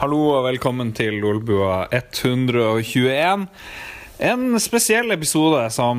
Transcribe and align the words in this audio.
Hallo 0.00 0.30
og 0.32 0.46
velkommen 0.46 0.94
til 0.96 1.18
Lolbua 1.20 1.82
121. 1.92 3.42
En 4.24 4.44
spesiell 4.56 5.12
episode 5.12 5.66
som, 5.74 5.98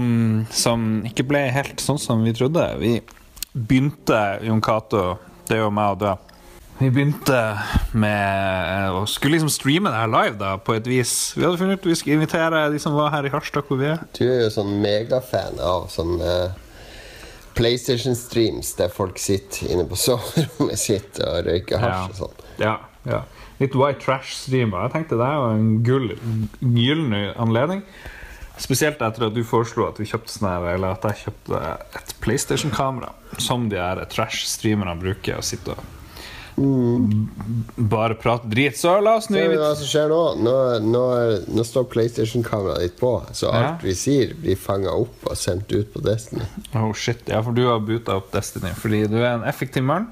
som 0.50 0.86
ikke 1.05 1.27
ble 1.29 1.43
helt 1.54 1.84
sånn 1.84 2.00
som 2.02 2.23
vi 2.25 2.34
trodde. 2.34 2.64
Vi 2.82 2.95
begynte, 3.54 4.39
Jon 4.41 4.64
Cato, 4.66 5.04
det 5.45 5.59
er 5.59 5.61
jo 5.61 5.68
meg 5.77 5.93
og 5.93 6.00
deg. 6.02 6.32
Vi 6.79 6.89
begynte 6.95 7.41
med 7.93 8.98
å 8.98 9.04
skulle 9.05 9.36
liksom 9.36 9.52
streame 9.54 9.93
det 9.93 10.00
her 10.02 10.09
live 10.15 10.39
da, 10.39 10.55
på 10.57 10.79
et 10.79 10.89
vis. 10.89 11.13
Vi 11.36 11.45
hadde 11.45 11.61
funnet 11.61 11.77
ut 11.77 11.86
vi 11.91 11.99
skulle 11.99 12.18
invitere 12.18 12.63
de 12.73 12.81
som 12.81 12.97
var 12.97 13.13
her 13.13 13.29
i 13.29 13.33
Harstad, 13.36 13.70
hvor 13.70 13.77
vi 13.83 13.91
er. 13.91 14.02
Du 14.18 14.23
er 14.25 14.47
jo 14.47 14.49
sånn 14.55 14.79
megafan 14.81 15.61
av 15.61 15.91
sånne 15.93 16.55
PlayStation-streams 17.54 18.73
der 18.81 18.89
folk 18.89 19.21
sitter 19.21 19.70
inne 19.75 19.86
på 19.86 20.02
soverommet 20.07 20.81
sitt 20.88 21.21
og 21.21 21.43
røyker 21.52 21.86
hasj 21.86 22.15
og 22.15 22.20
sånn. 22.23 22.44
Ja, 22.66 22.80
ja. 23.05 23.22
Litt 23.61 23.77
white 23.77 24.01
trash-streamer. 24.01 24.88
Jeg 24.88 24.93
tenkte 24.95 25.20
det 25.20 25.29
var 25.29 25.53
en 25.53 25.83
gull, 25.85 26.15
gyllen 26.59 27.13
anledning. 27.39 27.85
Spesielt 28.61 29.01
etter 29.01 29.27
at 29.29 29.34
du 29.37 29.41
foreslo 29.47 29.87
at 29.87 30.01
vi 30.01 30.05
kjøpte 30.09 30.34
sånn 30.34 30.49
eller 30.51 30.97
at 30.97 31.05
jeg 31.11 31.23
kjøpte 31.27 31.61
et 32.01 32.13
PlayStation-kamera. 32.21 33.13
Som 33.41 33.70
de 33.71 33.79
her 33.81 34.01
trash-streamerne 34.11 34.97
bruker 35.01 35.39
å 35.39 35.45
sitte 35.45 35.77
og 35.77 35.85
bare 37.91 38.15
prate 38.20 38.49
drit. 38.51 38.77
Så 38.77 38.97
la 39.03 39.15
oss 39.20 39.29
nå 39.31 39.39
hva 39.53 39.71
som 39.79 39.87
skjer 39.87 40.12
nå? 40.12 40.20
Nå, 40.43 40.55
nå, 40.84 41.03
nå 41.48 41.65
står 41.67 41.87
PlayStation-kameraet 41.93 42.84
ditt 42.85 42.98
på, 42.99 43.13
så 43.34 43.51
alt 43.51 43.63
Ja. 43.63 43.87
vi 43.87 43.95
sier, 43.98 44.34
blir 44.35 44.59
fanga 44.59 44.91
opp 44.93 45.25
og 45.31 45.37
sendt 45.39 45.71
ut 45.71 45.93
på 45.93 46.03
Destiny. 46.05 46.45
Oh 46.75 46.91
shit, 46.93 47.23
ja, 47.31 47.41
for 47.41 47.55
du 47.55 47.63
har 47.67 47.79
buta 47.79 48.17
opp 48.20 48.31
Destiny 48.35 48.73
fordi 48.77 49.05
du 49.09 49.17
er 49.21 49.34
en 49.39 49.48
effektiv 49.48 49.84
mann. 49.87 50.12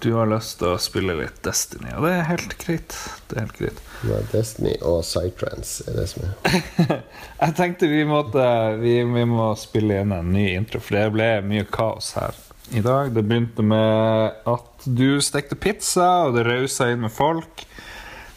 Du 0.00 0.14
har 0.16 0.28
lyst 0.30 0.56
til 0.62 0.70
å 0.72 0.80
spille 0.80 1.12
litt 1.18 1.42
Destiny, 1.44 1.90
og 1.92 2.06
det 2.06 2.12
er 2.16 2.28
helt 2.30 2.54
greit. 2.62 2.94
Det 3.28 3.36
er 3.36 3.42
helt 3.44 3.58
greit. 3.58 3.80
Er 4.08 4.28
Destiny 4.32 4.72
og 4.80 5.02
Psytrance 5.04 5.84
er 5.90 5.98
det 5.98 6.06
som 6.08 6.24
er. 6.24 6.54
Jeg 7.42 7.56
tenkte 7.58 7.90
vi 7.90 8.06
måtte 8.08 8.44
vi, 8.80 8.94
vi 9.04 9.24
må 9.28 9.50
spille 9.60 10.00
inn 10.00 10.14
en 10.16 10.32
ny 10.32 10.46
intro, 10.54 10.80
for 10.80 10.96
det 10.96 11.10
ble 11.12 11.28
mye 11.44 11.68
kaos 11.68 12.14
her 12.16 12.38
i 12.72 12.80
dag. 12.80 13.12
Det 13.12 13.26
begynte 13.28 13.66
med 13.66 14.40
at 14.48 14.88
du 14.88 15.20
stekte 15.20 15.58
pizza, 15.60 16.08
og 16.30 16.38
det 16.38 16.46
rausa 16.48 16.88
inn 16.88 17.04
med 17.04 17.12
folk. 17.12 17.66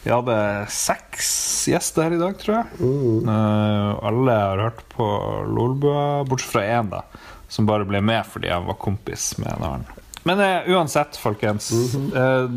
Vi 0.04 0.12
hadde 0.12 0.38
seks 0.68 1.32
gjester 1.72 2.10
her 2.10 2.18
i 2.18 2.22
dag, 2.26 2.36
tror 2.44 2.58
jeg. 2.58 2.94
Eh, 3.24 3.90
alle 4.04 4.40
har 4.42 4.68
hørt 4.68 4.84
på 4.92 5.08
Lolbua, 5.48 6.26
bortsett 6.28 6.58
fra 6.58 6.68
én, 6.68 6.92
da, 6.92 7.06
som 7.48 7.72
bare 7.72 7.88
ble 7.88 8.04
med 8.04 8.28
fordi 8.28 8.52
han 8.52 8.68
var 8.68 8.82
kompis 8.84 9.38
med 9.40 9.54
en 9.56 9.70
annen. 9.70 10.03
Men 10.24 10.40
uh, 10.40 10.76
uansett, 10.76 11.18
folkens. 11.20 11.72
eh, 12.16 12.50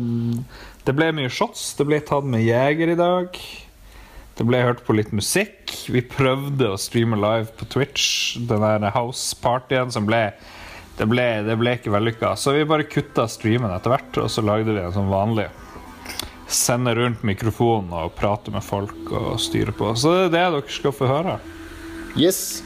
det 0.87 0.93
ble 0.95 1.11
mye 1.15 1.31
shots. 1.31 1.73
Det 1.75 1.87
ble 1.87 1.99
tatt 1.99 2.27
med 2.27 2.45
jeger 2.45 2.93
i 2.93 2.99
dag. 2.99 3.39
Det 4.37 4.45
ble 4.47 4.61
hørt 4.63 4.85
på 4.87 4.95
litt 4.95 5.11
musikk. 5.11 5.73
Vi 5.91 6.03
prøvde 6.05 6.69
å 6.71 6.79
streame 6.79 7.19
live 7.19 7.51
på 7.59 7.67
Twitch. 7.73 8.37
Den 8.37 8.63
der 8.63 8.93
house-partyen 8.95 9.91
som 9.91 10.07
ble 10.07 10.29
det, 10.97 11.05
ble 11.09 11.25
det 11.45 11.57
ble 11.59 11.75
ikke 11.77 11.93
vellykka. 11.93 12.35
Så 12.39 12.55
vi 12.55 12.65
bare 12.69 12.87
kutta 12.89 13.27
streamen 13.29 13.73
etter 13.73 13.93
hvert, 13.93 14.21
og 14.21 14.31
så 14.33 14.45
lagde 14.45 14.73
vi 14.73 14.81
en 14.81 14.95
som 14.95 15.11
vanlig. 15.11 15.49
Sende 16.47 16.93
rundt 16.95 17.25
mikrofonen 17.27 17.91
og 17.91 18.15
prate 18.15 18.53
med 18.53 18.63
folk 18.63 19.11
og 19.11 19.35
styre 19.43 19.75
på. 19.75 19.91
Så 19.99 20.13
det 20.15 20.23
er 20.23 20.31
det 20.31 20.61
dere 20.61 20.77
skal 20.79 20.95
få 20.95 21.09
høre. 21.11 21.37
Yes! 22.17 22.63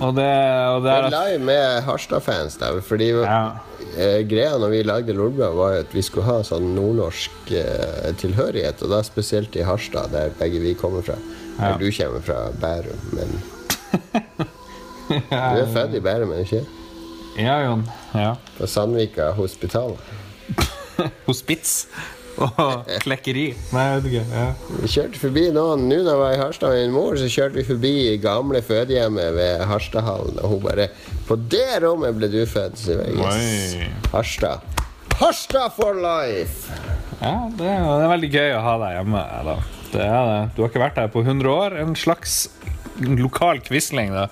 Og 0.00 0.14
det, 0.16 0.30
og 0.70 0.84
det 0.84 0.92
er 0.94 1.06
er 1.08 1.12
Lei 1.12 1.38
med 1.42 1.82
Harstad-fans. 1.84 2.56
Fordi 2.86 3.10
ja. 3.10 3.40
eh, 3.96 4.20
greia 4.28 4.56
når 4.60 4.72
vi 4.72 4.82
lagde 4.86 5.16
Lolbua, 5.16 5.50
var 5.56 5.80
at 5.82 5.94
vi 5.94 6.02
skulle 6.06 6.28
ha 6.28 6.40
sånn 6.46 6.70
nordnorsk 6.76 7.52
eh, 7.58 8.10
tilhørighet. 8.20 8.84
Og 8.86 8.94
da 8.94 9.02
spesielt 9.04 9.56
i 9.58 9.66
Harstad, 9.66 10.14
der 10.14 10.32
begge 10.38 10.62
vi 10.62 10.76
kommer 10.78 11.04
fra. 11.04 11.18
Ja. 11.58 11.74
Du 11.76 11.90
kommer 11.92 12.24
fra 12.24 12.38
Bærum, 12.62 13.02
men 13.16 13.40
Du 15.10 15.58
er 15.58 15.72
født 15.74 15.98
i 15.98 16.00
Bærum, 16.00 16.30
er 16.32 16.44
du 16.44 16.46
ikke? 16.46 16.64
ja, 17.40 17.58
Jon. 17.66 17.82
Ja. 18.14 18.34
På 18.58 18.66
Sandvika 18.66 19.32
hospital. 19.34 19.96
Hospits 21.26 21.88
og 22.40 22.90
klekkeri. 23.04 23.46
Nei, 23.74 23.84
jeg 23.86 24.00
vet 24.00 24.08
ikke. 24.10 24.24
Ja. 24.32 24.46
Vi 24.80 24.90
kjørte 24.94 25.20
forbi 25.20 25.46
noen 25.54 25.86
Nå 25.90 26.00
da 26.06 26.14
jeg 26.14 26.20
var 26.22 26.34
i 26.34 26.40
Harstad 26.40 26.74
med 26.74 26.84
min 26.86 26.94
mor, 26.96 27.18
så 27.20 27.28
kjørte 27.30 27.60
vi 27.60 27.66
forbi 27.68 27.94
gamle 28.22 28.62
fødehjemmet 28.64 29.34
ved 29.36 29.64
Harstadhallen, 29.70 30.40
og 30.40 30.54
hun 30.54 30.62
bare 30.64 30.88
'På 31.28 31.36
det 31.36 31.82
rommet 31.84 32.16
ble 32.16 32.30
du 32.32 32.40
født', 32.46 32.78
sier 32.78 33.04
jeg. 33.04 33.16
Yes. 33.20 33.76
Harstad. 34.12 34.64
Harstad 35.20 35.70
for 35.76 35.94
life! 35.94 36.72
Ja, 37.20 37.50
det 37.52 37.66
er, 37.68 37.84
det 37.84 38.04
er 38.06 38.12
veldig 38.14 38.30
gøy 38.32 38.54
å 38.56 38.64
ha 38.64 38.74
deg 38.80 38.96
hjemme. 38.96 39.24
Da. 39.44 39.56
Det 39.90 40.04
er 40.06 40.28
det. 40.30 40.40
Du 40.56 40.62
har 40.62 40.70
ikke 40.70 40.82
vært 40.86 41.00
her 41.02 41.10
på 41.12 41.20
100 41.20 41.50
år. 41.52 41.76
En 41.82 41.96
slags 41.98 42.48
lokal 42.98 43.60
quisling. 43.60 44.12
Da. 44.12 44.28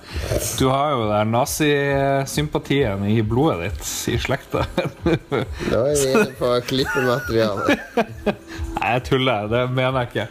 Du 0.59 0.67
har 0.69 0.91
jo 0.91 1.05
den 1.09 1.31
nazisympatien 1.33 3.05
i 3.09 3.21
blodet 3.23 3.71
ditt, 3.71 3.89
i 4.13 4.17
slekta. 4.21 4.65
Nå 5.05 5.81
er 5.85 5.95
vi 5.95 6.11
inne 6.11 6.27
på 6.39 6.51
klippemateriale. 6.69 7.77
Nei, 7.95 8.93
jeg 8.93 9.03
tuller. 9.09 9.47
Det 9.51 9.63
mener 9.73 10.03
jeg 10.05 10.11
ikke. 10.11 10.27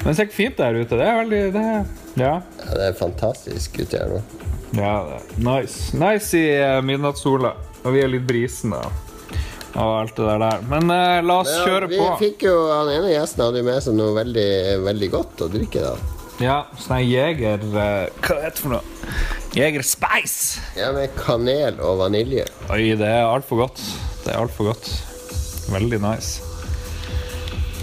Men 0.00 0.16
det 0.16 0.24
er 0.24 0.32
fint 0.32 0.56
der 0.60 0.78
ute. 0.80 0.96
Det 0.96 1.06
er 1.06 1.18
veldig 1.22 1.40
det 1.56 1.64
er, 1.74 1.82
ja. 2.20 2.34
Ja, 2.40 2.70
det 2.76 2.86
er 2.90 2.94
fantastisk 3.00 3.80
ute 3.82 3.98
her 4.00 4.14
nå. 4.14 4.20
ja, 4.78 4.94
det 5.10 5.18
er 5.18 5.44
nice. 5.44 5.90
Nice 6.00 6.38
i 6.38 6.46
eh, 6.56 6.78
midnattssola. 6.86 7.52
Og 7.84 7.94
vi 7.96 8.02
er 8.04 8.10
litt 8.12 8.24
brisende. 8.28 8.80
Og 9.70 9.90
alt 10.00 10.16
det 10.18 10.38
der. 10.42 10.64
Men 10.68 10.90
eh, 10.94 11.18
la 11.24 11.36
oss 11.42 11.50
Men, 11.52 11.58
ja, 11.60 11.66
kjøre 11.68 11.90
vi 11.92 12.00
på. 12.00 12.08
fikk 12.22 12.46
jo, 12.48 12.54
Han 12.72 12.90
ene 12.94 13.12
gjesten 13.12 13.44
hadde 13.44 13.60
jo 13.62 13.68
med 13.68 13.84
seg 13.84 13.98
noe 14.00 14.16
veldig, 14.16 14.48
veldig 14.88 15.10
godt 15.12 15.44
å 15.46 15.50
drikke. 15.52 15.84
da 15.84 16.19
Ja, 16.40 16.62
sånn 16.80 17.02
Jeger 17.04 17.60
eh, 17.60 18.06
Hva 18.24 18.36
heter 18.40 18.54
det 18.54 18.62
for 18.62 18.72
noe? 18.72 18.84
Jeger 19.52 19.82
Spice! 19.84 20.60
Ja, 20.78 20.92
Med 20.96 21.12
kanel 21.18 21.80
og 21.84 21.98
vanilje. 22.04 22.46
Oi, 22.70 22.94
det 22.96 23.08
er 23.10 23.26
altfor 23.26 23.64
godt. 23.66 23.82
Det 24.24 24.30
er 24.32 24.38
altfor 24.40 24.70
godt. 24.70 24.86
Veldig 25.74 25.98
nice. 26.04 26.46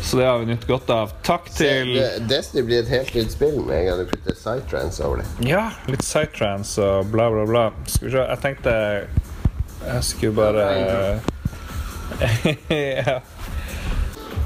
Så 0.08 0.16
det 0.22 0.26
har 0.30 0.38
vi 0.40 0.48
nytt 0.48 0.64
godt 0.70 0.90
av. 0.94 1.12
Takk 1.28 1.50
til 1.54 1.94
Det- 1.98 2.28
Destiny 2.32 2.64
blir 2.66 2.80
et 2.86 2.88
helt 2.94 3.14
nytt 3.14 3.32
spill 3.36 3.58
med 3.68 3.82
en 3.82 3.86
gang 3.90 3.98
du 4.00 4.06
putter 4.14 4.34
Psytrance 4.40 5.04
over 5.04 5.18
det. 5.22 5.28
Ja, 5.52 5.66
litt 5.92 6.00
psytrance 6.06 6.80
og 6.82 7.12
bla, 7.12 7.28
bla, 7.34 7.44
bla. 7.50 7.66
Skal 7.86 8.08
vi 8.08 8.14
se, 8.16 8.24
jeg 8.32 8.40
tenkte 8.46 8.76
Jeg 9.88 10.04
skulle 10.04 10.34
bare 10.40 11.20
ja. 12.18 13.20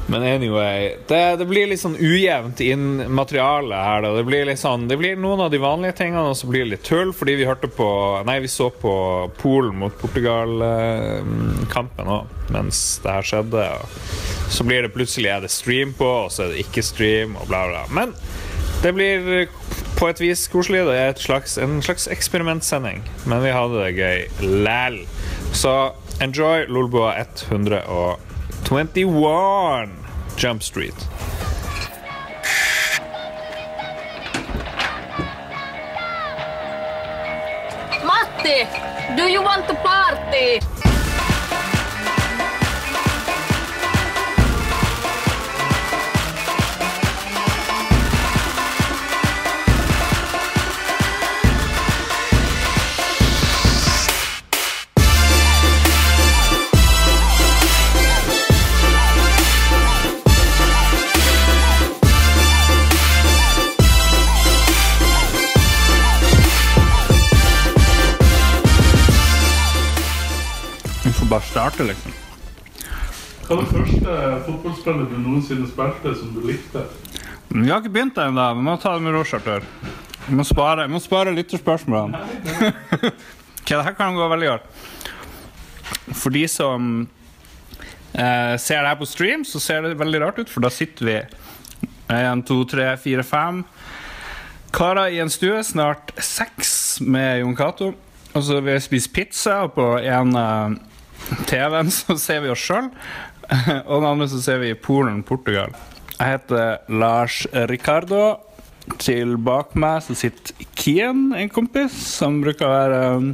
Men 0.09 0.23
anyway 0.25 0.95
det, 1.07 1.35
det 1.39 1.45
blir 1.47 1.67
litt 1.69 1.79
sånn 1.81 1.95
ujevnt 1.99 2.59
inn 2.65 3.13
materiale 3.13 3.75
her. 3.75 4.01
Da. 4.03 4.13
Det 4.17 4.23
blir 4.27 4.45
litt 4.49 4.59
sånn 4.59 4.87
Det 4.89 4.97
blir 4.99 5.15
noen 5.19 5.41
av 5.45 5.51
de 5.53 5.59
vanlige 5.61 5.93
tingene, 6.01 6.29
og 6.31 6.37
så 6.37 6.47
blir 6.49 6.61
det 6.65 6.71
litt 6.73 6.87
tull 6.87 7.11
fordi 7.15 7.33
vi 7.39 7.45
hørte 7.47 7.67
på 7.71 7.87
Nei, 8.27 8.39
vi 8.43 8.49
så 8.51 8.69
på 8.73 8.93
Polen 9.39 9.75
mot 9.81 9.93
Portugal-kampen 10.01 12.05
òg 12.11 12.25
mens 12.51 12.77
det 13.03 13.11
her 13.15 13.23
skjedde. 13.23 13.63
Og 13.79 13.85
så 14.51 14.61
blir 14.67 14.81
det 14.83 14.95
plutselig 14.95 15.29
er 15.31 15.41
det 15.45 15.51
stream 15.53 15.89
på, 15.95 16.09
og 16.25 16.31
så 16.33 16.39
er 16.43 16.47
det 16.51 16.59
ikke 16.65 16.83
stream, 16.83 17.29
og 17.39 17.45
bla, 17.47 17.61
bla. 17.69 17.83
Men 17.95 18.09
det 18.83 18.91
blir 18.97 19.15
på 19.95 20.03
et 20.09 20.19
vis 20.19 20.41
koselig. 20.51 20.81
Det 20.89 20.97
er 20.97 21.09
et 21.13 21.23
slags, 21.23 21.51
en 21.61 21.81
slags 21.85 22.05
eksperimentsending, 22.11 22.99
men 23.29 23.39
vi 23.45 23.51
hadde 23.55 23.77
det 23.85 23.95
gøy 23.95 24.19
læl. 24.65 24.97
Så 25.55 25.71
enjoy 26.21 26.65
lolboa 26.67 27.15
Lolbua 27.15 28.17
121 28.71 29.91
Jump 30.37 30.63
Street. 30.63 30.95
Matti, 38.05 38.63
do 39.17 39.23
you 39.23 39.41
want 39.43 39.67
to 39.67 39.73
party? 39.83 40.70
Får 71.71 71.77
starte, 71.77 71.87
liksom. 71.87 72.11
Hva 73.47 73.55
var 73.55 73.63
det 73.65 73.71
første 73.71 74.17
fotballspillet 74.45 75.09
du 75.11 75.17
noensinne 75.19 75.67
spilte 75.67 76.13
som 76.15 76.33
du 76.33 76.41
likte? 76.45 76.85
Vi 77.49 77.69
har 77.69 77.81
ikke 77.81 77.91
begynt 77.91 78.17
ennå. 78.17 78.53
Vi 78.55 78.63
må 78.63 78.77
ta 78.79 78.93
det 78.95 79.03
med 79.03 79.13
ro, 79.13 79.23
Charter. 79.23 79.63
Vi 80.27 80.35
må 80.35 80.43
spare, 80.43 80.87
vi 80.87 80.93
må 80.93 81.01
spare 81.03 81.33
lytterspørsmålene. 81.35 82.19
ok, 83.61 83.67
det 83.67 83.83
her 83.83 83.95
kan 83.97 84.15
gå 84.15 84.27
veldig 84.31 84.47
godt. 84.47 84.69
For 86.15 86.31
de 86.31 86.45
som 86.47 87.07
eh, 88.13 88.55
ser 88.57 88.81
det 88.81 88.87
her 88.87 88.99
på 88.99 89.09
stream, 89.09 89.43
så 89.43 89.59
ser 89.59 89.83
det 89.83 89.99
veldig 89.99 90.21
rart 90.21 90.39
ut, 90.39 90.49
for 90.49 90.63
da 90.63 90.71
sitter 90.71 91.07
vi 91.09 91.17
én, 92.11 92.45
to, 92.47 92.63
tre, 92.67 92.93
fire, 92.99 93.23
fem 93.23 93.65
karer 94.71 95.11
i 95.11 95.19
en 95.19 95.29
stue, 95.29 95.59
snart 95.67 96.13
seks 96.23 97.01
med 97.03 97.41
Jon 97.41 97.57
Cato. 97.59 97.91
Og 98.31 98.43
så 98.47 98.61
vil 98.61 98.77
jeg 98.77 98.85
spise 98.85 99.11
pizza, 99.11 99.57
på 99.67 99.97
en 99.99 100.35
av 100.39 100.77
TV-en 101.49 101.91
så 101.93 102.17
ser 102.19 102.43
vi 102.45 102.51
oss 102.53 102.63
sjøl. 102.63 102.91
Og 103.89 103.95
den 103.99 104.07
andre 104.07 104.29
så 104.31 104.41
ser 104.43 104.61
vi 104.63 104.73
Polen, 104.77 105.21
Portugal. 105.27 105.73
Jeg 106.17 106.37
heter 106.37 106.81
Lars 106.93 107.43
Ricardo. 107.71 108.39
Til 109.01 109.35
bak 109.37 109.75
meg 109.77 110.01
så 110.03 110.15
sitter 110.17 110.65
Kian, 110.75 111.29
en 111.37 111.51
kompis, 111.53 111.93
som 112.17 112.39
bruker 112.41 112.65
å 112.65 112.71
være 112.71 113.01
um, 113.21 113.27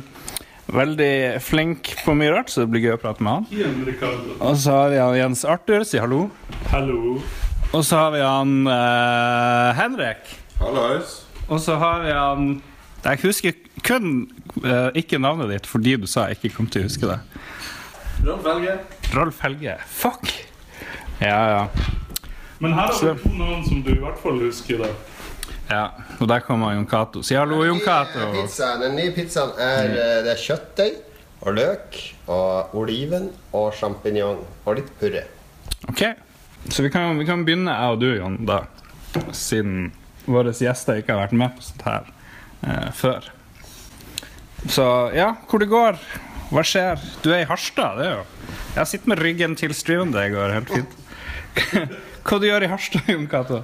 veldig 0.75 1.39
flink 1.41 1.93
på 2.03 2.15
mye 2.19 2.33
rart, 2.35 2.51
så 2.51 2.65
det 2.65 2.71
blir 2.73 2.83
gøy 2.83 2.97
å 2.97 2.99
prate 3.01 3.23
med 3.23 3.47
han. 3.47 4.33
Og 4.41 4.57
så 4.59 4.75
har 4.75 4.91
vi 4.91 4.99
han 4.99 5.15
Jens 5.15 5.45
Arthur, 5.47 5.85
si 5.87 6.01
hallo. 6.03 6.25
Hallo. 6.73 7.15
Og 7.71 7.83
så 7.83 7.99
har 7.99 8.11
vi 8.15 8.23
han 8.23 8.67
uh, 8.67 9.71
Henrik. 9.79 10.35
Hallois. 10.59 11.21
Og 11.47 11.61
så 11.63 11.77
har 11.79 12.03
vi 12.03 12.11
han 12.11 12.47
Jeg 13.03 13.19
husker 13.23 13.55
kun 13.85 14.27
uh, 14.65 14.89
ikke 14.97 15.19
navnet 15.21 15.51
ditt 15.53 15.67
fordi 15.69 15.95
du 16.01 16.07
sa 16.09 16.27
jeg 16.27 16.39
ikke 16.41 16.57
kom 16.57 16.71
til 16.71 16.83
å 16.83 16.89
huske 16.89 17.07
det. 17.07 17.19
Rolf 18.25 18.45
Helge. 18.45 18.77
Rolf 19.13 19.39
Helge. 19.41 19.77
Fuck! 19.87 20.31
Ja, 21.19 21.49
ja. 21.49 21.67
Men 22.59 22.73
her 22.73 22.81
har 22.81 22.91
Så- 22.93 23.13
vi 23.13 23.29
to 23.29 23.35
navn 23.37 23.63
som 23.65 23.81
du 23.83 23.91
i 23.91 23.99
hvert 23.99 24.19
fall 24.21 24.39
husker. 24.39 24.77
da. 24.77 24.87
ja. 25.69 25.91
Og 26.21 26.27
der 26.27 26.39
kommer 26.39 26.73
Jon 26.73 26.85
Cato. 26.87 27.21
Si 27.23 27.35
hallo, 27.35 27.63
Jon 27.65 27.79
Cato. 27.79 28.19
Den 28.81 28.95
nye 28.95 29.11
pizzaen 29.11 29.51
er, 29.59 29.85
eh, 29.85 30.23
det 30.23 30.31
er 30.33 30.41
kjøttdeig 30.41 30.95
og 31.41 31.53
løk 31.55 31.97
og 32.27 32.73
oliven 32.75 33.29
og 33.53 33.73
sjampinjong 33.73 34.39
og 34.65 34.75
litt 34.75 34.89
purre. 34.99 35.23
Ok, 35.89 36.01
så 36.69 36.81
vi 36.83 36.89
kan, 36.89 37.17
vi 37.19 37.25
kan 37.25 37.45
begynne, 37.45 37.69
jeg 37.69 37.91
og 37.91 37.99
du, 37.99 38.15
Jon, 38.17 38.45
da. 38.45 38.61
Siden 39.31 39.91
våre 40.27 40.51
gjester 40.51 40.97
ikke 41.01 41.13
har 41.13 41.27
vært 41.27 41.33
med 41.37 41.55
på 41.55 41.61
sånt 41.61 41.81
her 41.83 42.03
eh, 42.63 42.91
før. 42.91 43.23
Så 44.67 45.13
ja, 45.15 45.33
hvor 45.47 45.59
det 45.59 45.69
går. 45.69 45.97
Hva 46.47 46.63
skjer? 46.63 47.01
Du 47.23 47.31
er 47.33 47.41
i 47.43 47.47
Harstad, 47.49 47.97
det 47.99 48.05
er 48.07 48.13
jo 48.21 48.53
Jeg 48.77 48.89
sitter 48.93 49.11
med 49.11 49.19
ryggen 49.23 49.55
til 49.59 49.73
streamen, 49.75 50.13
det 50.15 50.29
går 50.31 50.53
helt 50.55 50.71
fint. 50.71 50.93
Hva 52.27 52.39
du 52.39 52.47
gjør 52.47 52.63
i 52.67 52.69
Harstad, 52.71 53.09
Jon 53.11 53.27
Cato? 53.31 53.63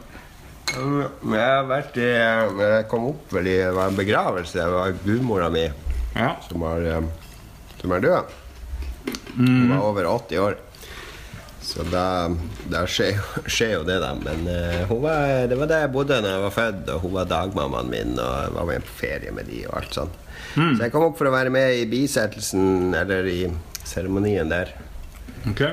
Jeg 0.74 1.38
har 1.38 1.68
vært 1.70 1.98
i 2.02 2.08
Jeg 2.10 2.86
kom 2.92 3.10
opp 3.12 3.34
vel 3.36 3.50
i 3.52 3.58
det 3.62 3.72
var 3.76 3.92
en 3.92 4.00
begravelse. 4.00 4.58
Det 4.58 4.68
var 4.74 4.96
gudmora 5.06 5.50
mi 5.54 5.68
Ja. 6.18 6.36
som, 6.48 6.62
var, 6.62 6.84
eh, 6.86 7.02
som 7.82 7.92
er 7.96 8.04
død. 8.04 8.34
Hun 9.38 9.70
var 9.72 9.84
over 9.84 10.08
80 10.10 10.40
år. 10.44 10.58
Så 11.64 11.84
da, 11.88 12.30
da 12.70 12.84
skjer, 12.90 13.20
skjer 13.54 13.78
jo 13.78 13.84
det, 13.88 14.00
da. 14.04 14.12
Men 14.20 14.44
uh, 14.50 14.92
var, 15.00 15.48
det 15.48 15.58
var 15.60 15.70
der 15.72 15.86
jeg 15.86 15.94
bodde 15.96 16.20
da 16.24 16.36
jeg 16.36 16.44
var 16.44 16.54
født, 16.58 16.90
og 16.92 17.06
hun 17.06 17.16
var 17.16 17.30
dagmammaen 17.32 17.90
min. 17.92 18.18
Og 18.20 18.34
jeg 18.44 18.56
var 18.58 18.70
med 18.70 18.88
på 18.90 18.98
ferie 19.00 19.32
med 19.36 19.48
de 19.52 19.64
og 19.70 19.78
alt 19.80 20.02
sånn. 20.54 20.76
Så 20.78 20.86
jeg 20.86 20.94
kom 20.94 21.08
opp 21.08 21.20
for 21.20 21.30
å 21.30 21.34
være 21.34 21.54
med 21.54 21.82
i 21.82 21.86
bisettelsen, 21.90 22.94
eller 22.98 23.30
i 23.30 23.40
seremonien 23.88 24.50
der. 24.52 24.74
Ok. 25.50 25.66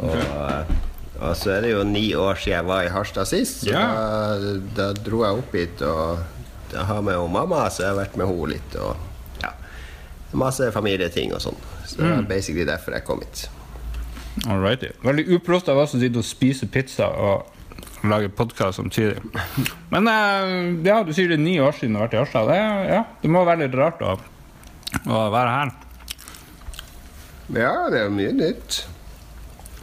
Og, 0.00 0.16
eh, 0.16 0.74
og 1.20 1.36
så 1.36 1.56
er 1.56 1.64
det 1.64 1.72
jo 1.74 1.84
ni 1.84 2.10
år 2.16 2.38
siden 2.40 2.56
jeg 2.56 2.68
var 2.70 2.84
i 2.86 2.92
Harstad 2.92 3.28
sist, 3.28 3.64
så 3.64 3.72
yeah. 3.72 4.36
da, 4.40 4.58
da 4.76 4.90
dro 4.96 5.24
jeg 5.26 5.40
opp 5.42 5.56
hit 5.56 5.82
og 5.84 6.22
da 6.70 6.84
har 6.86 7.02
med 7.02 7.16
henne 7.18 7.32
mamma, 7.34 7.64
så 7.70 7.84
jeg 7.84 7.92
har 7.92 7.98
vært 7.98 8.18
med 8.18 8.30
henne 8.30 8.50
litt. 8.52 8.76
Og 8.78 9.42
ja, 9.42 9.54
masse 10.38 10.70
familieting 10.74 11.34
og 11.34 11.42
sånn. 11.44 11.58
Så 11.84 11.98
det 11.98 12.10
var 12.12 12.28
basically 12.30 12.66
derfor 12.68 12.94
jeg 12.94 13.06
kom 13.08 13.24
hit. 13.24 13.48
Alrighty. 14.46 14.92
Veldig 15.02 15.26
uproft 15.36 15.68
av 15.68 15.80
oss 15.82 15.96
å 15.96 16.00
sitte 16.00 16.22
og 16.22 16.26
spise 16.26 16.68
pizza 16.70 17.10
og 17.10 17.48
lage 18.08 18.30
podkast 18.32 18.80
samtidig. 18.80 19.20
Men 19.92 20.08
eh, 20.08 20.86
ja, 20.86 21.00
du 21.04 21.12
sier 21.16 21.30
det 21.30 21.36
er 21.38 21.44
ni 21.44 21.58
år 21.60 21.76
siden 21.76 21.96
du 21.96 22.00
har 22.00 22.08
vært 22.08 22.16
i 22.16 22.20
Harstad. 22.22 22.48
Det, 22.50 22.60
ja, 22.94 23.02
det 23.22 23.32
må 23.32 23.44
være 23.48 23.66
litt 23.66 23.76
rart 23.78 24.00
å, 24.04 24.16
å 25.04 25.26
være 25.34 25.56
her. 25.56 25.74
Ja, 27.50 27.74
det 27.90 28.04
er 28.04 28.14
mye 28.14 28.32
nytt. 28.36 28.84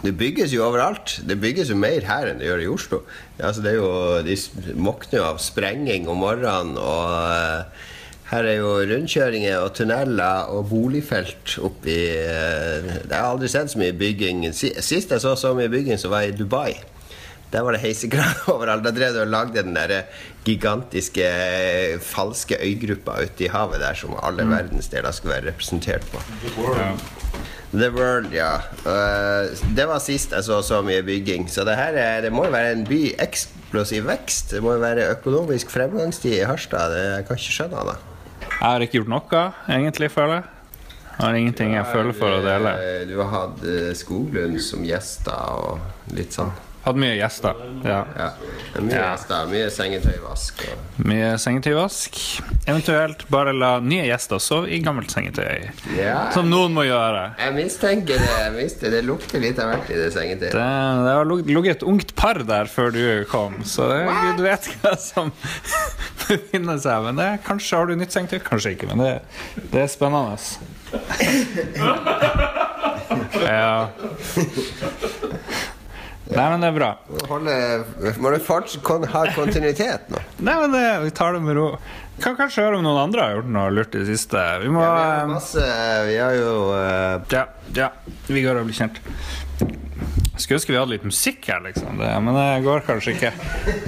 Det 0.03 0.13
bygges 0.17 0.53
jo 0.53 0.63
overalt. 0.67 1.17
Det 1.27 1.39
bygges 1.41 1.71
jo 1.73 1.77
mer 1.79 2.05
her 2.07 2.29
enn 2.29 2.41
det 2.41 2.47
gjør 2.47 2.63
i 2.63 2.71
Oslo. 2.71 3.01
Altså, 3.41 3.63
det 3.65 3.73
er 3.73 3.79
jo, 3.79 3.91
de 4.25 4.35
våkner 4.77 5.19
jo 5.19 5.27
av 5.27 5.39
sprenging 5.41 6.09
om 6.11 6.21
morgenen, 6.21 6.77
og 6.77 7.13
uh, 7.17 7.87
her 8.29 8.45
er 8.45 8.59
jo 8.59 8.75
rundkjøringer 8.87 9.57
og 9.63 9.73
tunneler 9.77 10.53
og 10.53 10.67
boligfelt 10.69 11.57
oppi 11.63 11.97
uh, 12.13 12.85
Jeg 12.85 13.15
har 13.15 13.31
aldri 13.31 13.49
sett 13.51 13.73
så 13.73 13.81
mye 13.81 13.97
bygging. 13.97 14.45
Sist 14.53 15.11
jeg 15.11 15.23
så 15.23 15.33
så 15.35 15.55
mye 15.57 15.71
bygging, 15.73 15.99
så 15.99 16.13
var 16.13 16.25
jeg 16.25 16.35
i 16.35 16.39
Dubai. 16.43 16.77
Der 17.51 17.63
var 17.63 17.75
det 17.77 17.81
heisekran 17.83 18.41
overalt. 18.53 18.83
Da 18.83 18.91
drev 18.91 19.13
de 19.15 19.21
og 19.23 19.31
lagde 19.31 19.61
den 19.63 19.75
der 19.77 20.03
gigantiske 20.47 21.23
eh, 21.27 21.99
falske 22.03 22.57
øygruppa 22.63 23.21
ute 23.23 23.47
i 23.47 23.51
havet 23.51 23.79
der 23.83 23.95
som 23.99 24.15
alle 24.23 24.45
verdensdeler 24.47 25.11
skulle 25.15 25.35
være 25.37 25.49
representert 25.51 26.03
på. 26.11 26.21
The 27.73 27.89
World, 27.91 28.31
ja. 28.31 28.53
Uh, 28.87 29.51
det 29.75 29.85
var 29.89 29.99
sist 29.99 30.31
jeg 30.31 30.43
så 30.47 30.61
så 30.63 30.79
mye 30.87 31.03
bygging. 31.03 31.49
Så 31.51 31.65
det 31.67 31.75
her 31.75 31.97
er, 31.99 32.21
det 32.23 32.31
må 32.31 32.45
jo 32.47 32.51
være 32.53 32.71
en 32.77 32.85
by 32.87 32.99
i 33.09 33.15
eksplosiv 33.19 34.07
vekst. 34.07 34.53
Det 34.55 34.61
må 34.63 34.77
jo 34.77 34.83
være 34.83 35.09
økonomisk 35.17 35.71
fremgangstid 35.73 36.37
i 36.39 36.45
Harstad. 36.47 36.93
Det, 36.95 37.01
jeg 37.17 37.25
kan 37.27 37.41
ikke 37.41 37.57
skjønne 37.57 37.83
det. 37.89 37.97
Jeg 38.47 38.61
har 38.63 38.85
ikke 38.85 38.97
gjort 39.01 39.11
noe, 39.11 39.41
egentlig, 39.67 40.11
føler 40.15 40.39
jeg. 40.39 40.47
Jeg 41.17 41.25
har 41.25 41.35
ingenting 41.41 41.73
jeg 41.73 41.89
føler 41.91 42.13
for 42.13 42.37
å 42.37 42.41
dele. 42.45 42.71
Eh, 42.77 43.03
Du 43.09 43.15
har 43.19 43.29
hatt 43.33 43.61
eh, 43.65 43.91
Skoglund 43.97 44.59
som 44.63 44.83
gjester 44.85 45.33
og 45.67 46.13
litt 46.15 46.35
sånn. 46.37 46.53
Hadde 46.87 47.01
mye 47.03 47.15
gjester. 47.19 47.57
Ja. 47.83 47.97
Ja. 48.15 48.27
Mye 48.79 48.93
Ja. 48.95 49.07
gjester, 49.11 49.47
mye 49.51 49.65
sengetøyvask. 49.75 50.61
Og... 50.71 51.01
Mye 51.09 51.33
sengetøyvask. 51.43 52.19
Eventuelt 52.67 53.25
bare 53.33 53.51
la 53.55 53.73
nye 53.83 54.05
gjester 54.07 54.39
sove 54.39 54.69
i 54.71 54.79
gammelt 54.85 55.11
sengetøy. 55.11 55.67
Ja. 55.97 56.29
Som 56.31 56.47
noen 56.51 56.71
må 56.77 56.85
gjøre. 56.87 57.25
Jeg 57.41 57.55
mistenker 57.57 58.21
det. 58.23 58.29
Jeg 58.45 58.53
mistenker 58.55 58.95
det 58.95 59.01
lukter 59.09 59.43
litt 59.43 59.59
av 59.59 59.73
hvert 59.73 59.91
i 59.91 59.99
det 59.99 60.07
sengetøyet. 60.15 60.55
Det, 60.55 60.63
det 60.63 61.15
har 61.17 61.27
ligget 61.27 61.75
et 61.81 61.83
ungt 61.91 62.15
par 62.15 62.39
der 62.47 62.71
før 62.71 62.95
du 62.95 63.03
kom, 63.31 63.59
så 63.67 63.89
det, 63.91 63.99
gud 64.23 64.39
vet 64.47 64.71
hva 64.79 64.95
som 65.01 65.33
befinner 66.23 66.79
seg. 66.79 67.03
Men 67.09 67.19
det, 67.19 67.29
kanskje 67.47 67.81
har 67.81 67.91
du 67.91 67.97
nytt 67.99 68.15
sengetøy, 68.15 68.39
kanskje 68.47 68.77
ikke. 68.77 68.87
Men 68.93 69.03
det, 69.03 69.13
det 69.75 69.83
er 69.83 69.91
spennende. 69.91 70.39
Ja. 73.37 73.89
Nei, 76.27 76.47
men 76.51 76.63
det 76.63 76.71
er 76.71 76.75
bra. 76.75 76.89
Holde, 77.29 77.53
fortsatt 78.43 78.83
kon 78.85 79.05
ha 79.07 79.23
kontinuitet 79.35 80.09
nå? 80.11 80.19
Nei, 80.43 80.57
men 80.63 80.75
det, 80.75 80.83
Vi 81.05 81.15
tar 81.15 81.37
det 81.37 81.41
med 81.45 81.55
ro. 81.55 81.69
Kan 82.21 82.35
kanskje 82.35 82.65
høre 82.65 82.79
om 82.79 82.85
noen 82.85 82.99
andre 82.99 83.23
har 83.23 83.35
gjort 83.37 83.51
noe 83.53 83.71
lurt 83.71 83.95
i 83.95 84.01
det 84.01 84.09
siste. 84.09 84.43
Vi 84.63 84.71
må 84.73 84.81
Ja, 84.83 84.91
vi 84.91 85.03
har 85.05 85.19
eh, 85.21 85.31
masse 85.31 85.65
Vi 86.09 86.15
har 86.17 86.37
jo 86.37 86.53
uh... 86.73 87.33
Ja, 87.33 87.43
ja. 87.77 87.91
Vi 88.27 88.43
går 88.43 88.59
og 88.59 88.67
blir 88.67 88.77
kjent. 88.77 88.99
Skulle 90.37 90.59
ønske 90.59 90.73
vi 90.73 90.77
hadde 90.77 90.93
litt 90.93 91.05
musikk 91.07 91.47
her, 91.49 91.61
liksom. 91.65 91.97
Det, 91.97 92.09
men 92.21 92.35
det 92.37 92.45
går 92.65 92.83
kanskje 92.85 93.15
ikke. 93.15 93.31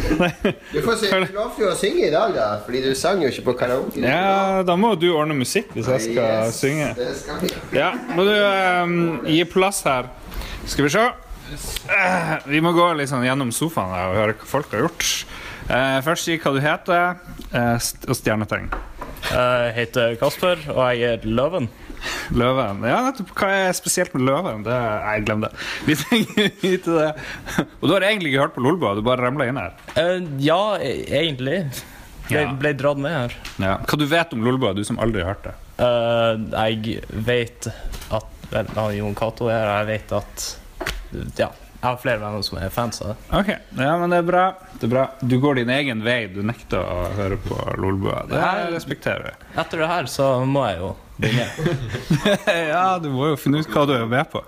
Du 0.74 0.79
får 0.86 0.96
se, 1.01 1.10
du 1.12 1.36
lovte 1.36 1.62
jo 1.62 1.69
å 1.69 1.75
synge 1.77 2.08
i 2.08 2.12
dag, 2.13 2.34
da. 2.34 2.48
Fordi 2.65 2.81
du 2.88 2.89
sang 2.98 3.22
jo 3.22 3.29
ikke 3.29 3.46
på 3.51 3.55
karaoke. 3.60 4.01
Ja, 4.01 4.63
da 4.65 4.77
må 4.79 4.96
du 4.98 5.10
ordne 5.12 5.38
musikk 5.38 5.74
hvis 5.75 5.89
jeg 5.91 6.08
skal 6.08 6.48
Yes, 6.50 6.62
synge. 6.62 6.91
Det 6.98 7.10
skal 7.19 7.43
vi. 7.43 7.51
Ja, 7.77 7.91
må 8.15 8.25
du 8.25 8.34
um, 8.34 8.96
gi 9.29 9.43
plass 9.50 9.84
her. 9.86 10.10
Skal 10.69 10.88
vi 10.88 10.93
se. 10.96 11.05
Eh, 11.50 12.34
vi 12.46 12.62
må 12.63 12.74
gå 12.75 12.88
litt 12.98 13.12
sånn 13.12 13.25
gjennom 13.25 13.51
sofaen 13.56 13.94
og 13.96 14.18
høre 14.20 14.38
hva 14.38 14.50
folk 14.50 14.74
har 14.75 14.86
gjort. 14.86 15.10
Eh, 15.70 16.00
først 16.06 16.25
si 16.25 16.38
hva 16.41 16.53
du 16.56 16.62
heter, 16.63 17.20
eh, 17.53 17.91
og 18.08 18.18
stjernetegn. 18.18 18.72
Jeg 19.29 19.74
heter 19.75 20.15
Kasper, 20.20 20.62
og 20.72 20.82
jeg 20.96 21.03
er 21.06 21.25
løven. 21.27 21.68
Løven. 22.32 22.84
Ja, 22.88 23.01
nettopp. 23.03 23.34
Hva 23.38 23.50
er 23.68 23.75
spesielt 23.77 24.13
med 24.15 24.24
løven? 24.29 24.63
Det, 24.63 24.77
nei, 25.03 25.18
glem 25.27 25.44
det. 25.44 25.51
Vi 25.86 25.98
trenger 26.00 26.51
vite 26.62 26.96
det. 26.96 27.10
Og 27.82 27.89
du 27.89 27.94
har 27.96 28.06
egentlig 28.08 28.34
ikke 28.34 28.46
hørt 28.46 28.56
på 28.56 28.63
Lolbua, 28.63 28.96
du 28.96 29.03
bare 29.06 29.25
ramla 29.25 29.50
inn 29.50 29.60
her. 29.60 29.75
Uh, 29.98 30.24
ja, 30.41 30.62
e- 30.79 31.03
egentlig. 31.20 31.60
Ble, 32.29 32.46
ble 32.62 32.74
dratt 32.77 33.01
med 33.01 33.15
her. 33.15 33.36
Ja. 33.58 33.75
Hva 33.84 34.00
du 34.00 34.06
vet 34.08 34.34
om 34.38 34.46
Lolbua, 34.46 34.72
du 34.77 34.86
som 34.88 35.01
aldri 35.01 35.25
har 35.25 35.34
hørt 35.34 35.50
det? 35.50 35.56
Uh, 35.79 36.39
jeg 36.70 37.03
vet 37.27 37.70
at 38.15 38.56
Jon 38.96 39.18
Cato 39.18 39.50
er 39.51 39.60
her, 39.60 39.68
og 39.68 39.77
jeg 39.82 39.89
vet 39.91 40.18
at 40.22 40.48
Ja, 41.11 41.49
jeg 41.79 41.85
har 41.87 41.97
flere 42.01 42.19
venner 42.21 42.41
som 42.43 42.57
er 42.59 42.69
fans 42.73 42.99
av 43.01 43.13
det. 43.13 43.17
Ok, 43.39 43.49
ja, 43.79 43.91
men 43.97 44.11
det 44.11 44.17
er 44.19 44.25
bra. 44.27 44.43
Det 44.79 44.87
er 44.87 44.91
bra. 44.91 45.03
Du 45.21 45.37
går 45.39 45.61
din 45.61 45.69
egen 45.73 46.01
vei. 46.03 46.27
Du 46.33 46.41
nekter 46.45 46.81
å 46.83 47.05
høre 47.15 47.37
på 47.41 47.55
Lolbua. 47.79 48.25
Det 48.29 48.41
her 48.41 48.65
respekterer 48.73 49.29
vi. 49.29 49.33
Etter 49.61 49.79
det 49.85 49.87
her 49.89 50.09
så 50.11 50.27
må 50.45 50.65
jeg 50.67 50.81
jo 50.81 50.89
begynne. 51.19 51.47
ja, 52.73 52.83
du 52.99 53.09
må 53.13 53.29
jo 53.31 53.39
finne 53.39 53.61
ut 53.63 53.71
hva 53.73 53.85
du 53.89 53.93
er 53.95 54.05
med 54.11 54.27
på. 54.31 54.43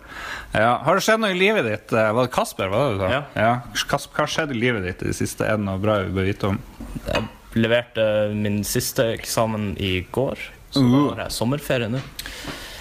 Ja. 0.53 0.73
Har 0.85 0.99
det 0.99 1.05
skjedd 1.07 1.23
noe 1.23 1.31
i 1.33 1.39
livet 1.39 1.65
ditt? 1.67 1.93
Eh, 1.95 2.11
Var 2.15 2.27
det 2.27 2.33
Kasper? 2.35 2.69
Var 2.71 2.83
det 2.83 2.93
du 2.99 3.03
sa? 3.05 3.23
Ja. 3.39 3.51
Kas- 3.87 4.09
Hva 4.11 4.25
har 4.25 4.31
skjedd 4.35 4.51
i 4.55 4.59
livet 4.61 4.83
ditt 4.89 5.01
i 5.05 5.09
det 5.13 5.17
siste? 5.17 5.47
Er 5.47 5.55
det 5.59 5.65
noe 5.69 5.79
bra 5.81 5.97
vi 6.03 6.11
bør 6.19 6.27
vite 6.29 6.51
om? 6.51 6.59
Jeg 7.07 7.27
leverte 7.63 8.05
min 8.35 8.61
siste 8.67 9.07
eksamen 9.15 9.71
i 9.79 10.01
går, 10.15 10.39
så 10.71 10.83
Uh. 10.83 10.87
nå 10.91 10.99
har 11.15 11.25
jeg 11.25 11.35
sommerferie 11.35 11.89
nå. 11.91 11.99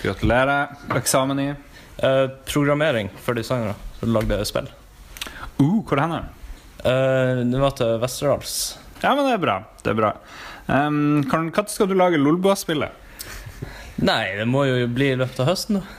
Gratulerer. 0.03 0.75
Eksamen 0.99 1.41
i? 1.43 1.49
Eh, 2.03 2.27
programmering 2.49 3.11
for 3.21 3.37
designere 3.37 3.75
som 3.99 4.13
lagde 4.15 4.45
spill. 4.49 4.69
Uh, 5.61 5.81
hvor 5.85 6.01
henne? 6.01 6.23
Uh, 6.81 7.43
det 7.45 7.61
var 7.61 7.75
til 7.77 7.99
Westerdals. 8.01 8.55
Ja, 9.03 9.13
men 9.13 9.27
det 9.27 9.35
er 9.35 9.43
bra. 9.43 9.57
Det 9.85 9.93
er 9.93 9.99
bra. 9.99 10.15
Um, 10.67 11.21
kan, 11.29 11.51
Når 11.53 11.69
skal 11.69 11.91
du 11.91 11.95
lage 11.99 12.21
Lolbua-spillet? 12.21 12.97
Nei, 14.01 14.23
det 14.39 14.47
må 14.49 14.65
jo 14.65 14.87
bli 14.89 15.11
i 15.13 15.19
løpet 15.21 15.43
av 15.45 15.51
høsten, 15.51 15.81
da. 15.81 15.99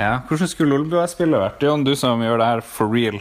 Ja, 0.00 0.12
Hvordan 0.28 0.48
skulle 0.48 0.78
Lolbua-spillet 0.78 1.42
vært? 1.42 1.60
Det 1.60 1.68
er 1.68 1.74
jo 1.74 1.84
du 1.84 1.92
som 1.98 2.22
gjør 2.24 2.40
det 2.40 2.48
her 2.54 2.64
for 2.64 2.88
real. 2.88 3.20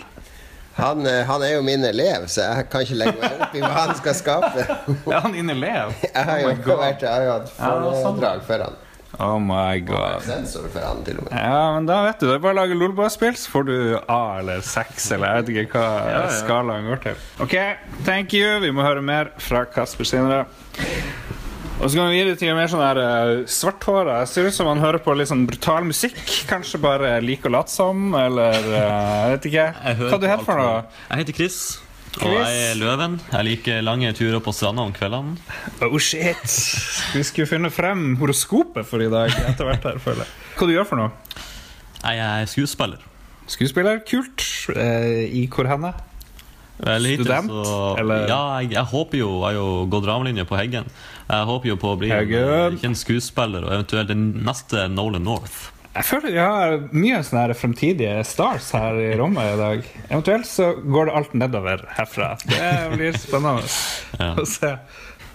Han, 0.80 1.04
eh, 1.04 1.26
han 1.28 1.44
er 1.44 1.58
jo 1.58 1.64
min 1.68 1.84
elev, 1.84 2.30
så 2.32 2.46
jeg 2.46 2.68
kan 2.72 2.86
ikke 2.86 3.00
legge 3.02 3.18
meg 3.20 3.42
opp 3.44 3.56
i 3.58 3.64
hva 3.66 3.72
han 3.76 3.98
skal 4.00 4.16
skape. 4.16 4.64
Er 5.12 5.26
han 5.26 5.36
din 5.36 5.52
elev? 5.52 5.92
Jeg 6.06 6.24
har 6.30 6.40
jo, 6.40 6.54
Oh 6.54 6.54
my 6.54 6.64
God. 6.64 6.84
vært, 6.86 7.04
jeg 7.04 7.12
har 7.12 7.26
jo 7.26 7.34
hatt 7.34 7.52
er 7.58 7.98
foredrag 8.06 8.46
for 8.48 8.64
han. 8.64 8.78
Oh 9.18 9.40
my 9.42 9.80
god. 9.80 10.22
Ja, 11.32 11.72
men 11.74 11.88
da 11.90 12.04
vet 12.06 12.20
du. 12.22 12.28
Det 12.30 12.36
er 12.36 12.44
bare 12.44 12.54
å 12.54 12.60
lage 12.60 12.78
Lolbua-spill, 12.78 13.34
så 13.40 13.52
får 13.56 13.66
du 13.68 13.76
A 14.06 14.22
eller 14.40 14.62
6, 14.66 15.10
eller 15.16 15.40
jeg 15.40 15.48
vet 15.48 15.66
ikke 15.66 15.82
hva 15.82 16.28
skalaen 16.38 16.88
går 16.92 17.02
til. 17.08 17.26
OK, 17.44 17.58
thank 18.06 18.38
you. 18.38 18.60
Vi 18.64 18.72
må 18.76 18.86
høre 18.86 19.02
mer 19.04 19.34
fra 19.42 19.66
Kasper 19.68 20.08
senere. 20.08 20.46
Og 21.80 21.88
så 21.88 21.96
kan 21.96 22.10
vi 22.12 22.18
gi 22.18 22.24
det 22.28 22.38
til 22.42 22.56
mer 22.58 22.68
sånn 22.68 22.84
her 22.84 23.00
uh, 23.00 23.34
svarthåra. 23.48 24.20
Ser 24.28 24.50
ut 24.50 24.56
som 24.56 24.68
han 24.68 24.82
hører 24.84 25.00
på 25.04 25.14
litt 25.16 25.32
sånn 25.32 25.46
brutal 25.48 25.86
musikk. 25.88 26.20
Kanskje 26.50 26.82
bare 26.84 27.14
liker 27.24 27.48
å 27.48 27.56
late 27.56 27.72
som, 27.72 28.10
eller 28.20 28.58
eh, 28.68 28.80
jeg 28.84 29.36
vet 29.36 29.48
ikke. 29.52 29.68
Hva 30.02 30.10
er 30.12 30.20
du 30.20 30.28
heter 30.28 30.44
for 30.44 30.60
noe? 30.60 30.82
Jeg 31.08 31.22
heter 31.24 31.38
Chris, 31.40 31.62
og 32.26 32.34
jeg 32.36 32.60
er 32.72 32.76
løven. 32.80 33.18
Jeg 33.32 33.46
liker 33.48 33.82
lange 33.86 34.12
turer 34.18 34.42
på 34.44 34.52
stranda 34.56 34.84
om 34.84 34.92
kveldene. 34.96 35.38
Oh 35.88 35.98
shit! 36.02 36.44
Vi 37.16 37.24
skulle 37.28 37.48
finne 37.50 37.72
frem 37.72 38.16
horoskopet 38.20 38.86
for 38.88 39.02
i 39.04 39.10
dag. 39.12 39.32
etter 39.52 39.66
hvert 39.70 39.88
her, 39.88 40.00
føler 40.04 40.26
jeg. 40.26 40.34
Hva 40.60 40.68
du 40.68 40.74
gjør 40.76 40.88
for 40.90 41.00
noe? 41.00 41.12
Jeg 42.04 42.20
er 42.26 42.46
skuespiller. 42.52 43.02
Skuespiller? 43.50 44.02
Kult. 44.08 44.44
Eh, 44.76 45.26
I 45.42 45.48
hvor 45.52 45.68
hen? 45.72 45.90
Student, 46.80 47.50
så- 47.52 47.96
eller? 48.00 48.28
Ja, 48.30 48.42
jeg, 48.62 48.72
jeg 48.72 48.84
håper 48.88 49.18
jo 49.20 49.30
Jeg 49.42 49.44
har 49.44 49.54
jo 49.58 49.86
gått 49.92 50.06
ramlinje 50.08 50.46
på 50.48 50.56
Heggen. 50.56 50.86
Jeg 51.30 51.46
håper 51.50 51.68
jo 51.68 51.76
på 51.76 51.90
å 51.94 51.98
bli 52.00 52.10
en, 52.12 52.78
ikke 52.78 52.86
en 52.88 52.96
skuespiller, 52.96 53.66
og 53.68 53.74
eventuelt 53.74 54.08
den 54.08 54.30
neste 54.48 54.88
Nolan 54.88 55.24
North. 55.28 55.72
Jeg 56.00 56.08
føler 56.08 56.32
vi 56.32 56.40
har 56.40 56.74
mye 56.96 57.18
sånne 57.28 57.56
fremtidige 57.60 58.22
stars 58.24 58.70
her 58.72 58.96
i 59.04 59.10
rommet 59.20 59.50
i 59.52 59.58
dag. 59.60 59.82
Eventuelt 60.08 60.48
så 60.48 60.70
går 60.80 61.10
det 61.10 61.16
alt 61.20 61.34
nedover 61.36 61.82
herfra. 61.98 62.30
Det 62.48 62.70
blir 62.94 63.18
spennende 63.20 63.66
Ja. 64.20 64.30
å 64.40 64.46
se. 64.48 64.78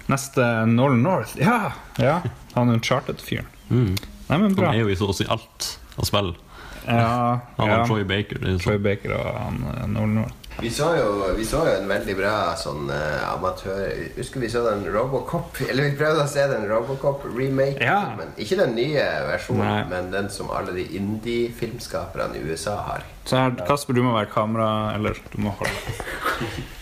Neste 0.09 0.47
Nolan 0.73 1.02
North. 1.04 1.35
Ja! 1.40 1.73
ja. 2.00 2.16
Han 2.54 2.73
Uncharted-fyren. 2.73 3.47
Mm. 3.68 3.92
Nei, 4.30 4.38
men 4.38 4.54
bra. 4.56 4.71
Han 4.73 4.78
er 4.80 4.87
jo 4.87 4.92
i 4.92 4.97
så 4.97 5.11
å 5.12 5.16
si 5.16 5.26
alt 5.28 5.68
av 6.00 6.09
spill. 6.09 6.33
Ja, 6.88 7.40
Han 7.59 7.71
og 7.71 7.87
Troy 7.88 8.04
Baker. 8.09 8.40
Er 8.44 8.59
Troy. 8.61 8.80
Baker 8.80 9.14
og 9.16 9.28
han 9.40 9.61
eh, 9.71 9.87
Nolan 9.88 10.16
North. 10.23 10.43
Vi 10.61 10.70
så, 10.70 10.92
jo, 10.96 11.08
vi 11.34 11.44
så 11.44 11.64
jo 11.66 11.73
en 11.80 11.88
veldig 11.90 12.14
bra 12.18 12.34
sånn 12.58 12.87
uh, 12.87 13.32
amatør 13.32 13.88
Husker 14.14 14.42
vi 14.44 14.50
så 14.52 14.62
den 14.68 14.84
Robocop? 14.94 15.58
Eller 15.68 15.88
vi 15.88 15.96
prøvde 15.99 16.23
å 16.25 16.30
se 16.30 16.44
den 16.50 16.68
Robocop-remake. 16.70 17.82
Ja. 17.82 18.14
Ikke 18.38 18.61
den 18.62 18.76
nye 18.78 19.02
versjonen, 19.28 19.66
Nei. 19.66 19.82
men 19.90 20.12
den 20.14 20.30
som 20.32 20.52
alle 20.54 20.76
de 20.76 20.87
indie-filmskaperne 20.94 22.38
i 22.38 22.44
USA 22.46 22.78
har. 22.87 23.08
Så 23.26 23.40
her, 23.40 23.58
Kasper, 23.66 23.96
du 23.96 24.04
må 24.06 24.14
være 24.14 24.30
kamera, 24.32 24.70
eller 24.94 25.18
du 25.34 25.42
må 25.42 25.56
holde 25.58 25.75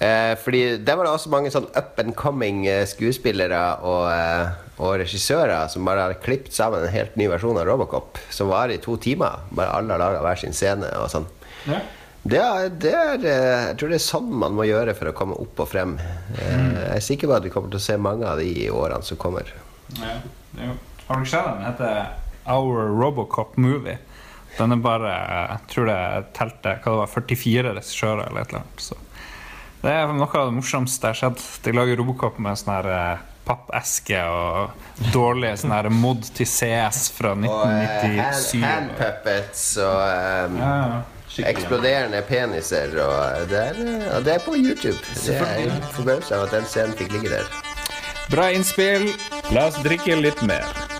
Eh, 0.00 0.32
fordi 0.40 0.78
der 0.80 0.96
var 0.96 1.04
det 1.04 1.12
også 1.12 1.28
mange 1.28 1.50
sånn 1.52 1.66
up 1.76 1.98
and 2.00 2.14
coming 2.16 2.62
eh, 2.64 2.86
skuespillere 2.88 3.58
og, 3.84 4.06
eh, 4.08 4.78
og 4.80 4.94
regissører 5.02 5.68
som 5.68 5.84
bare 5.84 6.06
har 6.06 6.14
klippet 6.24 6.56
sammen 6.56 6.86
en 6.86 6.94
helt 6.94 7.18
ny 7.20 7.26
versjon 7.28 7.58
av 7.60 7.68
Robocop, 7.68 8.16
som 8.32 8.48
varer 8.48 8.78
i 8.78 8.80
to 8.80 8.96
timer. 8.96 9.42
Bare 9.52 9.74
alle 9.76 9.92
har 9.92 10.00
laga 10.00 10.22
hver 10.24 10.40
sin 10.40 10.56
scene 10.56 10.88
og 10.96 11.10
sånn. 11.12 11.28
Ja. 11.68 11.82
Det 12.22 12.36
er, 12.38 12.68
det 12.68 12.90
er, 12.92 13.14
eh, 13.24 13.66
jeg 13.70 13.76
tror 13.80 13.88
det 13.88 13.96
er 13.96 14.04
sånn 14.04 14.26
man 14.42 14.52
må 14.58 14.66
gjøre 14.68 14.92
for 14.98 15.08
å 15.08 15.14
komme 15.16 15.38
opp 15.40 15.62
og 15.64 15.68
frem. 15.70 15.94
Eh, 16.36 16.50
Jeg 16.50 16.96
er 16.98 17.00
sikker 17.06 17.30
på 17.30 17.36
at 17.38 17.46
vi 17.46 17.52
kommer 17.54 17.70
til 17.72 17.80
å 17.80 17.86
se 17.86 17.96
mange 17.96 18.26
av 18.28 18.38
de 18.38 18.44
i 18.66 18.68
årene 18.70 19.02
som 19.06 19.16
kommer. 19.16 19.48
Ja, 19.96 20.18
det 20.54 20.66
jo- 20.68 20.78
Har 21.08 21.16
du 21.20 21.24
sett 21.26 21.44
den? 21.44 21.64
Heter 21.64 22.06
Our 22.46 22.86
Robocop 23.00 23.56
Movie. 23.56 23.98
Den 24.58 24.72
er 24.72 24.76
bare 24.76 25.10
Jeg 25.50 25.58
tror 25.68 25.86
det 25.86 26.34
telte 26.34 26.76
hva 26.82 26.84
det 26.84 26.98
var, 27.00 27.06
44 27.06 27.74
regissører 27.74 28.26
eller 28.28 28.40
et 28.42 28.48
eller 28.48 28.60
annet. 28.60 28.76
Så. 28.80 28.96
Det 29.82 29.90
er 29.90 30.06
noe 30.12 30.26
av 30.34 30.50
det 30.50 30.54
morsomste 30.58 31.00
jeg 31.08 31.14
har 31.20 31.30
sett. 31.30 31.62
De 31.64 31.72
lager 31.72 31.96
Robocop 31.96 32.38
med 32.38 32.56
sånn 32.58 32.74
her 32.74 32.90
eh, 33.14 33.18
pappeske 33.46 34.20
og 34.28 34.70
dårlige 35.12 35.56
sånn 35.62 35.72
her 35.72 35.88
mod 35.88 36.22
til 36.34 36.46
CS 36.46 37.08
fra 37.16 37.32
Og 37.32 37.44
uh, 37.44 37.64
hand, 37.64 38.04
1997. 38.04 38.62
hand 38.62 38.90
puppets 38.98 39.64
og 39.78 40.00
ja, 40.04 40.46
Ja, 40.60 41.02
eksploderende 41.38 42.22
peniser. 42.28 42.94
Og 43.04 43.48
det 43.50 43.58
er, 43.58 43.82
eh, 43.86 44.16
og 44.16 44.24
det 44.24 44.34
er 44.34 44.38
på 44.44 44.56
YouTube. 44.56 44.98
Det 45.14 45.36
er 45.36 45.92
forbausa 45.92 46.34
av 46.34 46.48
at 46.48 46.56
den 46.58 46.64
scenen 46.64 46.96
fikk 46.96 47.12
ligge 47.12 47.34
der. 47.36 47.46
Bra 48.30 48.50
innspill. 48.54 49.10
La 49.50 49.66
oss 49.66 49.78
drikke 49.82 50.20
litt 50.20 50.42
mer. 50.42 50.99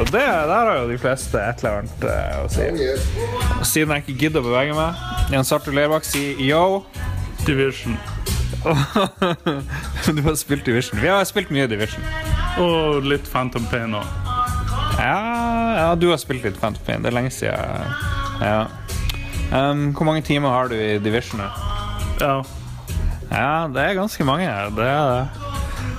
Og 0.00 0.08
det, 0.08 0.22
der 0.24 0.64
har 0.64 0.78
jo 0.78 0.88
de 0.88 0.96
fleste 1.00 1.40
et 1.44 1.60
eller 1.60 1.82
annet 1.82 2.04
uh, 2.08 2.44
å 2.44 2.48
si. 2.48 2.68
Og 3.58 3.66
siden 3.68 3.92
jeg 3.92 4.06
ikke 4.06 4.18
gidder 4.24 4.40
å 4.40 4.48
bevege 4.48 4.76
meg 4.76 5.34
Jan 5.34 5.44
Sartre 5.46 5.74
Leirbakk 5.76 6.06
sier 6.08 6.40
yo. 6.40 6.82
Division. 7.44 7.98
du 10.16 10.22
har 10.24 10.36
spilt 10.40 10.64
Division. 10.66 11.00
Vi 11.00 11.08
har 11.08 11.24
spilt 11.28 11.52
mye 11.52 11.68
Division. 11.70 12.04
Og 12.60 13.04
litt 13.06 13.28
Phantom 13.28 13.66
Pain 13.70 13.94
òg. 13.96 14.08
Ja, 15.00 15.20
ja, 15.76 15.90
du 15.96 16.10
har 16.10 16.20
spilt 16.20 16.44
litt 16.48 16.58
Phantom 16.60 16.84
Pain. 16.86 17.04
Det 17.04 17.12
er 17.12 17.16
lenge 17.16 17.32
siden. 17.32 17.92
Ja. 18.40 18.66
Um, 19.52 19.90
hvor 19.96 20.08
mange 20.08 20.24
timer 20.26 20.52
har 20.52 20.72
du 20.72 20.76
i 20.76 20.98
Division? 21.02 21.44
Ja. 22.20 22.40
Ja, 23.30 23.68
det 23.72 23.84
er 23.84 24.00
ganske 24.00 24.24
mange. 24.26 24.48
Det 24.76 24.88
er 24.88 25.12
det. 25.14 25.46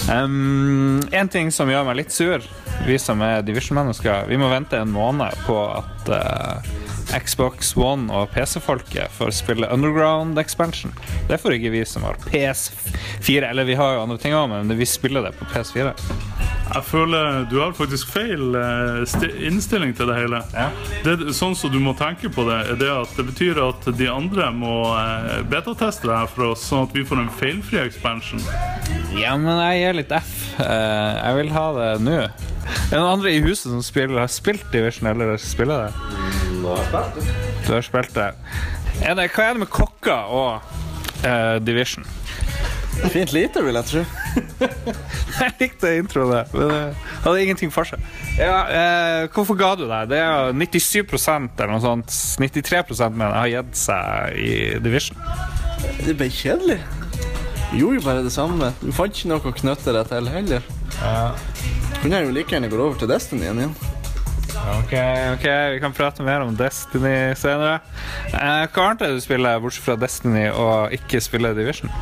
Um, 0.09 1.01
en 1.13 1.29
ting 1.31 1.51
som 1.53 1.69
gjør 1.69 1.85
meg 1.87 2.01
litt 2.01 2.13
sur, 2.13 2.43
vi 2.85 2.99
som 2.99 3.21
er 3.21 3.41
Division-mennesker, 3.45 4.25
vi 4.29 4.37
må 4.41 4.49
vente 4.51 4.79
en 4.79 4.91
måned 4.91 5.35
på 5.45 5.57
at 5.69 6.09
uh, 6.09 6.71
Xbox 7.19 7.75
One 7.77 8.11
og 8.13 8.31
PC-folket 8.33 9.11
får 9.13 9.33
spille 9.35 9.69
Underground 9.69 10.39
Expansion. 10.39 10.93
Det 11.29 11.39
får 11.41 11.57
ikke 11.57 11.73
vi 11.75 11.83
som 11.85 12.05
har 12.07 12.17
PS4. 12.25 13.49
Eller 13.49 13.67
vi 13.67 13.77
har 13.79 13.95
jo 13.95 14.05
andre 14.05 14.17
ting 14.21 14.35
òg, 14.37 14.49
men 14.51 14.71
vi 14.77 14.87
spiller 14.87 15.27
det 15.27 15.33
på 15.37 15.47
PS4. 15.51 15.93
Jeg 16.71 16.87
føler 16.87 17.41
du 17.51 17.57
har 17.59 17.73
faktisk 17.75 18.13
feil 18.13 18.55
eh, 18.55 19.25
innstilling 19.43 19.91
til 19.97 20.07
det 20.07 20.15
hele. 20.21 20.39
Det, 21.03 21.33
sånn 21.35 21.55
som 21.57 21.73
du 21.73 21.81
må 21.83 21.91
tenke 21.99 22.31
på 22.31 22.45
det, 22.47 22.61
er 22.71 22.79
det 22.79 22.91
at 22.93 23.17
det 23.19 23.27
betyr 23.27 23.59
at 23.65 23.89
de 23.99 24.07
andre 24.07 24.47
må 24.55 24.77
eh, 24.95 25.41
betateste 25.51 26.07
det 26.07 26.21
her 26.21 26.31
for 26.31 26.53
oss, 26.53 26.63
sånn 26.71 26.87
at 26.87 26.95
vi 26.95 27.03
får 27.07 27.25
en 27.25 27.33
feilfri 27.41 27.81
expansion. 27.83 28.39
Ja, 29.19 29.35
men 29.35 29.59
jeg 29.67 29.83
gir 29.83 29.99
litt 29.99 30.15
F. 30.15 30.31
Jeg 30.61 31.37
vil 31.41 31.53
ha 31.57 31.67
det 31.75 31.91
nå. 32.07 32.21
Er 32.65 32.93
det 32.93 32.99
noen 32.99 33.13
andre 33.17 33.33
i 33.33 33.41
huset 33.43 33.69
som 33.69 33.81
spiller, 33.85 34.19
har 34.21 34.31
spilt 34.31 34.65
Division, 34.73 35.09
eller 35.11 35.37
spiller 35.41 35.87
det? 35.87 35.93
Du 37.65 37.73
har 37.73 37.85
spilt 37.85 38.13
det. 38.15 38.31
Er 39.01 39.17
det 39.17 39.29
hva 39.33 39.47
er 39.47 39.55
det 39.55 39.63
med 39.63 39.71
kokker 39.73 40.33
og 40.33 41.25
eh, 41.25 41.57
Division? 41.65 42.05
Fint 43.09 43.33
lite, 43.33 43.63
vil 43.65 43.79
jeg 43.79 43.87
tro. 43.89 44.03
Jeg 45.41 45.53
likte 45.57 45.89
introen 45.97 46.31
der, 46.35 46.49
men 46.53 46.69
det 46.69 46.79
hadde 47.23 47.41
ingenting 47.41 47.71
for 47.73 47.87
seg. 47.87 48.01
Ja, 48.37 48.57
eh, 48.67 49.29
hvorfor 49.33 49.57
ga 49.57 49.71
du 49.79 49.85
deg? 49.87 50.11
Det 50.11 50.19
er 50.21 50.51
jo 50.51 50.57
97% 50.59 51.55
eller 51.57 51.71
noe 51.71 51.81
sånt. 51.81 52.13
93 52.37 53.01
mener 53.09 53.31
jeg 53.31 53.39
har 53.39 53.51
gitt 53.55 53.79
seg 53.79 54.37
i 54.37 54.53
Division. 54.83 55.17
Det 56.05 56.13
ble 56.19 56.29
kjedelig. 56.29 56.77
Gjorde 57.71 57.97
jo 57.97 58.05
bare 58.05 58.25
det 58.27 58.33
samme. 58.35 58.73
Du 58.83 58.91
fant 58.93 59.15
ikke 59.15 59.31
noe 59.31 59.41
å 59.49 59.55
knytte 59.55 59.95
deg 59.95 60.11
til 60.11 60.29
heller. 60.35 60.69
Kunne 62.01 62.17
jeg 62.17 62.25
jo 62.25 62.33
like 62.33 62.49
gjerne 62.49 62.69
gått 62.71 62.81
over 62.81 62.97
til 62.97 63.09
Destiny 63.11 63.43
igjen. 63.45 63.59
igjen. 63.61 63.73
Ok, 64.71 64.93
ok, 65.35 65.45
vi 65.73 65.79
kan 65.83 65.93
prate 65.93 66.23
mer 66.25 66.41
om 66.41 66.55
Destiny 66.57 67.35
senere. 67.37 67.75
Eh, 68.33 68.63
hva 68.73 68.85
annet 68.87 69.03
er 69.05 69.11
det 69.11 69.19
du 69.19 69.21
spiller, 69.21 69.59
bortsett 69.61 69.85
fra 69.85 69.95
Destiny 70.01 70.47
og 70.49 70.95
ikke 70.97 71.21
spiller 71.21 71.53
Division? 71.53 71.93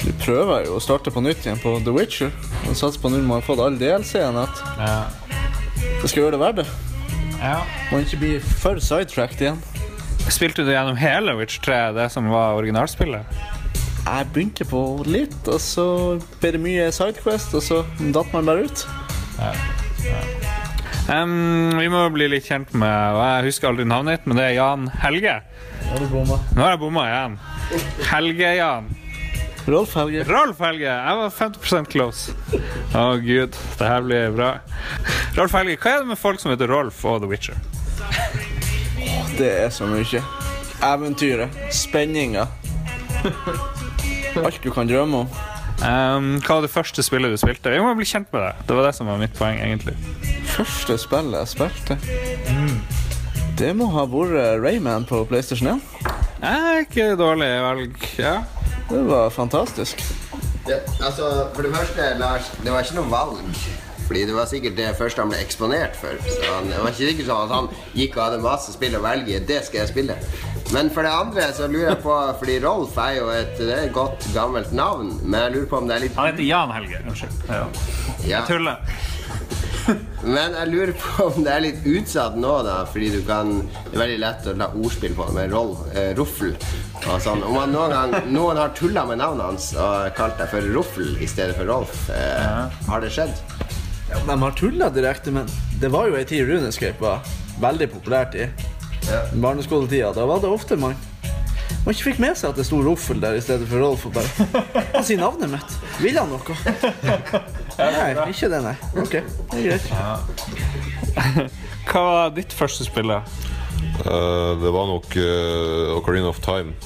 Vi 0.00 0.12
prøver 0.24 0.66
jo 0.66 0.80
å 0.80 0.82
starte 0.82 1.12
på 1.14 1.22
nytt 1.22 1.46
igjen 1.46 1.60
på 1.62 1.76
The 1.84 1.94
Witcher. 1.94 2.32
Og 2.66 2.74
satser 2.74 2.98
på 2.98 3.12
nå 3.12 3.20
man 3.22 3.38
har 3.38 3.46
fått 3.46 3.62
all 3.62 3.78
DLC-en 3.78 4.38
at 4.40 4.62
det 6.00 6.10
skal 6.10 6.24
gjøre 6.24 6.34
det 6.34 6.42
verdt 6.42 6.62
det. 6.62 6.66
Man 7.92 8.02
ikke 8.02 8.18
blir 8.24 8.48
for 8.64 8.82
sidetracked 8.82 9.44
igjen. 9.44 9.60
Spilte 10.26 10.66
du 10.66 10.72
gjennom 10.74 10.98
hele 10.98 11.36
Witcher 11.38 11.62
3, 11.68 11.78
det 12.00 12.08
som 12.10 12.26
var 12.34 12.58
originalspillet? 12.58 13.30
Jeg 14.00 14.26
begynte 14.34 14.66
på 14.66 14.82
litt, 15.06 15.38
og 15.46 15.62
så 15.62 15.86
ble 16.40 16.52
det 16.56 16.60
mye 16.64 16.90
sidequest, 16.94 17.54
og 17.54 17.62
så 17.62 17.80
datt 18.10 18.34
man 18.34 18.50
bare 18.50 18.66
ut. 18.66 18.84
Em, 21.10 21.32
vi 21.78 21.88
må 21.90 22.04
bli 22.14 22.28
litt 22.30 22.46
kjent 22.46 22.70
med 22.78 23.16
og 23.16 23.20
Jeg 23.24 23.46
husker 23.48 23.70
aldri 23.72 23.86
navnet 23.88 24.20
ditt, 24.20 24.28
men 24.30 24.38
det 24.38 24.44
er 24.46 24.56
Jan 24.60 24.88
Helge. 25.02 25.36
Er. 25.40 26.06
Nå 26.12 26.62
har 26.62 26.74
jeg 26.74 26.80
bomma 26.82 27.06
igjen. 27.08 27.38
Helge-Jan. 28.10 28.90
Rolf 29.70 29.94
Helge. 29.94 30.24
Rolf 30.28 30.60
Helge! 30.64 30.88
Jeg 30.88 31.16
var 31.18 31.34
50% 31.34 31.90
close. 31.92 32.34
Å 32.96 33.04
gud, 33.22 33.56
det 33.78 33.90
her 33.90 34.06
blir 34.06 34.32
bra. 34.34 34.52
Rolf 35.36 35.54
Helge, 35.58 35.76
hva 35.82 35.92
er 35.96 36.04
det 36.04 36.10
med 36.12 36.20
folk 36.20 36.40
som 36.42 36.52
heter 36.54 36.70
Rolf 36.70 37.02
og 37.04 37.20
The 37.24 37.30
Witcher? 37.30 37.58
Det 39.38 39.50
er 39.66 39.70
så 39.74 39.88
mye. 39.88 40.22
Eventyret. 40.84 41.60
Spenninga. 41.74 42.46
Alt 44.40 44.60
du 44.64 44.70
kan 44.74 44.88
drømme 44.88 45.24
om. 45.24 45.40
Em, 45.80 46.34
hva 46.44 46.58
var 46.58 46.66
det 46.66 46.72
første 46.72 47.02
spillet 47.04 47.32
du 47.32 47.38
spilte? 47.40 47.72
Vi 47.72 47.80
må 47.80 47.94
bli 47.96 48.04
kjent 48.08 48.28
med 48.34 48.42
det. 48.44 48.52
Det 48.68 48.76
var 48.76 48.88
det 48.88 48.94
som 48.98 49.08
var 49.08 49.20
mitt 49.20 49.32
poeng, 49.38 49.60
egentlig. 49.64 49.96
Første 50.50 50.96
spillet 51.00 51.38
jeg 51.38 51.50
spilte 51.54 51.96
Det 53.60 53.70
må 53.76 53.86
ha 53.94 54.04
vært 54.08 54.60
Rayman 54.60 55.06
på 55.08 55.22
PlayStation 55.30 55.78
1. 55.78 55.82
Eh, 56.44 56.82
ikke 56.84 57.14
dårlig 57.20 57.50
valg. 57.64 57.96
Ja. 58.20 58.40
Det 58.90 59.04
var 59.06 59.30
fantastisk. 59.30 60.02
Det, 60.66 60.80
altså, 61.00 61.48
for 61.54 61.62
det 61.62 61.74
første, 61.74 62.14
Lars, 62.18 62.50
det 62.64 62.72
var 62.72 62.84
ikke 62.84 62.98
noe 63.00 63.12
valg. 63.12 63.60
Fordi 64.10 64.24
det 64.26 64.34
var 64.34 64.48
sikkert 64.50 64.76
det 64.76 64.88
første 64.98 65.22
han 65.22 65.30
ble 65.30 65.38
eksponert 65.38 65.94
for. 65.96 66.16
Så 66.26 66.40
han, 66.48 66.66
det 66.66 66.80
var 66.82 66.90
ikke 66.90 67.10
sikkert 67.12 67.28
sånn 67.28 67.44
at 67.44 67.52
han 67.54 67.68
gikk 67.94 68.16
og 68.16 68.24
hadde 68.24 68.40
masse 68.42 68.72
spill 68.74 68.96
å 68.98 69.02
velge 69.04 69.36
i. 69.36 69.42
Det 69.46 69.60
skal 69.68 69.84
jeg 69.84 69.92
spille. 69.92 70.16
Men 70.72 70.90
for 70.94 71.02
det 71.02 71.10
andre 71.10 71.48
så 71.56 71.66
lurer 71.66 71.88
jeg 71.88 72.02
på 72.04 72.16
Fordi 72.38 72.58
Rolf 72.62 72.98
er 73.02 73.16
jo 73.16 73.30
et, 73.34 73.56
det 73.58 73.72
er 73.74 73.86
et 73.88 73.94
godt, 73.94 74.26
gammelt 74.34 74.72
navn. 74.76 75.16
Men 75.24 75.48
jeg 75.48 75.54
lurer 75.56 75.70
på 75.72 75.80
om 75.80 75.88
det 75.90 75.96
er 75.96 76.04
litt 76.06 76.18
Han 76.20 76.30
heter 76.30 76.46
Jan 76.46 76.74
Helge. 76.76 77.00
Unnskyld. 77.10 77.40
Ja. 77.50 77.64
Jeg 78.28 78.46
Tuller. 78.50 79.00
Men 80.22 80.54
jeg 80.54 80.68
lurer 80.70 80.92
på 81.00 81.26
om 81.30 81.44
det 81.44 81.52
er 81.54 81.62
litt 81.64 81.86
utsatt 81.88 82.36
nå, 82.38 82.52
da. 82.66 82.80
Fordi 82.92 83.10
du 83.16 83.20
kan 83.26 83.52
Det 83.64 83.96
er 83.96 84.02
veldig 84.04 84.18
lett 84.22 84.48
å 84.50 84.56
la 84.60 84.68
ordspill 84.76 85.16
på 85.18 85.26
det 85.30 85.36
med 85.38 85.54
roll, 85.54 85.74
eh, 85.94 86.12
Ruffel 86.18 86.54
og 87.00 87.16
sånn. 87.24 87.42
Om 87.46 87.56
han 87.56 87.72
noen 87.74 87.94
gang 87.96 88.30
noen 88.30 88.60
har 88.60 88.74
tulla 88.76 89.06
med 89.08 89.22
navnet 89.22 89.46
hans 89.48 89.70
og 89.74 90.10
kalt 90.18 90.36
deg 90.38 90.50
for 90.52 90.66
Ruffel 90.76 91.14
i 91.18 91.28
stedet 91.30 91.56
for 91.56 91.66
Rolf, 91.70 92.02
eh, 92.12 92.68
har 92.90 93.00
det 93.00 93.10
skjedd? 93.14 93.32
De 94.10 94.36
har 94.42 94.58
tulla 94.58 94.90
direkte, 94.92 95.32
men 95.32 95.48
det 95.80 95.88
var 95.94 96.10
jo 96.10 96.18
ei 96.18 96.26
tid 96.28 96.44
Runescape 96.48 97.00
var 97.00 97.24
veldig 97.62 97.88
populært 97.94 98.36
i. 98.36 98.50
Barneskoletida. 99.34 100.12
Da 100.16 100.26
var 100.28 100.42
det 100.42 100.50
ofte 100.50 100.78
man 100.80 100.98
man 101.80 101.94
ikke 101.94 102.10
fikk 102.10 102.18
med 102.20 102.36
seg 102.36 102.50
at 102.50 102.58
det 102.60 102.66
sto 102.68 102.76
Roffel 102.84 103.22
der 103.22 103.38
i 103.38 103.40
stedet 103.40 103.64
for 103.70 103.80
Rolf. 103.80 104.02
Og 104.08 104.12
bare 104.12 104.28
Han 104.92 105.06
sier 105.06 105.20
navnet 105.20 105.48
mitt. 105.54 105.76
Vil 106.02 106.18
han 106.18 106.28
noe? 106.28 106.56
Nei, 107.80 108.10
ikke 108.28 108.50
det, 108.52 108.60
nei. 108.66 108.74
Ok, 109.00 109.14
det 109.54 109.62
er 109.62 109.78
greit. 109.78 111.54
Hva 111.88 112.02
var 112.04 112.34
ditt 112.36 112.52
første 112.52 112.84
spill? 112.84 113.08
da? 113.08 113.22
Eh, 114.00 114.50
det 114.60 114.72
var 114.76 114.90
nok 114.90 115.16
uh, 115.16 115.96
Ocarina 115.96 116.28
of 116.28 116.42
Time. 116.44 116.76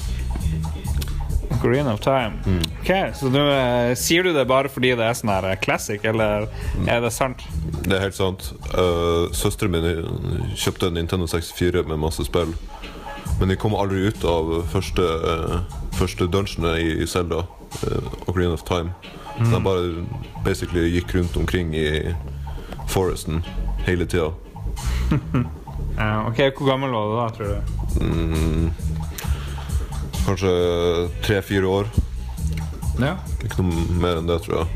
Green 1.62 1.86
of 1.86 2.00
Time. 2.00 2.40
Ok, 2.80 3.14
Så 3.14 3.28
du, 3.32 3.40
eh, 3.40 3.94
sier 3.94 4.22
du 4.22 4.32
det 4.32 4.46
bare 4.48 4.68
fordi 4.68 4.94
det 4.96 5.04
er 5.04 5.16
sånn 5.16 5.32
her 5.32 5.50
eh, 5.50 5.56
classic, 5.60 6.04
eller 6.04 6.48
er 6.86 7.00
det 7.00 7.12
sant? 7.12 7.44
Det 7.84 7.96
er 7.96 8.06
helt 8.06 8.16
sant. 8.16 8.52
Uh, 8.72 9.30
Søsteren 9.32 9.74
min 9.74 10.54
kjøpte 10.56 10.88
en 10.88 10.98
Nintendo 10.98 11.26
64 11.26 11.84
med 11.88 12.00
masse 12.00 12.24
spill. 12.24 12.54
Men 13.40 13.50
de 13.50 13.56
kom 13.56 13.74
aldri 13.74 14.06
ut 14.08 14.24
av 14.24 14.52
første, 14.72 15.02
uh, 15.02 15.58
første 15.98 16.28
dungeonet 16.30 17.02
i 17.02 17.06
Zelda, 17.10 17.42
uh, 17.82 18.12
Ocarina 18.28 18.54
of 18.54 18.64
Time. 18.68 18.94
Så 19.34 19.50
de 19.50 19.60
bare 19.64 20.04
basically 20.44 20.86
gikk 20.94 21.14
rundt 21.16 21.36
omkring 21.36 21.74
i 21.74 22.14
foresten 22.88 23.42
hele 23.86 24.06
tida. 24.06 24.30
uh, 25.98 26.28
ok, 26.28 26.38
Hvor 26.56 26.66
gammel 26.70 26.94
var 26.94 27.08
du 27.10 27.16
da, 27.18 27.28
tror 27.34 27.46
du? 27.46 28.70
Kanskje 30.24 30.50
tre-fire 31.24 31.68
år. 31.68 31.90
Ja. 33.00 33.16
Ikke 33.44 33.60
noe 33.62 33.84
mer 34.00 34.20
enn 34.20 34.28
det, 34.30 34.40
tror 34.44 34.62
jeg. 34.62 34.66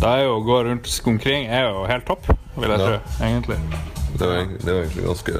Det 0.00 0.10
er 0.10 0.24
jo 0.24 0.36
å 0.38 0.44
gå 0.44 0.56
rundt 0.66 0.88
omkring 1.06 1.46
er 1.48 1.68
jo 1.68 1.84
helt 1.88 2.06
topp, 2.08 2.26
vil 2.56 2.70
jeg 2.70 2.80
Ja. 2.80 2.86
tro. 2.86 3.24
egentlig. 3.26 3.58
Det 4.18 4.22
er, 4.22 4.34
egentlig- 4.40 4.64
det 4.64 4.72
var 4.74 4.82
egentlig 4.82 5.04
ganske 5.04 5.32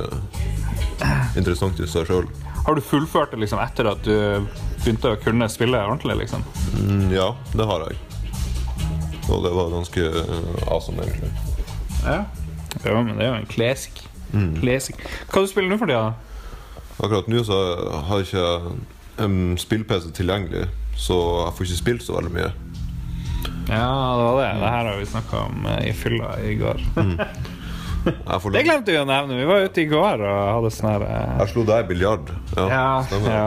interessant 1.37 1.81
i 1.81 1.87
seg 1.87 2.07
sjøl. 2.07 2.29
Har 2.66 2.75
du 2.75 2.81
fullført 2.81 3.31
det 3.31 3.40
liksom 3.40 3.59
etter 3.61 3.87
at 3.90 4.03
du 4.03 4.47
begynte 4.85 5.12
å 5.12 5.23
kunne 5.23 5.49
spille 5.49 5.77
ordentlig? 5.77 6.16
liksom? 6.18 6.42
Mm, 6.81 7.11
ja, 7.12 7.35
det 7.55 7.66
har 7.66 7.81
jeg. 7.88 7.97
Og 9.29 9.42
det 9.42 9.53
var 9.53 9.70
ganske 9.70 10.68
awesome, 10.68 10.99
egentlig. 11.03 11.31
Ja. 12.05 12.25
ja 12.85 13.03
men 13.03 13.16
det 13.18 13.25
er 13.25 13.31
jo 13.35 13.40
en 13.40 13.47
classic. 13.47 14.03
classic. 14.61 14.97
Hva 15.31 15.42
du 15.42 15.47
spiller 15.47 15.70
nå 15.70 15.79
for 15.79 15.87
tida? 15.87 16.14
Akkurat 17.02 17.28
nå 17.30 17.42
så 17.46 17.59
har 18.07 18.22
jeg 18.22 18.28
ikke 18.28 18.74
en 19.24 19.37
spill-PC 19.59 20.12
tilgjengelig, 20.14 20.68
så 20.98 21.16
jeg 21.46 21.57
får 21.57 21.68
ikke 21.68 21.80
spilt 21.80 22.07
så 22.07 22.16
veldig 22.18 22.33
mye. 22.35 22.52
Ja, 23.68 23.88
det 24.18 24.24
var 24.24 24.38
det. 24.38 24.48
Det 24.61 24.70
her 24.70 24.88
har 24.90 24.96
vi 25.00 25.07
snakka 25.07 25.42
om 25.48 25.66
eh, 25.66 25.88
i 25.88 25.92
fylla 25.96 26.30
i 26.40 26.54
går. 26.61 26.80
Mm. 26.96 27.18
Det 28.04 28.61
glemte 28.66 28.92
vi 28.92 28.98
å 29.00 29.07
nevne. 29.09 29.38
Vi 29.38 29.46
var 29.48 29.62
ute 29.64 29.80
i 29.80 29.87
går 29.88 30.20
og 30.28 30.40
hadde 30.59 30.70
sånn 30.74 30.90
her 30.90 31.04
eh, 31.07 31.38
jeg 31.40 31.52
slo 31.54 31.62
deg 31.64 31.87
i 31.87 31.88
biljard. 31.88 32.33
Ja, 32.52 32.98
ja. 33.24 33.46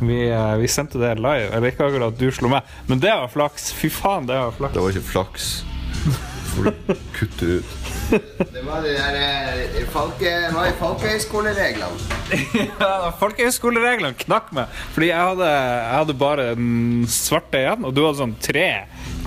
Vi, 0.00 0.16
eh, 0.32 0.54
vi 0.62 0.70
sendte 0.72 0.96
det 1.02 1.18
live. 1.20 1.50
Eller 1.52 1.74
ikke 1.74 1.90
akkurat 1.90 2.14
at 2.14 2.22
du 2.22 2.32
slo 2.32 2.48
meg, 2.54 2.72
men 2.88 3.02
det 3.04 3.12
var 3.12 3.28
flaks. 3.32 3.68
Fy 3.76 3.92
faen, 3.92 4.24
det 4.30 4.38
var 4.40 4.56
flaks. 4.56 4.74
Det 4.78 4.86
var 4.86 4.96
ikke 4.96 5.10
flaks. 5.10 5.50
Får 6.54 6.70
du 6.70 6.96
kutte 7.18 7.50
ut. 7.58 7.81
Det 8.12 8.62
var 8.66 8.82
de 8.84 8.92
der 8.92 9.16
eh, 9.18 9.86
folke, 9.92 10.32
var 10.52 10.68
i 10.68 10.74
folkehøyskolereglene. 10.80 12.18
Ja, 12.82 13.10
Folkehøyskolereglene 13.20 14.16
knakk 14.22 14.50
meg. 14.56 14.70
Fordi 14.94 15.08
jeg 15.10 15.20
hadde, 15.30 15.48
jeg 15.48 15.96
hadde 15.98 16.14
bare 16.20 16.46
den 16.56 17.04
svarte 17.10 17.60
igjen, 17.60 17.84
og 17.88 17.94
du 17.96 18.02
hadde 18.04 18.20
sånn 18.20 18.34
tre 18.42 18.66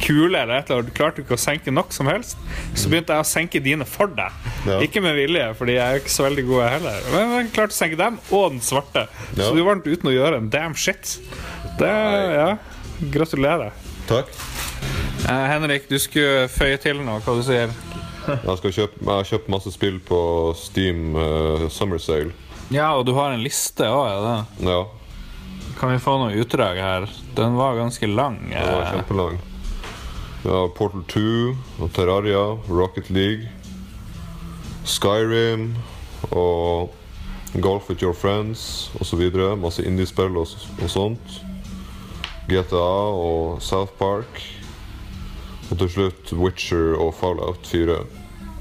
kule 0.01 0.39
eller 0.41 0.57
et 0.59 0.69
eller 0.69 0.81
annet. 0.83 0.91
Du 0.91 0.97
klarte 0.97 1.23
ikke 1.23 1.37
å 1.37 1.41
senke 1.41 1.73
nok 1.73 1.93
som 1.95 2.09
helst. 2.09 2.37
Så 2.77 2.89
begynte 2.91 3.15
jeg 3.15 3.25
å 3.25 3.29
senke 3.29 3.61
dine 3.63 3.87
for 3.89 4.11
deg. 4.17 4.33
Ja. 4.67 4.79
Ikke 4.85 5.03
med 5.05 5.17
vilje, 5.17 5.47
fordi 5.59 5.77
jeg 5.77 5.85
er 5.85 6.01
ikke 6.01 6.15
så 6.15 6.27
veldig 6.27 6.45
god 6.49 6.63
jeg 6.63 6.75
heller. 6.77 7.09
Men 7.13 7.35
jeg 7.37 7.51
klarte 7.55 7.77
å 7.77 7.79
senke 7.79 7.99
dem 8.01 8.19
og 8.29 8.45
den 8.55 8.63
svarte. 8.65 9.05
Ja. 9.35 9.41
Så 9.47 9.51
du 9.57 9.63
vant 9.67 9.87
uten 9.87 10.11
å 10.11 10.15
gjøre 10.15 10.41
en 10.41 10.51
damn 10.53 10.77
shit. 10.77 11.17
Det, 11.79 11.91
ja, 12.35 12.49
Gratulerer. 13.13 13.73
Takk. 14.09 14.29
Eh, 15.25 15.45
Henrik, 15.49 15.89
du 15.89 15.97
skulle 15.99 16.45
føye 16.51 16.77
til 16.81 17.01
noe. 17.03 17.19
Hva 17.25 17.33
du 17.37 17.43
sier 17.45 17.71
Jeg, 18.47 18.57
skal 18.59 18.75
kjøpe, 18.79 18.99
jeg 19.01 19.11
har 19.11 19.29
kjøpt 19.29 19.49
masse 19.53 19.71
spill 19.73 19.97
på 20.03 20.19
Steam 20.57 21.15
uh, 21.17 21.65
Summer 21.69 22.01
Sale. 22.01 22.33
Ja, 22.73 22.95
og 22.97 23.05
du 23.05 23.13
har 23.17 23.33
en 23.33 23.43
liste 23.45 23.85
òg, 23.85 24.05
er 24.09 24.23
det? 24.25 24.69
Ja, 24.69 24.79
Kan 25.79 25.91
vi 25.91 25.99
få 26.01 26.15
noe 26.21 26.37
utdrag 26.39 26.79
her? 26.81 27.05
Den 27.37 27.57
var 27.59 27.75
ganske 27.77 28.07
lang. 28.07 28.39
den 28.49 28.63
var 28.63 28.85
eh. 28.85 28.93
kjempelang. 28.95 29.39
Ja, 30.45 30.59
Portal 30.77 31.03
2 31.09 31.21
og 31.81 31.91
Terraria, 31.93 32.43
Rocket 32.69 33.09
League, 33.09 33.49
Skyrim 34.85 35.73
og 36.31 36.93
Golf 37.61 37.89
with 37.89 38.03
your 38.03 38.13
friends 38.13 38.91
osv. 39.01 39.21
Masse 39.57 39.85
indiespill 39.85 40.37
og, 40.37 40.47
og 40.81 40.89
sånt. 40.91 41.41
GTA 42.49 42.85
og 43.09 43.61
South 43.61 43.91
Park. 43.99 44.41
Og 45.71 45.79
til 45.81 45.89
slutt 45.89 46.31
Witcher 46.37 46.93
og 47.01 47.15
Fallout 47.17 47.65
4. 47.67 47.97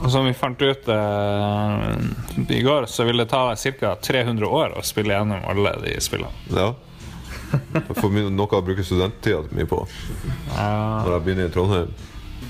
Og 0.04 0.10
som 0.12 0.26
vi 0.26 0.32
fant 0.36 0.60
ut 0.60 0.88
eh, 0.90 1.84
i 2.56 2.62
går, 2.64 2.88
så 2.90 3.06
vil 3.08 3.22
det 3.22 3.28
ta 3.30 3.44
deg 3.50 3.78
ca. 3.80 3.94
300 4.02 4.48
år 4.48 4.74
å 4.78 4.82
spille 4.84 5.14
gjennom 5.14 5.44
alle 5.48 5.76
de 5.84 5.94
spillene. 6.02 6.32
Ja. 6.52 6.72
For 7.86 7.94
får 8.02 8.10
mye- 8.10 8.32
noe 8.34 8.50
jeg 8.50 8.66
bruker 8.66 8.86
studenttida 8.86 9.44
mi 9.54 9.62
på 9.70 9.84
når 10.56 11.12
jeg 11.12 11.24
begynner 11.26 11.46
i 11.46 11.52
Trondheim. 11.54 11.92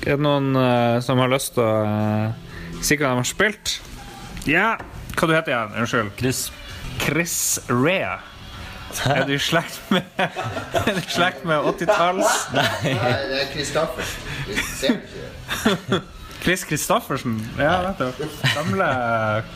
Er 0.04 0.16
det 0.16 0.24
noen 0.24 0.56
eh, 0.56 0.98
som 1.04 1.20
har 1.20 1.30
lyst 1.32 1.54
til 1.56 1.64
å 1.64 1.74
uh, 1.84 2.80
si 2.84 2.96
hva 2.96 3.12
de 3.12 3.20
har 3.20 3.28
spilt? 3.28 3.74
Ja, 4.48 4.68
hva 5.14 5.28
du 5.28 5.34
heter 5.36 5.52
igjen? 5.52 5.76
Unnskyld. 5.82 6.14
Chris. 6.18 6.40
Chris 7.04 7.36
Rea. 7.68 8.16
Er 9.10 9.24
du 9.28 9.34
i 9.34 9.38
slekt 9.42 9.90
med 9.92 10.02
Er 10.18 10.94
du 10.94 11.02
slekt 11.10 11.44
med 11.48 11.66
80-talls? 11.74 12.34
Nei, 12.54 12.94
det 13.30 13.40
er 13.42 13.48
Kristoffersen. 13.52 15.00
Du. 15.88 16.00
Chris 16.44 16.64
Christoffersen. 16.68 17.38
Ja, 17.58 17.78
nettopp. 17.86 18.20
Gamle 18.54 18.88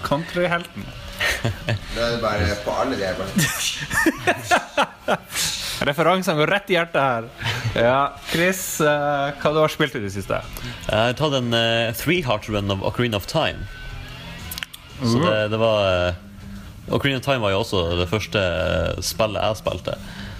countryhelten. 0.06 0.86
Da 1.42 2.04
er 2.06 2.14
det 2.14 2.20
bare 2.22 2.54
på 2.64 2.74
alle 2.80 2.96
de 2.96 3.04
her. 3.04 3.16
Referansene 5.88 6.38
går 6.40 6.50
rett 6.50 6.70
i 6.72 6.78
hjertet 6.78 7.02
her. 7.02 7.28
Ja, 7.78 7.98
Chris, 8.30 8.62
uh, 8.82 9.30
hva 9.36 9.52
du 9.52 9.60
har 9.60 9.72
spilt 9.72 9.94
i 9.98 10.02
det 10.02 10.10
siste? 10.14 10.40
Jeg 10.64 10.96
har 10.96 11.18
tatt 11.18 11.36
en 11.38 11.52
uh, 11.54 11.92
three 11.98 12.24
heart 12.26 12.48
run 12.50 12.72
av 12.72 12.82
Ocarina 12.86 13.20
of 13.20 13.28
Time. 13.30 13.68
Så 14.98 15.20
det, 15.22 15.36
det 15.52 15.60
var 15.60 15.84
uh, 15.86 16.27
Ocarina 16.90 17.18
of 17.20 17.24
Time 17.26 17.40
var 17.44 17.50
jo 17.52 17.60
også 17.62 17.82
det 17.98 18.08
første 18.10 18.40
spillet 19.04 19.42
jeg 19.44 19.56
spilte. 19.60 19.94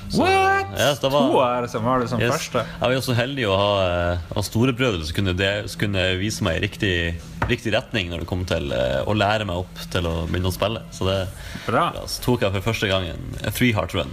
Så, 0.08 0.22
What? 0.24 0.70
yes, 0.72 0.98
det 1.02 1.10
var- 1.12 1.26
To 1.28 1.40
er 1.44 1.60
det 1.66 1.70
som 1.70 1.84
var 1.84 1.98
det 2.00 2.08
som 2.08 2.20
Yes. 2.20 2.30
første. 2.32 2.62
Jeg 2.64 2.80
var 2.80 2.92
jo 2.94 3.00
så 3.04 3.14
heldig 3.14 3.44
å 3.44 3.56
ha, 3.60 3.72
eh, 4.12 4.18
ha 4.34 4.40
storebrødre 4.42 5.04
som 5.04 5.14
kunne, 5.18 5.68
som 5.68 5.80
kunne 5.80 6.04
vise 6.18 6.40
meg 6.42 6.56
i 6.56 6.66
riktig, 6.66 7.20
riktig 7.46 7.74
retning 7.74 8.08
når 8.08 8.20
det 8.20 8.26
kom 8.30 8.44
til 8.48 8.72
eh, 8.72 9.02
å 9.04 9.12
lære 9.14 9.44
meg 9.44 9.56
opp 9.56 9.82
til 9.90 10.02
å 10.08 10.26
begynne 10.26 10.48
å 10.48 10.56
spille. 10.56 10.80
Så 10.90 11.04
det 11.04 11.28
Bra. 11.66 11.92
ja, 11.94 12.06
så 12.06 12.22
tok 12.24 12.40
jeg 12.40 12.52
for 12.56 12.72
første 12.72 12.88
gang 12.88 13.04
en, 13.04 13.36
en 13.44 13.52
three 13.52 13.72
heart 13.72 13.92
run 13.92 14.08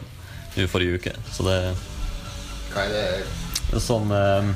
i 0.57 0.67
forrige 0.67 0.99
uke. 0.99 1.13
Så 1.31 1.43
det 1.47 1.75
Hva 2.73 2.83
er 2.83 2.89
det? 2.89 3.23
det 3.71 3.79
er 3.79 3.79
sånn 3.79 4.11
um, 4.11 4.55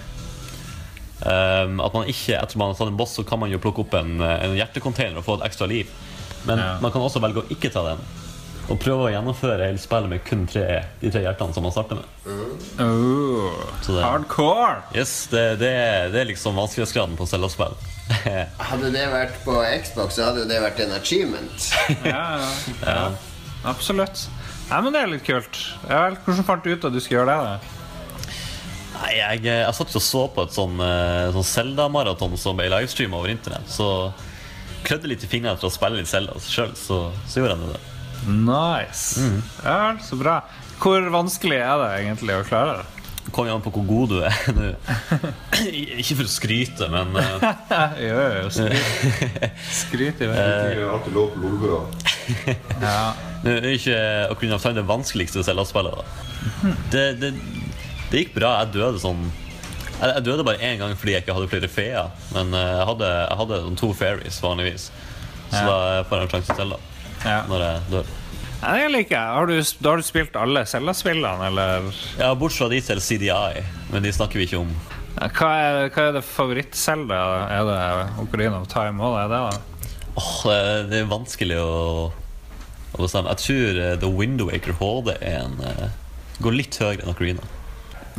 um, 1.25 1.79
At 1.79 1.93
man 1.93 2.05
ikke, 2.11 2.35
etter 2.41 2.57
man 2.59 2.73
har 2.73 2.75
tatt 2.79 2.91
en 2.91 2.97
boss, 2.99 3.15
så 3.17 3.25
kan 3.25 3.39
man 3.39 3.49
jo 3.51 3.59
plukke 3.59 3.79
opp 3.85 3.93
en, 3.99 4.19
eh, 4.21 4.43
en 4.45 4.55
hjertecontainer 4.59 5.17
og 5.21 5.25
få 5.25 5.39
et 5.41 5.49
ekstra 5.51 5.67
liv. 5.71 5.87
Men 6.47 6.60
Ja. 6.60 6.78
man 6.82 6.91
kan 6.91 7.02
også 7.02 7.19
velge 7.21 7.41
å 7.43 7.49
ikke 7.52 7.71
ta 7.73 7.84
den. 7.89 7.99
Og 8.69 8.78
prøve 8.80 9.08
å 9.08 9.12
gjennomføre 9.12 9.65
hele 9.65 9.80
spillet 9.82 10.10
med 10.12 10.23
kun 10.23 10.43
tre, 10.47 10.84
de 11.02 11.10
tre 11.10 11.23
hjertene 11.23 11.54
som 11.56 11.63
man 11.65 11.71
starter 11.73 11.95
med. 11.97 12.06
Oh, 12.80 13.56
det- 13.88 14.04
hardcore! 14.04 14.84
Yes, 14.93 15.28
det, 15.32 15.58
det, 15.60 15.71
det 16.13 16.21
er 16.21 16.30
liksom 16.30 16.56
vanskelighetsgraden 16.56 17.17
på 17.17 17.25
Zelda-spill. 17.25 17.73
Hadde 18.69 18.91
det 18.93 19.08
vært 19.12 19.39
på 19.45 19.56
Xbox, 19.84 20.15
så 20.19 20.30
hadde 20.30 20.43
jo 20.43 20.47
det 20.49 20.62
vært 20.62 20.80
en 20.86 20.93
achievement. 20.97 21.67
Ja, 22.06 22.23
ja, 22.38 22.86
ja. 22.86 23.10
Absolutt. 23.69 24.28
Nei, 24.69 24.80
men 24.86 24.93
det 24.93 25.02
er 25.02 25.12
litt 25.15 25.25
kult. 25.25 25.58
Ja, 25.89 26.06
vel, 26.06 26.17
hvordan 26.25 26.45
fant 26.47 26.63
du 26.63 26.69
ut 26.75 26.86
at 26.86 26.93
du 26.93 26.99
skulle 27.02 27.23
gjøre 27.23 27.34
det? 27.34 27.41
da? 27.49 28.30
Nei, 28.99 29.12
jeg, 29.17 29.43
jeg 29.49 29.73
satt 29.78 29.95
og 29.97 30.04
så 30.04 30.21
på 30.36 30.43
et 30.45 30.54
sånn, 30.56 30.78
eh, 30.84 31.30
sånn 31.34 31.45
Zelda-maraton 31.47 32.38
som 32.38 32.58
ble 32.60 32.69
livestream 32.69 33.13
over 33.17 33.32
internett. 33.34 33.65
Så 33.71 33.89
klødde 34.85 35.09
litt 35.11 35.23
i 35.25 35.29
fingrene 35.31 35.55
etter 35.57 35.69
å 35.69 35.73
spille 35.73 35.99
litt 35.99 36.09
Zelda 36.11 36.37
sjøl, 36.43 36.71
så, 36.79 36.99
så 37.29 37.41
gjorde 37.41 37.57
jeg 37.57 37.73
det. 37.73 37.81
Nice. 38.29 39.25
Ja, 39.63 39.95
så 40.03 40.17
bra. 40.19 40.41
Hvor 40.79 41.05
vanskelig 41.13 41.59
er 41.63 41.75
det 41.81 41.89
egentlig 42.03 42.35
å 42.39 42.45
klare 42.47 42.79
det? 42.81 42.87
Det 43.29 43.33
kommer 43.35 43.51
an 43.53 43.61
på 43.61 43.71
hvor 43.75 43.83
god 43.85 44.13
du 44.13 44.21
er. 44.25 44.37
Ikke 46.01 46.15
for 46.17 46.25
å 46.25 46.31
skryte, 46.31 46.87
men 46.89 47.11
eh, 47.19 47.43
Jo, 48.07 48.15
jo, 48.39 48.47
skryt. 48.55 49.51
Skryt 49.83 50.23
i 50.23 50.29
vei. 50.31 50.37
Det 50.39 50.79
er 50.79 50.85
alltid 50.89 51.13
lov 51.17 51.33
på 51.35 51.43
lolbua. 51.43 51.81
Ja. 52.81 53.01
Nå 53.43 53.53
er 53.55 53.67
ikke 53.71 53.99
Ocarina 54.33 54.57
of 54.57 54.63
Time 54.65 54.79
det 54.79 54.87
vanskeligste 54.89 55.43
Zelda-spillet. 55.45 55.99
da. 55.99 56.73
Det, 56.91 57.05
det, 57.21 57.29
det 58.11 58.23
gikk 58.23 58.33
bra. 58.35 58.55
Jeg 58.63 58.73
døde 58.79 58.99
sånn 59.03 59.21
Jeg, 59.99 60.13
jeg 60.15 60.23
døde 60.25 60.45
bare 60.47 60.62
én 60.63 60.77
gang 60.79 60.95
fordi 60.95 61.12
jeg 61.17 61.23
ikke 61.25 61.35
hadde 61.35 61.51
flere 61.51 61.69
feer. 61.71 62.09
Men 62.35 62.53
eh, 62.55 62.69
jeg 62.77 62.85
hadde, 62.93 63.09
jeg 63.27 63.39
hadde 63.41 63.59
to 63.81 63.91
fairies 63.93 64.39
vanligvis. 64.43 64.89
Så 65.49 65.59
Ja. 65.59 65.65
da 65.67 66.03
får 66.07 66.15
jeg 66.21 66.27
en 66.27 66.33
sjanse 66.35 66.55
til 66.59 66.69
da 66.75 66.77
ja. 67.25 67.39
når 67.49 67.63
jeg 67.65 67.81
dør. 67.91 68.12
Ja, 68.59 68.73
det 68.75 68.91
liker 68.91 69.15
jeg. 69.15 69.33
Har 69.39 69.47
du, 69.47 69.55
da 69.79 69.89
har 69.93 69.97
du 70.01 70.03
spilt 70.03 70.35
alle 70.35 70.65
Zelda-spillene, 70.67 71.47
eller? 71.47 71.89
Ja, 72.19 72.33
Bortsett 72.35 72.59
fra 72.65 72.69
de 72.73 72.79
til 72.83 72.99
CDI, 73.01 73.63
men 73.91 74.03
de 74.03 74.12
snakker 74.13 74.39
vi 74.39 74.47
ikke 74.49 74.59
om. 74.59 74.71
Ja, 75.15 75.29
Hva 75.35 75.51
er, 75.63 75.77
hva 75.95 76.07
er 76.09 76.17
det 76.17 76.23
favoritt-Zelda? 76.27 77.19
Er 77.55 77.69
det 77.69 77.79
Ocarina 78.23 78.59
of 78.59 78.67
Time 78.71 79.03
òg? 79.03 79.15
Er 79.23 79.31
det 79.31 79.39
da? 79.47 79.85
Oh, 80.19 80.41
det, 80.91 80.99
er 80.99 81.07
vanskelig 81.07 81.57
å, 81.63 82.12
å 82.12 82.99
bestemme. 82.99 83.31
Jeg 83.31 83.43
tror 83.45 83.79
eh, 83.85 83.95
The 84.03 84.12
Windwaker 84.12 84.75
HD 84.79 85.13
er 85.17 85.39
en, 85.45 85.55
går 86.43 86.59
litt 86.59 86.75
høyere 86.83 87.05
enn 87.05 87.13
Ocarina. 87.15 87.47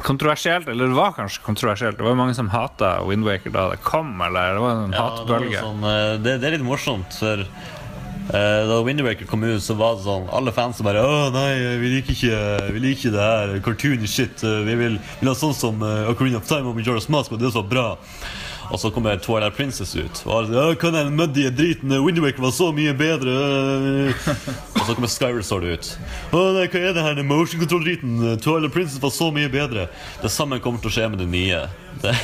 Kontroversielt, 0.02 0.68
eller 0.68 0.88
det 0.90 0.96
var 0.96 1.12
kanskje 1.16 1.42
kontroversielt. 1.44 1.98
Det 1.98 2.04
var 2.06 2.14
mange 2.18 2.34
som 2.34 2.48
hata 2.52 3.02
Windwaker 3.06 3.52
da 3.54 3.68
det 3.72 3.80
kom, 3.84 4.14
eller 4.24 4.54
det 4.56 4.62
var 4.64 4.70
en 4.70 4.92
Ja, 4.96 5.02
det, 5.02 5.02
hatbølge. 5.02 5.60
sånn, 5.60 5.84
eh, 5.84 6.14
det, 6.24 6.38
det 6.40 6.48
er 6.50 6.56
litt 6.56 6.64
morsomt, 6.66 7.12
for 7.18 7.42
uh, 7.44 8.62
da 8.70 8.80
Windwaker 8.86 9.26
kom 9.30 9.44
ut, 9.44 9.60
så 9.62 9.74
var 9.78 9.96
det 9.98 10.04
sånn 10.06 10.28
Alle 10.32 10.52
fans 10.54 10.78
som 10.78 10.86
bare 10.86 11.02
Å 11.02 11.30
nei, 11.34 11.50
vi 11.82 11.90
liker 11.96 12.14
ikke, 12.16 12.42
vi 12.76 12.82
liker 12.84 13.00
ikke 13.00 13.14
det 13.16 13.26
her 13.26 13.54
cartoon 13.66 14.06
shit. 14.06 14.44
eh, 14.46 14.60
Vi 14.68 14.76
vil, 14.78 15.00
vil 15.20 15.32
ha 15.32 15.34
sånn 15.36 15.54
som 15.56 15.82
uh, 15.82 16.08
Ocarina 16.12 16.38
of 16.40 16.46
Time 16.48 16.70
og 16.70 16.78
Majora's 16.78 17.10
Mask, 17.12 17.32
og 17.34 17.42
det 17.42 17.50
er 17.50 17.56
så 17.58 17.64
bra. 17.66 17.88
Og 18.70 18.78
så 18.78 18.90
kommer 18.94 19.18
Twilight 19.18 19.56
Princess 19.56 19.96
ut. 19.98 20.22
Og 20.30 20.50
hva 20.50 20.70
er 20.70 20.94
den 20.94 21.16
muddy 21.18 21.48
driten? 21.50 21.94
Windwaker 22.04 22.44
var 22.44 22.52
så 22.54 22.70
mye 22.74 22.94
bedre. 22.94 23.34
eh». 23.34 24.28
og 24.78 24.84
så 24.86 24.94
kommer 24.94 25.10
Skyward 25.10 25.46
Sword 25.46 25.66
ut. 25.66 25.90
Å 26.32 26.44
nei, 26.54 26.68
hva 26.70 26.82
er 26.82 26.94
det 26.94 27.04
her 27.04 27.18
den 27.18 27.28
motion 27.30 27.60
control-driten? 27.62 28.14
Twilight 28.42 28.74
Princess 28.74 29.02
var 29.02 29.12
så 29.14 29.30
mye 29.34 29.50
bedre. 29.52 29.88
Det 30.22 30.30
samme 30.32 30.60
kommer 30.62 30.82
til 30.82 30.92
å 30.92 30.94
skje 30.94 31.08
med 31.10 31.22
det 31.24 31.28
nye. 31.32 31.64
Det, 32.00 32.14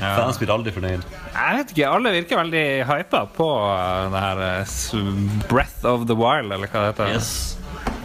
Fans 0.00 0.40
blir 0.40 0.52
aldri 0.54 0.72
fornøyd. 0.74 1.04
Jeg 1.04 1.60
vet 1.60 1.74
ikke, 1.74 1.92
Alle 1.92 2.14
virker 2.16 2.40
veldig 2.40 2.64
hypa 2.88 3.24
på 3.36 3.48
uh, 3.60 4.08
det 4.10 4.24
her 4.24 4.44
uh, 4.64 5.14
Breath 5.52 5.84
of 5.86 6.08
the 6.08 6.16
Wild, 6.16 6.50
eller 6.56 6.66
hva 6.70 6.86
det 6.86 6.94
heter. 6.94 7.14
Yes. 7.14 7.58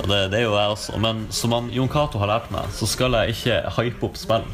Det, 0.06 0.20
det 0.30 0.42
er 0.42 0.46
jo 0.46 0.54
jeg 0.54 0.76
også. 0.76 1.00
Men 1.02 1.26
som 1.34 1.56
han, 1.56 1.72
Jon 1.74 1.90
Cato 1.90 2.20
har 2.22 2.30
lært 2.30 2.52
meg, 2.54 2.70
så 2.76 2.88
skal 2.90 3.16
jeg 3.22 3.38
ikke 3.38 3.62
hype 3.80 4.10
opp 4.10 4.20
spill. 4.20 4.46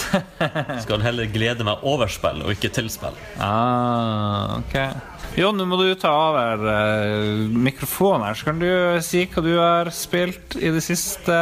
Skal 0.84 1.04
heller 1.04 1.30
glede 1.32 1.66
meg 1.66 1.82
over 1.88 2.10
spill, 2.12 2.42
og 2.44 2.54
ikke 2.54 2.70
til 2.72 2.90
spill. 2.92 3.16
Ah, 3.42 4.58
ok. 4.60 4.76
Jon, 5.38 5.56
nå 5.56 5.64
må 5.64 5.78
du 5.80 5.94
ta 5.96 6.10
over 6.12 6.66
eh, 6.68 7.46
mikrofonen 7.48 8.26
her, 8.26 8.36
så 8.36 8.50
kan 8.50 8.60
du 8.60 8.68
si 9.04 9.24
hva 9.32 9.44
du 9.44 9.52
har 9.56 9.92
spilt 9.96 10.58
i 10.60 10.72
det 10.74 10.84
siste. 10.84 11.38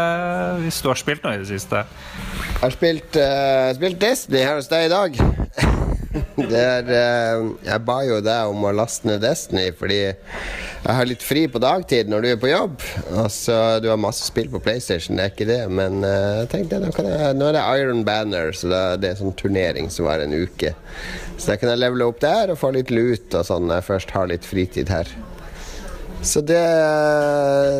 Hvis 0.63 0.79
du 0.85 0.93
har 0.93 1.01
spilt 1.01 1.27
noe 1.27 1.35
i 1.39 1.43
det 1.43 1.51
siste. 1.51 1.83
Jeg 1.83 2.63
har 2.63 2.77
spilt, 2.77 3.19
uh, 3.19 3.71
spilt 3.79 4.01
Disney 4.03 4.45
her 4.45 4.61
hos 4.61 4.71
deg 4.71 4.87
i 4.87 4.95
dag. 4.95 5.23
Det 6.11 6.59
er, 6.59 6.89
eh, 6.91 7.43
jeg 7.69 7.83
ba 7.87 8.01
jo 8.03 8.17
deg 8.25 8.51
om 8.51 8.65
å 8.67 8.73
laste 8.75 9.07
ned 9.07 9.23
Destiny 9.23 9.69
fordi 9.79 10.01
jeg 10.01 10.97
har 10.97 11.07
litt 11.07 11.23
fri 11.23 11.45
på 11.47 11.61
dagtid 11.63 12.11
når 12.11 12.25
du 12.25 12.29
er 12.33 12.41
på 12.41 12.51
jobb. 12.51 12.83
Altså, 13.23 13.55
du 13.83 13.87
har 13.93 14.01
masse 14.01 14.27
spill 14.27 14.49
på 14.51 14.63
PlayStation, 14.65 15.21
det 15.21 15.27
er 15.29 15.35
ikke 15.35 15.49
det, 15.51 15.61
men 15.71 16.03
eh, 16.07 16.43
jeg 16.43 16.51
tenkte 16.57 16.81
nå, 16.83 16.91
nå 17.37 17.51
er 17.51 17.59
det 17.59 17.65
Iron 17.79 18.03
Banner, 18.09 18.51
så 18.57 18.73
da, 18.73 18.83
det 18.99 19.13
er 19.13 19.21
sånn 19.21 19.37
turnering 19.39 19.91
som 19.93 20.09
var 20.09 20.25
en 20.25 20.35
uke. 20.35 20.75
Så 21.37 21.53
da 21.53 21.61
kan 21.61 21.71
jeg 21.73 21.83
levele 21.85 22.11
opp 22.11 22.19
der 22.25 22.53
og 22.53 22.59
få 22.61 22.73
litt 22.75 22.91
lut 22.91 23.31
og 23.37 23.47
sånn 23.47 23.69
når 23.69 23.81
jeg 23.81 23.91
først 23.93 24.17
har 24.17 24.33
litt 24.33 24.49
fritid 24.49 24.91
her. 24.93 25.15
Så 26.21 26.43
det 26.45 26.61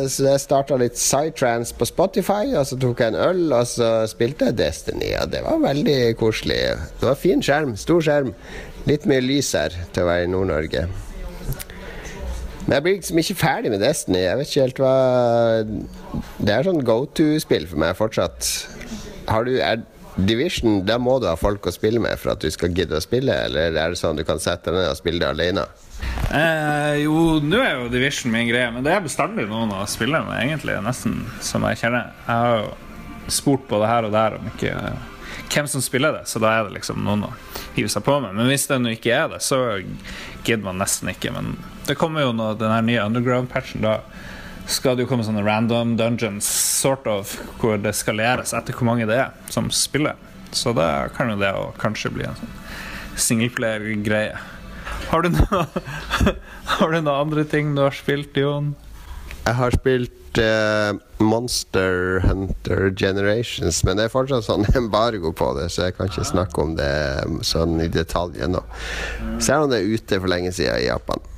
Så 0.09 0.25
jeg 0.25 0.41
starta 0.41 0.77
litt 0.81 0.97
psytrance 0.97 1.75
på 1.77 1.85
Spotify, 1.85 2.55
og 2.57 2.65
så 2.65 2.77
tok 2.81 3.03
jeg 3.03 3.13
en 3.13 3.19
øl, 3.21 3.43
og 3.53 3.67
så 3.69 3.91
spilte 4.09 4.49
jeg 4.49 4.57
Destiny, 4.57 5.13
og 5.21 5.29
det 5.33 5.43
var 5.45 5.61
veldig 5.61 5.99
koselig. 6.19 6.59
Det 6.99 7.05
var 7.05 7.19
fin 7.19 7.43
skjerm, 7.45 7.75
stor 7.77 8.01
skjerm. 8.01 8.33
Litt 8.89 9.05
mye 9.09 9.21
lys 9.21 9.51
her 9.53 9.75
til 9.93 10.03
å 10.03 10.09
være 10.09 10.25
i 10.25 10.31
Nord-Norge. 10.33 10.87
Men 12.65 12.75
jeg 12.75 12.85
blir 12.85 12.97
liksom 12.97 13.21
ikke 13.21 13.37
ferdig 13.37 13.71
med 13.73 13.81
Destiny. 13.85 14.23
Jeg 14.23 14.39
vet 14.39 14.49
ikke 14.49 14.65
helt 14.65 14.81
hva 14.81 14.95
Det 16.41 16.53
er 16.53 16.65
sånn 16.65 16.83
go 16.85 16.97
to-spill 17.05 17.69
for 17.69 17.81
meg 17.81 17.97
fortsatt. 17.97 18.49
Har 19.29 19.45
du 19.45 19.55
er 19.61 19.85
Division, 20.17 20.81
da 20.85 20.97
må 20.99 21.19
du 21.21 21.29
ha 21.29 21.37
folk 21.39 21.69
å 21.69 21.73
spille 21.73 22.01
med 22.03 22.19
for 22.19 22.33
at 22.33 22.41
du 22.43 22.49
skal 22.51 22.73
gidde 22.75 22.97
å 22.97 23.03
spille, 23.03 23.37
eller 23.45 23.71
er 23.71 23.93
det 23.93 24.01
sånn 24.01 24.17
du 24.19 24.25
kan 24.27 24.41
sette 24.43 24.73
deg 24.73 24.81
ned 24.81 24.91
og 24.91 24.99
spille 24.99 25.21
det 25.23 25.29
alene? 25.29 25.69
Eh, 26.31 27.01
jo, 27.03 27.39
nå 27.43 27.59
er 27.59 27.73
jo 27.75 27.89
Division 27.91 28.31
min 28.31 28.47
greie, 28.47 28.69
men 28.71 28.85
det 28.85 28.93
er 28.95 29.03
bestandig 29.03 29.47
noen 29.49 29.73
å 29.75 29.83
spille 29.89 30.21
med, 30.25 30.37
egentlig. 30.45 30.77
Nesten 30.85 31.21
som 31.43 31.65
jeg 31.67 31.81
kjenner. 31.83 32.13
Jeg 32.25 32.43
har 32.43 32.61
jo 32.61 33.31
spurt 33.31 33.67
både 33.69 33.89
her 33.89 34.07
og 34.07 34.15
der 34.15 34.37
om 34.39 34.47
ikke 34.53 34.75
hvem 35.51 35.67
som 35.67 35.83
spiller 35.83 36.15
det, 36.15 36.25
så 36.31 36.39
da 36.39 36.53
er 36.55 36.67
det 36.67 36.77
liksom 36.77 37.03
noen 37.03 37.25
å 37.27 37.31
hive 37.75 37.91
seg 37.91 38.05
på 38.07 38.17
med. 38.23 38.35
Men 38.37 38.47
hvis 38.47 38.67
det 38.69 38.79
nå 38.79 38.93
ikke 38.95 39.15
er 39.15 39.31
det, 39.33 39.41
så 39.43 39.59
gidder 40.45 40.63
man 40.69 40.79
nesten 40.79 41.11
ikke. 41.11 41.33
Men 41.35 41.55
det 41.87 41.97
kommer 41.99 42.25
jo 42.25 42.35
nå 42.35 42.53
den 42.59 42.71
her 42.71 42.85
nye 42.87 43.03
underground-patchen. 43.03 43.83
Da 43.83 43.99
skal 44.71 44.95
det 44.95 45.05
jo 45.05 45.11
komme 45.11 45.25
sånne 45.27 45.43
random 45.43 45.97
dungeons, 45.99 46.47
sort 46.47 47.07
of, 47.09 47.35
hvor 47.59 47.79
det 47.81 47.95
skaleres 47.97 48.55
etter 48.55 48.77
hvor 48.77 48.87
mange 48.91 49.07
det 49.09 49.19
er 49.25 49.51
som 49.51 49.67
spiller. 49.75 50.15
Så 50.55 50.73
da 50.75 51.09
kan 51.15 51.31
jo 51.31 51.39
det 51.39 51.51
å 51.55 51.71
kanskje 51.79 52.11
bli 52.15 52.27
en 52.27 52.39
sånn 52.39 52.57
singleplayer-greie. 53.21 54.39
Har 55.11 56.91
du 56.91 56.97
noen 57.01 57.13
andre 57.13 57.45
ting 57.47 57.75
du 57.75 57.83
har 57.83 57.95
spilt, 57.95 58.37
Jon? 58.37 58.73
Jeg 59.41 59.57
har 59.57 59.73
spilt 59.73 60.39
uh, 60.39 60.93
Monster 61.23 62.21
Hunter 62.25 62.91
Generations, 62.95 63.81
men 63.87 63.97
det 63.97 64.07
er 64.07 64.13
fortsatt 64.13 64.45
sånn 64.45 64.67
embargo 64.79 65.33
på 65.35 65.51
det, 65.57 65.67
så 65.73 65.87
jeg 65.87 65.97
kan 65.97 66.11
ikke 66.11 66.27
snakke 66.27 66.63
om 66.63 66.75
det 66.77 66.93
sånn 67.47 67.79
i 67.81 67.89
detalj 67.91 68.43
ennå. 68.45 68.61
Selv 69.41 69.65
om 69.65 69.73
det 69.73 69.81
er 69.81 69.95
ute 69.97 70.21
for 70.21 70.31
lenge 70.31 70.53
siden 70.55 70.79
i 70.79 70.87
Japan. 70.87 71.30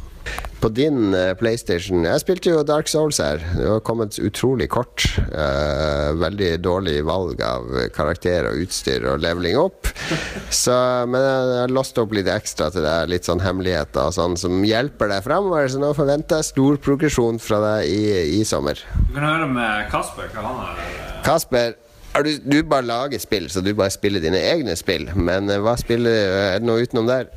På 0.63 0.69
din 0.71 1.11
eh, 1.17 1.33
PlayStation. 1.35 2.05
Jeg 2.07 2.21
spilte 2.23 2.53
jo 2.53 2.63
Dark 2.63 2.87
Souls 2.87 3.19
her. 3.19 3.41
Det 3.57 3.67
har 3.67 3.81
kommet 3.83 4.15
utrolig 4.23 4.69
kort. 4.71 5.03
Uh, 5.33 6.13
veldig 6.21 6.51
dårlig 6.63 7.01
valg 7.07 7.41
av 7.43 7.67
karakter 7.95 8.47
og 8.47 8.61
utstyr 8.63 9.03
og 9.11 9.19
leveling 9.23 9.57
opp. 9.59 9.89
Så, 10.53 10.73
men 11.09 11.19
jeg 11.19 11.59
har 11.59 11.73
låst 11.73 11.99
opp 11.99 12.15
litt 12.15 12.29
ekstra 12.31 12.69
til 12.73 12.85
deg, 12.85 13.11
litt 13.11 13.27
sånn 13.27 13.43
hemmeligheter 13.43 14.07
og 14.07 14.15
sånn 14.15 14.37
som 14.39 14.63
hjelper 14.63 15.11
deg 15.11 15.25
fremover. 15.25 15.67
Så 15.67 15.81
nå 15.83 15.91
forventer 15.97 16.39
jeg 16.39 16.51
stor 16.53 16.79
progresjon 16.87 17.41
fra 17.43 17.59
deg 17.67 17.91
i, 17.91 18.03
i 18.39 18.43
sommer. 18.47 18.79
Du 19.09 19.17
kan 19.17 19.27
høre 19.27 19.49
med 19.51 19.89
Kasper 19.91 20.31
hva 20.31 20.45
han 20.47 20.61
har. 20.63 20.85
Kasper, 21.27 21.75
du, 22.23 22.31
du 22.45 22.57
bare 22.63 22.85
lager 22.87 23.19
spill, 23.19 23.49
så 23.51 23.63
du 23.65 23.73
bare 23.75 23.91
spiller 23.93 24.23
dine 24.23 24.39
egne 24.53 24.77
spill. 24.79 25.09
Men 25.15 25.51
eh, 25.51 25.61
hva 25.63 25.75
spiller 25.79 26.39
Er 26.53 26.61
det 26.61 26.67
noe 26.69 26.83
utenom 26.85 27.09
der? 27.09 27.31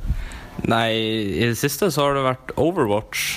Nei, 0.65 0.89
i 1.37 1.45
det 1.45 1.57
siste 1.59 1.91
så 1.93 2.07
har 2.07 2.17
det 2.17 2.25
vært 2.25 2.55
Overwatch. 2.57 3.27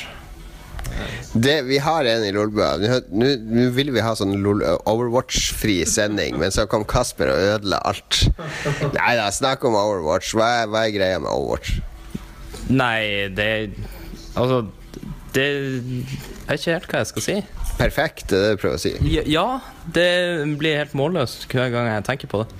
Det, 1.32 1.60
vi 1.68 1.78
har 1.78 2.04
en 2.08 2.24
i 2.26 2.32
Lolbua. 2.34 2.72
Nå 2.80 3.28
vil 3.30 3.70
ville 3.76 3.94
vi 3.94 4.02
ha 4.02 4.14
sånn 4.18 4.34
Overwatch-fri 4.34 5.78
sending, 5.86 6.38
men 6.40 6.50
så 6.54 6.66
kom 6.70 6.84
Kasper 6.88 7.30
og 7.30 7.44
ødela 7.54 7.78
alt. 7.86 8.24
Nei 8.96 9.14
da, 9.18 9.28
snakk 9.34 9.64
om 9.68 9.78
Overwatch. 9.78 10.34
Hva 10.36 10.50
er, 10.62 10.72
hva 10.72 10.84
er 10.86 10.96
greia 10.96 11.22
med 11.22 11.30
Overwatch? 11.30 11.78
Nei, 12.70 13.30
det 13.34 13.50
Altså, 14.38 14.60
det 15.34 15.44
Jeg 15.50 16.04
vet 16.46 16.60
ikke 16.60 16.74
helt 16.76 16.92
hva 16.92 17.00
jeg 17.00 17.08
skal 17.10 17.24
si. 17.24 17.36
Perfekt, 17.80 18.24
det 18.30 18.38
er 18.38 18.42
det 18.44 18.54
du 18.56 18.62
prøver 18.62 18.78
å 18.78 18.82
si. 18.82 18.92
Ja, 19.10 19.22
ja, 19.26 19.46
det 19.94 20.08
blir 20.60 20.78
helt 20.82 20.94
målløst 20.98 21.46
hver 21.50 21.70
gang 21.72 21.88
jeg 21.90 22.06
tenker 22.06 22.30
på 22.30 22.42
det. 22.44 22.58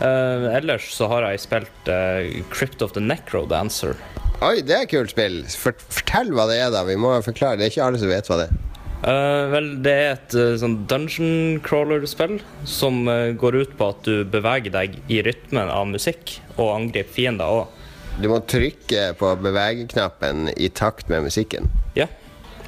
Eh, 0.00 0.56
ellers 0.56 0.86
så 0.94 1.10
har 1.12 1.26
jeg 1.28 1.42
spilt 1.42 1.88
uh, 1.92 2.24
Crypt 2.52 2.80
of 2.80 2.94
the 2.96 3.02
Necro 3.04 3.44
Dancer. 3.48 3.98
Oi, 4.40 4.62
det 4.64 4.72
er 4.72 4.86
et 4.86 4.92
kult 4.94 5.12
spill. 5.12 5.42
Fortell 5.60 6.32
hva 6.32 6.46
det 6.48 6.56
er, 6.56 6.70
da. 6.72 6.86
Vi 6.88 6.96
må 6.96 7.12
forklare. 7.24 7.60
Det 7.60 7.66
er 7.66 7.74
ikke 7.74 7.88
alle 7.90 8.00
som 8.00 8.08
vet 8.08 8.30
hva 8.30 8.38
det 8.40 8.46
er. 8.48 8.60
Uh, 9.00 9.44
vel, 9.52 9.68
det 9.84 9.92
er 9.96 10.08
et 10.14 10.36
sånn 10.60 10.78
dungeon 10.88 11.60
crawler-spill 11.64 12.38
som 12.68 13.04
går 13.40 13.60
ut 13.60 13.76
på 13.76 13.90
at 13.92 14.08
du 14.08 14.24
beveger 14.28 14.72
deg 14.72 14.96
i 15.12 15.20
rytmen 15.24 15.72
av 15.72 15.88
musikk 15.92 16.38
og 16.56 16.72
angriper 16.78 17.12
fiender 17.16 17.60
òg. 17.60 17.76
Du 18.20 18.28
må 18.32 18.40
trykke 18.44 19.10
på 19.20 19.34
bevegeknappen 19.40 20.50
i 20.56 20.68
takt 20.72 21.12
med 21.12 21.28
musikken. 21.28 21.68
Ja. 21.96 22.08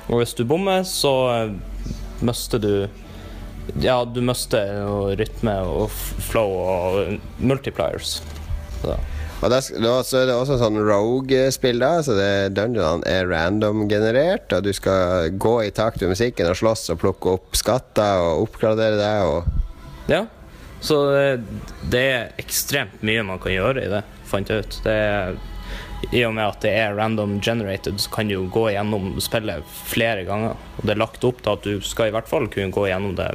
Og 0.08 0.20
hvis 0.20 0.32
du 0.36 0.44
bommer, 0.48 0.84
så 0.88 1.12
mister 2.24 2.60
du 2.60 2.72
Ja, 3.80 4.02
du 4.04 4.20
mister 4.20 4.82
rytme 5.16 5.54
og 5.64 5.88
flow 6.28 6.52
og 6.60 7.40
multipliers. 7.40 8.18
Så. 8.82 8.98
Og 9.42 9.50
da, 9.50 9.58
så 9.58 10.20
er 10.20 10.28
det 10.28 10.34
også 10.36 10.58
sånn 10.60 10.78
rogue-spill, 10.86 11.80
da. 11.82 11.96
Så 12.06 12.14
det, 12.14 12.54
dungeonene 12.54 13.08
er 13.10 13.26
random-generert, 13.30 14.52
og 14.54 14.68
du 14.68 14.70
skal 14.76 15.32
gå 15.34 15.56
i 15.64 15.72
takt 15.74 16.02
med 16.02 16.12
musikken 16.14 16.50
og 16.50 16.58
slåss 16.60 16.92
og 16.94 17.00
plukke 17.02 17.34
opp 17.38 17.58
skatter 17.58 18.22
og 18.22 18.46
oppgradere 18.46 19.00
deg 19.00 19.32
og 19.32 20.12
Ja. 20.12 20.26
Så 20.82 20.96
det, 21.14 21.58
det 21.92 22.02
er 22.10 22.30
ekstremt 22.42 23.04
mye 23.06 23.22
man 23.22 23.38
kan 23.38 23.54
gjøre 23.54 23.84
i 23.84 23.90
det, 23.90 24.00
fant 24.26 24.48
jeg 24.50 24.64
ut. 24.64 24.78
Det 24.82 24.94
er, 24.98 25.36
I 26.10 26.24
og 26.26 26.34
med 26.34 26.42
at 26.48 26.64
det 26.64 26.72
er 26.74 26.96
random 26.98 27.36
generated, 27.38 28.00
så 28.02 28.10
kan 28.10 28.26
du 28.26 28.34
jo 28.34 28.48
gå 28.50 28.64
gjennom 28.74 29.14
spillet 29.22 29.62
flere 29.86 30.26
ganger. 30.26 30.58
Og 30.78 30.82
det 30.82 30.96
er 30.96 31.02
lagt 31.04 31.26
opp 31.26 31.38
til 31.42 31.54
at 31.54 31.66
du 31.66 31.86
skal 31.86 32.10
i 32.10 32.14
hvert 32.14 32.30
fall 32.30 32.50
kunne 32.50 32.74
gå 32.74 32.88
gjennom 32.90 33.14
det 33.18 33.30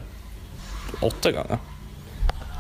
åtte 1.02 1.32
ganger. 1.32 1.60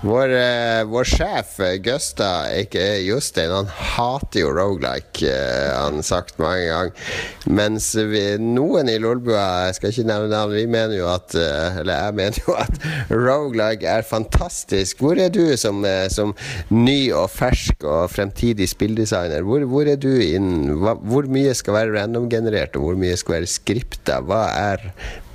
Vår, 0.05 0.29
eh, 0.29 0.83
vår 0.85 1.07
sjef 1.09 1.55
eh, 1.65 1.79
Gusta, 1.81 2.45
ikke 2.53 2.83
Jostein, 3.01 3.49
han 3.49 3.69
hater 3.95 4.43
jo 4.43 4.51
rogelike, 4.53 5.25
eh, 5.25 5.71
han 5.73 5.97
har 5.97 6.05
sagt 6.05 6.37
mange 6.37 6.67
ganger. 6.69 7.15
Mens 7.49 7.87
vi, 7.97 8.21
noen 8.37 8.91
i 8.93 8.99
Lolbua, 9.01 9.65
jeg 9.65 9.79
skal 9.79 9.89
ikke 9.89 10.05
nevne 10.05 10.29
navn, 10.29 10.53
vi 10.53 10.67
mener 10.69 10.93
jo 10.99 11.07
at 11.09 11.33
eh, 11.33 11.79
Eller 11.81 12.03
jeg 12.03 12.17
mener 12.19 12.41
jo 12.43 12.53
at 12.61 12.85
rogelike 13.09 13.89
er 13.89 14.05
fantastisk. 14.05 15.01
Hvor 15.01 15.17
er 15.17 15.33
du 15.33 15.57
som, 15.57 15.81
eh, 15.81 16.05
som 16.13 16.35
ny 16.69 17.09
og 17.17 17.31
fersk 17.33 17.87
og 17.89 18.13
fremtidig 18.13 18.69
spilldesigner? 18.69 19.41
Hvor, 19.49 19.65
hvor 19.65 19.89
er 19.89 19.97
du 19.97 20.11
innen 20.13 20.77
Hvor 20.77 21.25
mye 21.25 21.57
skal 21.57 21.79
være 21.79 21.97
randomgenerert, 21.97 22.77
og 22.77 22.85
hvor 22.85 23.01
mye 23.01 23.17
skal 23.17 23.39
være 23.39 23.49
skripta? 23.49 24.21
Hva 24.21 24.45
er, 24.53 24.91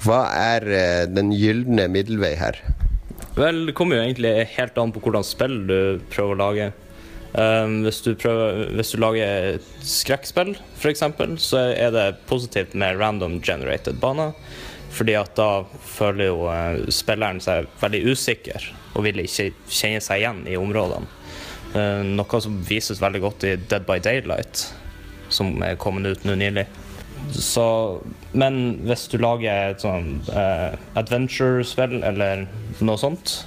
hva 0.07 0.23
er 0.39 0.71
eh, 0.71 1.05
den 1.11 1.35
gylne 1.35 1.91
middelvei 1.91 2.37
her? 2.39 2.63
Vel, 3.33 3.67
det 3.67 3.73
kommer 3.73 3.97
jo 3.97 4.05
egentlig 4.05 4.33
helt 4.59 4.79
an 4.79 4.93
på 4.93 5.01
hvordan 5.01 5.25
spill 5.25 5.55
du 5.69 5.77
prøver 6.13 6.35
å 6.35 6.41
lage. 6.41 6.73
Um, 7.33 7.79
hvis, 7.87 8.03
du 8.05 8.13
prøver, 8.13 8.67
hvis 8.77 8.93
du 8.93 8.99
lager 9.01 9.63
skrekkspill, 9.89 10.53
f.eks., 10.77 11.05
så 11.41 11.63
er 11.73 11.95
det 11.95 12.05
positivt 12.29 12.77
med 12.77 13.01
random 13.01 13.39
generated 13.41 13.97
baner. 14.03 14.37
Fordi 14.93 15.15
at 15.17 15.33
da 15.39 15.63
føler 15.89 16.29
jo 16.29 16.43
eh, 16.53 16.83
spilleren 16.93 17.39
seg 17.41 17.65
veldig 17.81 18.03
usikker 18.13 18.67
og 18.93 19.07
vil 19.07 19.23
ikke 19.23 19.47
kjenne 19.73 20.03
seg 20.05 20.21
igjen 20.21 20.43
i 20.45 20.59
områdene. 20.61 21.09
Uh, 21.73 22.05
noe 22.05 22.41
som 22.45 22.59
vises 22.69 23.01
veldig 23.01 23.23
godt 23.25 23.47
i 23.49 23.55
Dead 23.57 23.87
by 23.89 23.97
Daylight, 24.05 24.67
som 25.33 25.55
er 25.65 25.81
kommet 25.81 26.05
ut 26.05 26.27
nå 26.29 26.37
nylig. 26.37 26.67
Så, 27.33 27.65
men 28.37 28.83
hvis 28.85 29.07
du 29.09 29.17
lager 29.23 29.71
et 29.71 29.81
sånn 29.81 30.19
uh, 30.29 30.77
adventure-spill 31.01 32.03
eller 32.05 32.45
noe 32.87 33.01
sånt, 33.01 33.39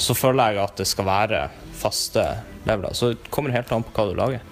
så 0.00 0.14
føler 0.16 0.54
jeg 0.54 0.64
at 0.64 0.78
det 0.80 0.86
skal 0.88 1.08
være 1.08 1.42
faste 1.80 2.24
leveler. 2.68 2.94
Så 2.96 3.12
det 3.14 3.30
kommer 3.32 3.52
helt 3.54 3.70
an 3.72 3.84
på 3.84 3.92
hva 3.96 4.08
du 4.10 4.16
lager. 4.18 4.46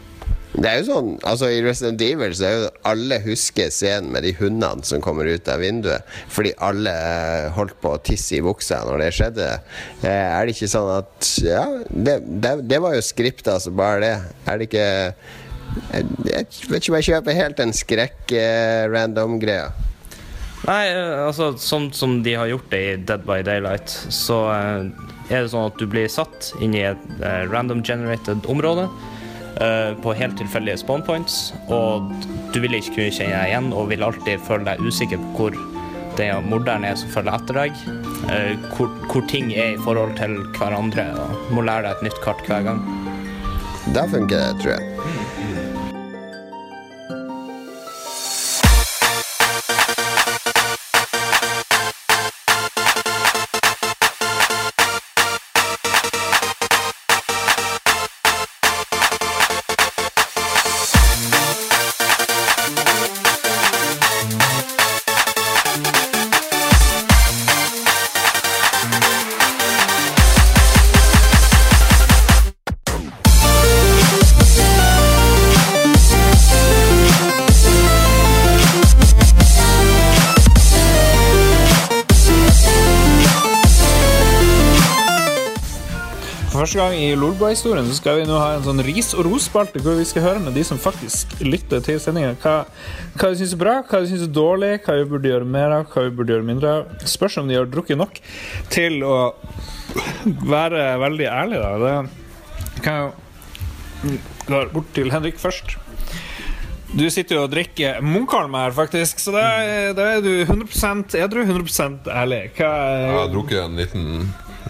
Det 0.59 0.65
er 0.65 0.79
jo 0.81 0.87
sånn, 0.89 1.09
altså 1.29 1.51
I 1.53 1.59
Resident 1.63 2.01
Evil 2.03 2.33
så 2.35 2.47
er 2.49 2.55
jo 2.57 2.69
alle 2.89 3.19
husker 3.23 3.69
scenen 3.71 4.09
med 4.15 4.25
de 4.25 4.33
hundene 4.39 4.83
som 4.89 5.03
kommer 5.05 5.29
ut 5.29 5.49
av 5.53 5.61
vinduet, 5.61 6.09
fordi 6.33 6.55
alle 6.65 6.91
eh, 6.91 7.51
holdt 7.55 7.77
på 7.85 7.93
å 7.95 8.01
tisse 8.03 8.39
i 8.39 8.43
buksa 8.43 8.81
når 8.89 9.03
det 9.05 9.11
skjedde. 9.19 9.49
Eh, 10.01 10.09
Er 10.09 10.49
det 10.49 10.57
ikke 10.57 10.71
sånn 10.73 10.89
at 10.97 11.29
Ja, 11.45 11.67
det, 11.93 12.17
det, 12.41 12.55
det 12.73 12.81
var 12.83 12.97
jo 12.97 13.05
skripta, 13.05 13.59
altså 13.59 13.75
bare 13.77 14.01
det. 14.03 14.15
Er 14.49 14.59
det 14.59 14.71
ikke 14.71 14.89
Jeg, 14.89 16.09
jeg 16.33 16.49
vet 16.73 16.81
ikke 16.81 16.95
om 16.95 16.97
jeg 16.97 17.09
kjøper 17.11 17.39
helt 17.43 17.61
den 17.61 17.77
skrekk-random-greia. 17.77 19.69
Nei, 20.67 20.89
eh, 20.91 21.27
altså 21.27 21.53
sånn 21.61 21.91
som 21.95 22.19
de 22.25 22.35
har 22.39 22.49
gjort 22.51 22.73
det 22.73 22.81
i 22.83 22.97
Dead 23.09 23.23
by 23.29 23.43
Daylight, 23.47 23.93
så 24.13 24.41
eh, 24.53 24.89
er 25.31 25.45
det 25.45 25.53
sånn 25.53 25.69
at 25.71 25.79
du 25.79 25.87
blir 25.91 26.11
satt 26.11 26.51
inn 26.65 26.75
i 26.75 26.83
et 26.89 27.07
eh, 27.23 27.45
random 27.53 27.85
generated 27.85 28.49
område 28.51 28.89
på 29.59 30.13
helt 30.15 30.37
tilfeldige 30.39 30.79
spawn 30.79 31.01
points, 31.03 31.49
og 31.75 32.13
du 32.55 32.61
vil 32.63 32.77
ikke 32.77 32.93
kunne 32.95 33.15
kjenne 33.17 33.41
deg 33.41 33.49
igjen 33.49 33.73
og 33.75 33.89
vil 33.91 34.05
alltid 34.07 34.45
føle 34.47 34.69
deg 34.69 34.85
usikker 34.87 35.19
på 35.19 35.49
hvor 35.49 35.57
det 36.21 36.29
morderen 36.47 36.87
er 36.87 36.95
som 37.01 37.11
følger 37.11 37.35
etter 37.35 37.59
deg, 37.65 37.83
hvor, 38.77 38.93
hvor 39.11 39.27
ting 39.27 39.51
er 39.51 39.73
i 39.73 39.83
forhold 39.83 40.15
til 40.21 40.37
hverandre, 40.61 41.09
og 41.19 41.51
må 41.57 41.67
lære 41.67 41.89
deg 41.89 41.97
et 41.97 42.07
nytt 42.07 42.23
kart 42.23 42.47
hver 42.47 42.69
gang. 42.69 42.87
Da 43.99 44.07
funker 44.15 44.37
det, 44.37 44.63
tror 44.63 44.77
jeg. 44.77 45.38
Gang 86.79 86.95
i 86.95 87.15
Lolbua-historien 87.19 87.87
så 87.91 87.97
skal 87.99 88.21
vi 88.21 88.27
nå 88.29 88.37
ha 88.39 88.53
en 88.57 88.65
sånn 88.67 88.83
ris- 88.87 89.15
og 89.17 89.27
ros-spalte 89.27 89.81
hvor 89.83 89.99
vi 89.99 90.07
skal 90.07 90.25
høre 90.25 90.43
med 90.45 90.55
de 90.57 90.63
som 90.67 90.79
faktisk 90.81 91.35
lytter 91.43 91.83
til 91.85 91.99
sendinga, 92.03 92.37
hva, 92.43 92.55
hva 93.19 93.31
de 93.33 93.41
syns 93.41 93.55
er 93.57 93.61
bra, 93.61 93.75
hva 93.89 94.03
de 94.03 94.11
syns 94.13 94.27
er 94.29 94.33
dårlig, 94.35 94.71
hva 94.85 94.97
vi 95.01 95.09
burde 95.11 95.33
gjøre 95.33 95.49
mer 95.59 95.75
av, 95.81 95.89
hva 95.91 96.07
vi 96.07 96.15
burde 96.15 96.37
gjøre 96.37 96.47
mindre 96.47 96.77
av. 96.77 96.95
Spørs 97.11 97.41
om 97.43 97.51
de 97.51 97.59
har 97.59 97.69
drukket 97.71 97.99
nok 97.99 98.21
til 98.75 99.03
å 99.07 99.19
være 100.47 100.87
veldig 101.03 101.29
ærlige, 101.33 101.75
da. 101.83 101.93
Det 102.77 102.87
kan 102.87 103.03
jo 103.03 104.17
gå 104.49 104.65
bort 104.73 104.91
til 104.97 105.13
Henrik 105.13 105.41
først. 105.43 105.77
Du 106.89 107.05
sitter 107.13 107.37
jo 107.37 107.45
og 107.45 107.53
drikker 107.53 107.99
Munkholm 108.01 108.55
her, 108.57 108.73
faktisk, 108.77 109.21
så 109.21 109.35
da 109.35 109.47
er 109.61 110.23
du 110.25 110.31
100% 110.47 111.19
edru, 111.21 111.43
100 111.45 112.09
ærlig. 112.09 112.45
Hva 112.57 112.71
Jeg 113.03 113.17
har 113.19 113.33
drukket 113.35 113.65
en 113.67 113.77
liten 113.83 114.07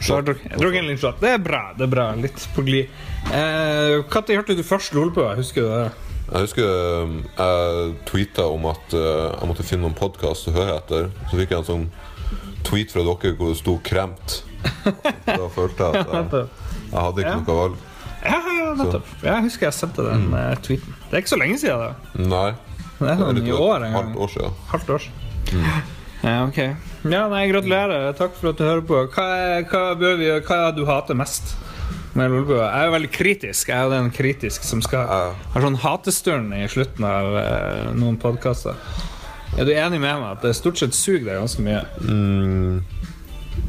så 0.00 0.14
har 0.14 0.22
jeg 0.22 0.26
drukket- 0.28 0.50
jeg 0.50 0.58
drukket 0.60 0.78
en 0.82 0.86
liten 0.88 0.98
shot. 1.02 1.20
Det 1.20 1.30
er 1.34 1.38
bra. 1.38 1.62
det 1.76 1.82
er 1.86 1.92
bra, 1.92 2.14
Litt 2.14 2.48
på 2.54 2.64
glid. 2.64 2.88
Eh, 3.32 4.02
Når 4.02 4.36
hørte 4.36 4.56
du 4.56 4.62
først 4.62 4.94
Lolbua? 4.94 5.34
Husker 5.36 5.62
du 5.62 5.68
det? 5.68 5.92
Jeg 6.28 6.40
husker 6.44 7.02
um, 7.02 7.24
jeg 7.38 7.94
tweeta 8.04 8.44
om 8.52 8.66
at 8.68 8.92
uh, 8.92 9.32
jeg 9.40 9.48
måtte 9.48 9.64
finne 9.64 9.86
noen 9.86 9.94
podkast 9.96 10.48
å 10.48 10.52
høre 10.52 10.76
etter. 10.76 11.10
Så 11.30 11.38
fikk 11.40 11.50
jeg 11.54 11.58
en 11.58 11.64
sånn 11.64 11.86
tweet 12.68 12.92
fra 12.92 13.00
dere 13.06 13.34
hvor 13.38 13.48
det 13.54 13.56
sto 13.62 13.78
'kremt'. 13.80 14.42
Da 15.24 15.48
følte 15.54 15.88
jeg 15.88 16.04
at 16.04 16.12
jeg, 16.32 16.48
jeg 16.92 17.00
hadde 17.00 17.22
ikke 17.24 17.30
Ja. 17.32 17.40
noe 17.40 17.58
valg. 17.62 17.76
Ja, 18.18 18.38
ja, 18.58 18.74
nettopp. 18.74 19.06
Jeg 19.22 19.42
husker 19.46 19.66
jeg 19.66 19.72
sendte 19.78 20.04
den 20.04 20.26
mm. 20.28 20.62
tweeten. 20.66 20.94
Det 21.08 21.16
er 21.16 21.22
ikke 21.22 21.32
så 21.32 21.38
lenge 21.40 21.58
siden. 21.58 21.78
da 21.78 22.28
Nei. 22.28 22.50
Det 22.98 23.08
er 23.08 23.14
Det 23.14 23.14
er 23.14 23.22
sånn 23.22 23.60
år 23.62 23.76
en 23.76 23.82
gang. 23.82 23.92
halvt 23.94 24.16
år 24.18 24.28
siden. 24.34 24.52
Halvt 24.74 24.90
år 24.90 24.98
siden. 25.06 25.64
Ja, 26.18 26.42
ok. 26.44 26.58
Ja, 27.06 27.28
nei, 27.30 27.44
gratulerer. 27.50 28.12
Takk 28.18 28.34
for 28.38 28.50
at 28.50 28.58
du 28.58 28.64
hører 28.66 28.82
på. 28.86 29.00
Hva, 29.14 29.26
er, 29.38 29.66
hva, 29.70 29.82
bør 29.98 30.16
vi, 30.18 30.26
gjøre? 30.26 30.44
hva 30.48 30.56
er 30.58 30.72
det 30.72 30.80
du 30.82 30.88
hater 30.88 31.18
mest 31.18 31.54
med 32.18 32.32
Jeg 32.50 32.58
er 32.66 32.88
jo 32.88 32.94
veldig 32.96 33.10
kritisk. 33.14 33.68
Jeg 33.70 33.78
er 33.78 33.84
jo 33.86 33.92
den 33.92 34.10
kritisk 34.10 34.64
som 34.66 34.82
skal 34.82 35.06
ha 35.06 35.60
sånn 35.62 35.78
hatestund 35.78 36.54
i 36.56 36.64
slutten 36.70 37.06
av 37.06 37.36
eh, 37.38 37.84
noen 37.94 38.18
podkaster. 38.18 38.74
Er 39.58 39.68
du 39.68 39.72
enig 39.72 40.00
med 40.02 40.18
meg 40.18 40.32
at 40.32 40.42
det 40.44 40.56
stort 40.58 40.80
sett 40.80 40.96
suger 40.96 41.28
deg 41.28 41.38
ganske 41.38 41.62
mye? 41.64 41.84
Mm. 42.02 42.80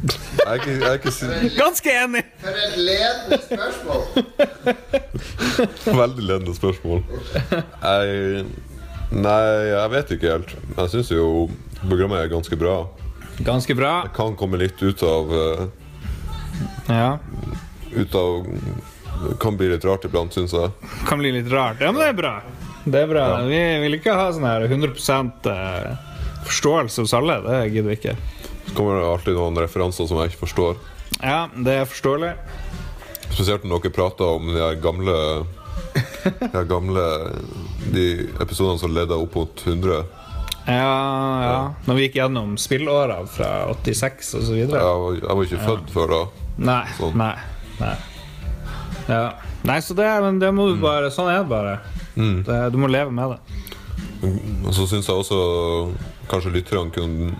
Jeg 0.00 0.46
er 0.46 0.58
ikke, 0.60 0.74
jeg 0.74 0.88
er 0.88 0.98
ikke 0.98 1.12
si- 1.14 1.50
Ganske 1.56 1.94
enig! 2.02 2.24
For 2.42 2.58
et 2.64 2.76
ledende 2.78 3.38
spørsmål! 3.46 4.02
Veldig 6.02 6.26
ledende 6.26 6.54
spørsmål. 6.56 7.02
Jeg 7.82 8.44
Nei, 9.10 9.40
jeg 9.66 9.90
vet 9.90 10.10
ikke 10.14 10.30
helt. 10.36 10.52
Jeg 10.76 10.90
syns 10.92 11.08
jo 11.10 11.24
programmet 11.82 12.20
er 12.20 12.28
ganske 12.30 12.54
bra. 12.60 12.76
Ganske 13.44 13.74
bra. 13.74 13.92
Det 14.04 14.14
kan 14.16 14.36
komme 14.36 14.60
litt 14.60 14.82
ut 14.82 15.02
av 15.02 15.34
eh, 15.34 15.66
Ja. 16.88 17.18
Ut 17.94 18.14
av 18.14 18.46
kan 19.40 19.56
bli 19.56 19.68
litt 19.68 19.84
rart 19.84 20.04
iblant, 20.04 20.32
syns 20.34 20.52
jeg. 20.52 20.70
Kan 21.08 21.18
bli 21.20 21.32
litt 21.32 21.48
rart. 21.52 21.80
Ja, 21.80 21.90
men 21.92 22.00
det 22.00 22.08
er 22.12 22.18
bra. 22.18 22.34
Det 22.84 23.02
er 23.02 23.08
bra. 23.10 23.24
Vi 23.44 23.60
vil 23.82 23.98
ikke 23.98 24.14
ha 24.16 24.30
sånn 24.32 24.46
her 24.48 24.64
100 24.64 24.92
eh, 25.52 25.90
forståelse 26.48 27.04
hos 27.04 27.14
alle. 27.16 27.40
Det 27.44 27.58
gidder 27.74 27.90
vi 27.90 27.98
ikke. 27.98 28.16
Så 28.66 28.76
kommer 28.76 29.00
det 29.00 29.08
alltid 29.10 29.36
noen 29.36 29.60
referanser 29.60 30.08
som 30.08 30.20
jeg 30.22 30.32
ikke 30.32 30.44
forstår. 30.46 30.78
Ja, 31.20 31.48
det 31.52 31.74
er 31.82 31.88
forståelig. 31.90 32.32
Spesielt 33.30 33.64
når 33.68 33.84
dere 33.84 33.94
prater 33.94 34.36
om 34.38 34.48
de 34.54 34.68
gamle 34.82 35.16
De 36.52 36.60
gamle 36.68 37.04
De 37.94 38.04
episodene 38.42 38.78
som 38.78 38.92
leder 38.94 39.18
opp 39.18 39.34
mot 39.38 39.62
100. 39.66 40.04
Ja, 40.66 41.42
ja. 41.42 41.74
Når 41.86 41.96
vi 41.96 42.02
gikk 42.06 42.18
gjennom 42.20 42.52
spillårene 42.60 43.26
fra 43.32 43.48
86 43.72 44.34
og 44.38 44.42
så 44.44 44.54
Jeg 44.58 44.66
videre. 44.68 44.82
var, 44.84 45.14
jeg 45.16 45.36
var 45.38 45.46
ikke 45.48 45.62
født 45.66 45.92
før 45.94 46.12
da. 46.12 46.20
Nei, 46.70 46.82
Sånn. 46.98 47.16
nei, 47.16 47.34
nei. 47.80 47.94
Ja. 49.08 49.22
Nei, 49.66 49.78
så 49.84 49.94
det, 49.98 50.06
men 50.22 50.38
det 50.40 50.50
må 50.54 50.68
du 50.70 50.76
bare 50.80 51.08
Sånn 51.12 51.30
er 51.32 51.40
det 51.42 51.48
bare. 51.50 51.78
Det, 52.14 52.58
du 52.72 52.76
må 52.78 52.88
leve 52.92 53.10
med 53.12 53.32
det. 53.32 53.40
Og 54.68 54.74
så 54.76 54.84
syns 54.90 55.08
jeg 55.08 55.16
også 55.16 55.40
kanskje 56.30 56.52
lytterne 56.52 56.92
kunne 56.92 57.30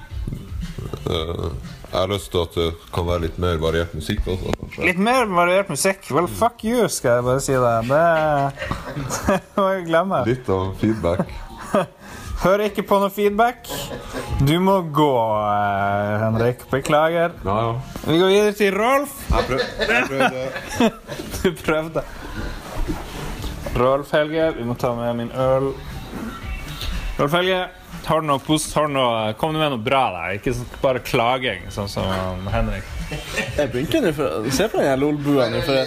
uh, 1.06 1.50
Jeg 1.90 1.98
har 1.98 2.08
lyst 2.10 2.30
til 2.32 2.40
at 2.46 2.56
det 2.56 2.68
kan 2.94 3.06
være 3.06 3.26
litt 3.26 3.38
mer 3.42 3.60
variert 3.60 3.92
musikk 3.94 4.24
også. 4.32 4.54
Kanskje. 4.62 4.86
Litt 4.88 4.98
mer 5.02 5.28
variert 5.36 5.68
musikk. 5.70 6.08
Well, 6.16 6.26
fuck 6.40 6.64
you, 6.64 6.88
skal 6.88 7.18
jeg 7.20 7.28
bare 7.28 7.44
si 7.44 7.52
det. 7.52 7.76
Det, 7.90 8.02
det 9.28 9.40
må 9.60 9.68
jeg 9.74 9.86
glemme. 9.90 10.22
Litt 10.30 10.48
av 10.56 10.72
feedback. 10.80 11.26
Hører 12.40 12.70
ikke 12.70 12.82
på 12.88 12.96
noe 13.02 13.10
feedback. 13.12 13.68
Du 14.48 14.54
må 14.64 14.78
gå, 14.96 15.10
eh, 15.44 16.14
Henrik. 16.22 16.62
Beklager. 16.70 17.34
Ja, 17.44 17.56
ja. 17.66 17.74
Vi 18.06 18.16
går 18.22 18.30
videre 18.32 18.54
til 18.56 18.72
Rolf. 18.78 19.12
Jeg, 19.28 19.44
prøv, 19.50 19.60
jeg 19.60 20.04
prøvde. 20.08 20.90
Du 21.42 21.50
prøvde. 21.64 22.02
Rolf 23.76 24.10
Helge. 24.16 24.46
Vi 24.56 24.64
må 24.64 24.74
ta 24.80 24.94
med 24.96 25.14
min 25.20 25.30
øl. 25.36 25.68
Rolf 27.20 27.32
Helge, 27.36 27.60
har 28.06 28.20
du 28.24 28.26
noe 28.30 28.40
post... 28.40 28.72
Har 28.74 28.88
du 28.88 28.94
noe, 28.96 29.34
kom 29.36 29.52
du 29.52 29.60
med 29.60 29.74
noe 29.74 29.84
bra 29.84 30.06
der? 30.16 30.38
Ikke 30.40 30.56
sånn- 30.56 30.80
bare 30.80 31.04
klaging, 31.04 31.68
sånn 31.74 31.88
som 31.92 32.48
Henrik. 32.52 32.88
Jeg 33.58 33.68
begynte 33.72 34.00
nå 34.04 34.12
for 34.16 34.44
Se 34.54 34.68
på 34.70 34.78
den 34.80 35.00
lolbua 35.02 35.48
nå, 35.50 35.60
Det 35.66 35.84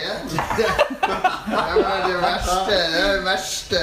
var 1.47 2.01
det 2.03 2.17
verste, 2.19 2.65
det 2.67 2.99
er 2.99 3.13
det 3.15 3.23
verste 3.25 3.81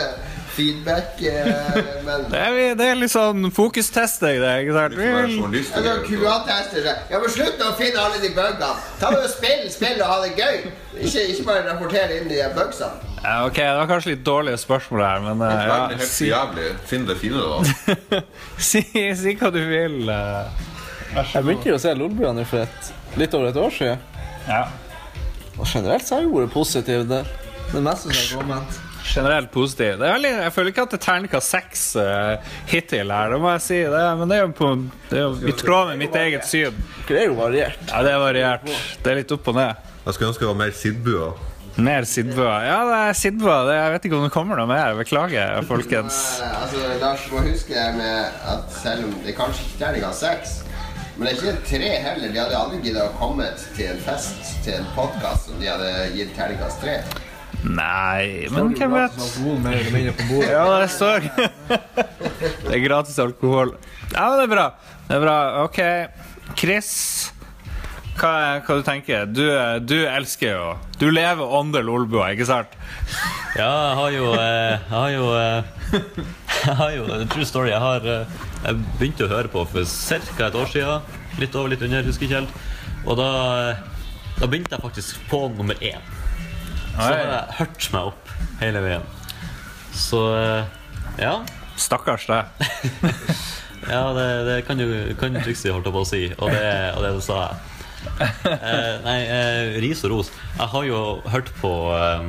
feedback 0.54 1.22
eh, 1.22 1.78
Men 2.06 2.26
Det 2.30 2.40
er, 2.40 2.58
det 2.78 2.86
er 2.92 2.98
litt 2.98 3.12
sånn 3.12 3.50
fokustesting, 3.54 4.40
det. 4.42 4.54
ikke 4.64 4.76
sant? 4.76 4.96
QA-tester 6.08 6.86
seg. 6.86 7.04
Ja, 7.12 7.20
men 7.20 7.32
slutt 7.34 7.62
å 7.64 7.70
finne 7.78 8.02
alle 8.02 8.20
de 8.22 8.32
bugene. 8.36 8.72
Ta 9.00 9.12
med 9.14 9.24
og 9.24 9.30
Spill 9.32 9.68
spill 9.72 10.00
og 10.00 10.10
ha 10.10 10.18
det 10.24 10.32
gøy. 10.38 10.58
Ikke, 11.00 11.24
ikke 11.32 11.46
bare 11.46 11.64
rapportere 11.68 12.18
inn 12.20 12.28
de 12.30 12.42
bugsene. 12.56 13.08
Ja, 13.20 13.44
ok, 13.46 13.56
Det 13.56 13.76
var 13.76 13.88
kanskje 13.90 14.14
litt 14.14 14.24
dårlige 14.24 14.58
spørsmål 14.60 15.02
her, 15.04 15.24
men 15.26 15.42
uh, 15.44 15.50
ja, 15.52 15.78
Helt 15.92 16.08
si, 16.08 16.30
jævlig. 16.30 16.70
Finn 16.88 17.06
det 17.08 17.18
fine, 17.20 17.42
da. 17.44 18.20
si, 18.70 18.80
si 18.90 19.34
hva 19.36 19.52
du 19.52 19.60
vil. 19.68 20.02
Uh. 20.08 20.68
Jeg 21.34 21.42
begynte 21.44 21.68
jo 21.72 21.76
å 21.76 21.82
se 21.82 21.92
Lolbuene 21.98 22.46
for 22.48 22.64
et, 22.64 22.92
litt 23.20 23.34
over 23.36 23.50
et 23.50 23.58
år 23.60 23.74
siden. 23.76 24.06
Ja. 24.48 24.62
Og 25.58 25.66
generelt 25.68 26.06
så 26.06 26.16
har 26.16 26.24
jeg 26.24 26.32
vært 26.32 26.54
positiv 26.54 27.04
der. 27.10 27.28
Det 27.70 27.82
meste 27.84 28.08
som 28.08 28.16
har 28.16 28.40
kommet. 28.40 28.80
Generelt 29.10 29.50
positiv. 29.50 29.96
Det 29.98 30.06
er 30.06 30.12
veldig, 30.14 30.30
jeg 30.44 30.52
føler 30.54 30.72
ikke 30.72 30.82
at 30.86 30.92
det 30.94 30.98
er 31.00 31.04
terningkast 31.04 31.54
seks 31.56 31.84
uh, 31.98 32.54
hittil 32.70 33.10
her, 33.10 33.32
det 33.34 33.40
må 33.42 33.50
jeg 33.56 33.62
si. 33.64 33.78
Det, 33.90 34.02
men 34.20 34.30
det 34.30 34.36
er 34.38 34.42
jo 34.44 34.50
på, 34.60 34.70
det 35.10 35.18
er 35.18 35.24
jo 35.26 35.50
i 35.50 35.54
tråd 35.58 35.92
med 35.92 36.02
mitt 36.04 36.18
eget 36.20 36.46
syn. 36.46 36.76
Det 37.08 37.18
er 37.24 37.30
jo 37.30 37.38
variert. 37.40 37.78
Ja, 37.90 38.02
Det 38.06 38.12
er 38.14 38.20
variert. 38.22 38.66
Det 39.02 39.10
er 39.14 39.18
litt 39.22 39.32
opp 39.34 39.48
og 39.50 39.58
ned. 39.58 39.86
Jeg 40.06 40.14
skulle 40.16 40.30
ønske 40.32 40.44
det 40.46 40.50
var 40.52 40.60
mer 40.62 40.76
Sidbua. 40.78 41.30
Mer 41.80 42.04
Sidbua. 42.08 42.54
Ja, 42.66 42.78
det 42.88 42.98
er 43.08 43.18
Sidbua. 43.18 43.56
Jeg 43.72 43.92
vet 43.94 44.06
ikke 44.08 44.18
om 44.18 44.24
det 44.26 44.32
kommer 44.34 44.58
noe 44.58 44.68
mer. 44.70 44.94
Beklager, 44.98 45.60
folkens. 45.68 46.18
Eh, 46.42 46.56
Altså, 46.62 46.86
Lars 47.02 47.26
må 47.32 47.42
huske 47.46 47.84
med 47.96 48.42
at 48.54 48.74
selv 48.74 49.06
om 49.08 49.14
det 49.26 49.34
kanskje 49.38 49.64
ikke 49.66 49.76
er 49.78 49.84
terningkast 49.86 50.24
seks, 50.26 50.54
men 51.16 51.26
det 51.26 51.32
er 51.32 51.40
ikke 51.40 51.66
tre 51.70 51.90
heller. 52.06 52.30
De 52.34 52.40
hadde 52.42 52.58
aldri 52.58 52.80
giddet 52.84 53.02
å 53.06 53.14
komme 53.20 53.48
til 53.76 53.90
en 53.92 54.00
fest, 54.06 54.38
til 54.64 54.78
en 54.80 54.86
podkast, 54.96 55.50
om 55.52 55.58
de 55.62 55.68
hadde 55.70 55.90
gitt 56.16 56.32
terningkast 56.38 56.82
tre. 56.84 56.98
Nei, 57.64 58.46
men 58.50 58.70
hvem 58.72 58.94
vet? 58.96 59.16
Ja, 60.48 60.62
det 60.80 60.86
står 60.94 61.26
Det 62.64 62.72
er 62.72 62.80
gratis 62.86 63.18
alkohol. 63.20 63.74
Ja, 64.14 64.30
men 64.30 64.38
det 64.40 64.46
er 64.46 64.52
bra. 64.54 64.64
Det 65.10 65.18
er 65.18 65.24
bra. 65.26 65.34
OK. 65.66 65.80
Chris, 66.58 66.88
hva, 68.16 68.30
er- 68.56 68.62
hva 68.66 68.76
du 68.80 68.82
tenker 68.86 69.26
du? 69.28 69.44
Du 69.86 69.94
elsker 70.08 70.54
jo 70.56 70.64
Du 71.00 71.06
lever 71.12 71.52
ånde 71.60 71.82
Lolbua, 71.84 72.30
ikke 72.34 72.48
sant? 72.48 72.72
Ja, 73.58 73.68
jeg 73.90 73.96
har 73.98 74.10
jo 74.14 74.26
eh, 74.38 74.74
Jeg 74.78 74.90
har 74.94 75.10
jo 75.10 75.28
eh, 75.34 75.70
Jeg 76.64 76.74
har 76.80 76.92
jo 76.94 77.06
True 77.32 77.46
story. 77.48 77.70
Jeg 77.72 77.82
har 77.82 78.04
eh, 78.06 78.36
Jeg 78.64 78.80
begynte 79.00 79.26
å 79.26 79.32
høre 79.32 79.50
på 79.52 79.64
for 79.72 79.84
ca. 80.38 80.46
et 80.48 80.58
år 80.60 80.68
siden. 80.70 81.16
Litt 81.40 81.56
over, 81.58 81.72
litt 81.72 81.82
under, 81.86 82.04
husker 82.06 82.28
ikke 82.28 82.40
helt. 82.40 82.56
Og 83.08 83.16
da, 83.20 83.28
eh, 83.72 83.84
da 84.40 84.46
begynte 84.48 84.76
jeg 84.76 84.84
faktisk 84.84 85.22
på 85.30 85.44
nummer 85.58 85.76
én. 85.82 86.00
Så 86.94 87.06
har 87.06 87.16
jeg 87.18 87.56
hørt 87.60 87.88
meg 87.94 88.10
opp 88.12 88.34
hele 88.60 88.84
veien. 88.84 89.08
Så 89.96 90.20
eh, 90.36 90.76
ja. 91.22 91.38
Stakkars 91.80 92.28
deg. 92.30 92.44
Ja, 93.88 94.12
det, 94.12 94.26
det 94.44 94.56
kan 94.68 94.78
du 94.78 95.14
kan 95.18 95.34
si, 95.40 95.70
holdt 95.72 95.88
jeg 95.88 95.94
på 95.94 96.02
å 96.02 96.06
si. 96.06 96.20
Og 96.36 96.50
det, 96.52 96.72
og 96.94 97.04
det 97.06 97.12
sa 97.24 97.38
jeg. 97.46 97.70
Eh, 98.20 98.96
nei, 99.04 99.16
eh, 99.24 99.78
ris 99.82 100.02
og 100.04 100.12
ros. 100.12 100.30
Jeg 100.58 100.68
har 100.72 100.84
jo 100.86 101.00
hørt 101.32 101.48
på 101.60 101.70
eh, 101.96 102.28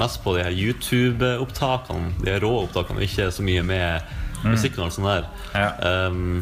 mest 0.00 0.22
på 0.24 0.34
de 0.36 0.46
her 0.46 0.56
YouTube-opptakene, 0.56 2.14
de 2.22 2.32
her 2.32 2.40
rå 2.44 2.54
opptakene, 2.64 3.04
ikke 3.04 3.28
så 3.32 3.44
mye 3.44 3.62
med 3.66 4.16
musikken 4.46 4.80
og 4.80 4.88
alt 4.88 4.96
sånt 4.96 5.10
der. 5.10 5.28
Ja. 5.52 6.06
Um, 6.08 6.40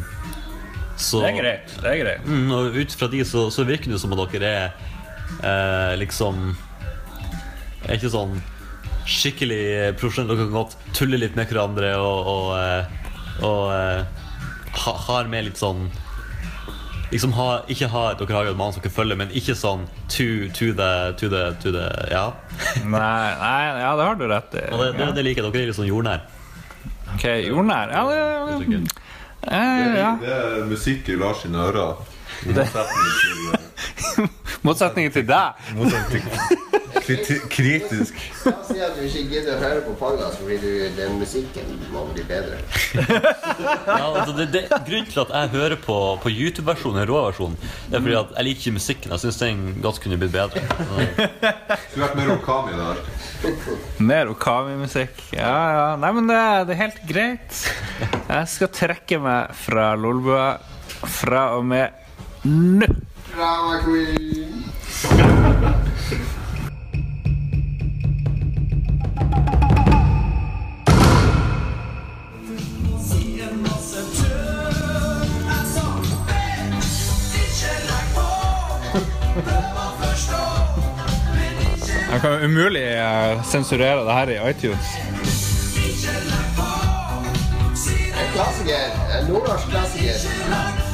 så, 0.99 1.21
Det 1.23 1.29
er 1.33 1.37
greit. 1.39 1.75
Det 1.79 1.91
er 1.91 1.99
greit. 2.01 2.25
Mm, 2.27 2.51
og 2.55 2.79
ut 2.79 2.95
fra 2.99 3.07
de 3.11 3.21
så, 3.27 3.45
så 3.51 3.67
virker 3.67 3.91
det 3.91 3.99
som 4.01 4.15
at 4.15 4.23
dere 4.33 4.49
er 4.49 4.71
eh, 5.43 5.93
liksom 5.99 6.49
Er 7.89 7.97
ikke 7.97 8.11
sånn 8.13 8.35
skikkelig 9.09 9.95
profesjonelle. 9.97 10.35
Dere 10.35 10.45
kan 10.45 10.57
godt 10.59 10.75
tulle 10.93 11.17
litt 11.17 11.37
med 11.37 11.49
hverandre 11.49 11.95
og, 11.97 12.29
og, 12.29 12.51
og, 12.53 13.47
og 13.49 13.63
eh, 13.73 14.27
ha, 14.83 14.93
har 15.07 15.31
med 15.31 15.49
litt 15.49 15.59
sånn 15.59 15.89
Liksom 17.09 17.31
ha, 17.33 17.45
ikke 17.73 17.87
ha 17.89 18.03
Dere 18.19 18.35
har 18.37 18.45
jo 18.45 18.51
et 18.53 18.59
manus 18.59 18.75
dere 18.77 18.91
følger, 18.93 19.17
men 19.17 19.31
ikke 19.33 19.55
sånn 19.57 19.87
to, 20.13 20.27
to, 20.53 20.67
the, 20.77 20.89
to, 21.17 21.29
the, 21.33 21.41
to 21.63 21.73
the 21.73 21.87
Ja. 22.11 22.27
Nei, 22.83 23.31
nei, 23.41 23.63
ja, 23.81 23.95
det 23.97 24.05
har 24.05 24.19
du 24.19 24.27
rett 24.29 24.53
i. 24.53 24.67
Og 24.69 24.83
det, 24.83 24.91
det, 24.99 25.09
det 25.17 25.25
liker 25.25 25.47
jeg. 25.47 25.55
Dere 25.55 25.65
er 25.65 25.71
litt 25.71 25.79
sånn 25.79 25.89
jordnær. 25.89 26.27
Ok, 27.15 27.25
jordnær. 27.47 27.95
Ja, 27.95 28.05
det, 28.05 28.69
Det 28.69 29.49
eh, 29.57 29.97
ja. 29.97 30.13
Det 30.21 30.37
er 30.37 30.69
musikk 30.69 31.09
i 31.09 31.17
Lars 31.17 31.41
sine 31.47 31.65
ører. 31.65 32.05
I 32.45 32.53
motsetning 32.53 33.09
til, 33.17 34.29
Motsetningen 34.67 35.17
til 35.17 35.29
deg. 35.33 36.58
Kriti 37.09 37.39
kritisk. 37.49 38.19
La 38.45 38.53
oss 38.53 38.69
si 38.69 38.77
at 38.85 38.97
du 38.97 39.01
ikke 39.07 39.23
gidder 39.31 39.57
å 39.57 39.61
høre 39.63 39.81
på 39.87 39.95
podkast 39.97 40.37
fordi 40.41 40.59
du, 40.61 40.69
den 40.97 41.17
musikken 41.21 41.71
må 41.93 42.05
bli 42.13 42.25
bedre. 42.29 42.61
Ja, 43.89 44.05
altså 44.21 44.33
det, 44.37 44.45
det, 44.53 44.61
grunnen 44.69 45.07
til 45.09 45.21
at 45.23 45.31
jeg 45.33 45.49
hører 45.53 45.75
på, 45.81 45.95
på 46.21 46.31
YouTube-versjonen, 46.31 47.07
rå-versjonen, 47.09 47.55
er 47.89 48.03
fordi 48.03 48.15
at 48.19 48.33
jeg 48.37 48.47
liker 48.47 48.59
ikke 48.59 48.73
musikken. 48.75 49.11
Jeg 49.13 49.19
syns 49.23 49.39
den 49.41 49.55
godt 49.83 49.99
kunne 50.03 50.17
blitt 50.21 50.35
bedre. 50.35 50.59
Skulle 51.89 52.05
vært 52.05 52.17
mer 52.19 52.29
Okami 52.35 52.73
der. 52.77 52.95
Mer 54.11 54.25
Okami-musikk. 54.33 55.15
Ja, 55.35 55.55
ja. 55.73 55.87
Nei, 56.01 56.11
men 56.17 56.23
det, 56.29 56.39
det 56.69 56.73
er 56.75 56.81
helt 56.83 57.01
greit. 57.09 57.51
Jeg 58.29 58.45
skal 58.53 58.69
trekke 58.75 59.15
meg 59.23 59.41
fra 59.65 59.85
Lolbua 59.99 60.47
fra 61.19 61.43
og 61.57 61.63
med 61.65 61.87
nå. 62.45 62.87
Drama 63.33 63.73
queen. 63.85 65.88
Jeg 82.11 82.21
kan 82.21 82.43
umulig 82.45 82.81
eh, 82.81 83.43
sensurere 83.43 84.05
det 84.05 84.13
her 84.13 84.29
i 84.29 84.49
iTunes. 84.49 84.87
En 88.19 88.33
klassiker. 88.33 89.19
En 89.19 89.33
nordnorsk 89.33 89.67
klassiker. 89.69 90.88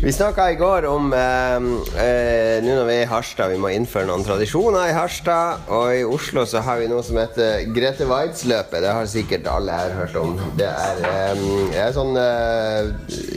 Vi 0.00 0.12
snakka 0.12 0.50
i 0.50 0.54
går 0.54 0.84
om 0.86 1.08
eh, 1.12 1.54
eh, 1.98 2.60
Nå 2.62 2.76
når 2.76 2.84
vi 2.86 2.94
er 2.94 3.02
i 3.02 3.08
Harstad, 3.10 3.50
vi 3.50 3.58
må 3.58 3.72
innføre 3.74 4.06
noen 4.06 4.22
tradisjoner 4.22 4.92
i 4.92 4.94
Harstad. 4.94 5.64
Og 5.74 5.90
i 5.90 6.04
Oslo 6.06 6.44
så 6.46 6.62
har 6.62 6.78
vi 6.78 6.86
noe 6.86 7.02
som 7.02 7.18
heter 7.18 7.64
Grete 7.74 8.06
Waitz-løpet. 8.06 8.78
Det 8.84 8.92
har 8.94 9.08
sikkert 9.10 9.48
alle 9.50 9.74
her 9.74 9.96
hørt 9.98 10.14
om. 10.20 10.36
Det 10.58 10.68
er, 10.70 11.02
eh, 11.08 11.42
er 11.82 11.90
sånn 11.96 12.14
eh, 12.14 12.92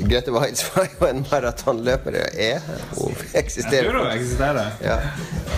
Grete 0.06 0.36
Waitz 0.36 0.68
var 0.76 0.86
jo 0.92 1.10
en 1.10 1.26
maratonløper. 1.32 2.20
Er 2.30 2.62
hun 2.94 3.18
eksisterer 3.42 3.98
eksisterer. 4.12 4.78
ja. 4.86 5.00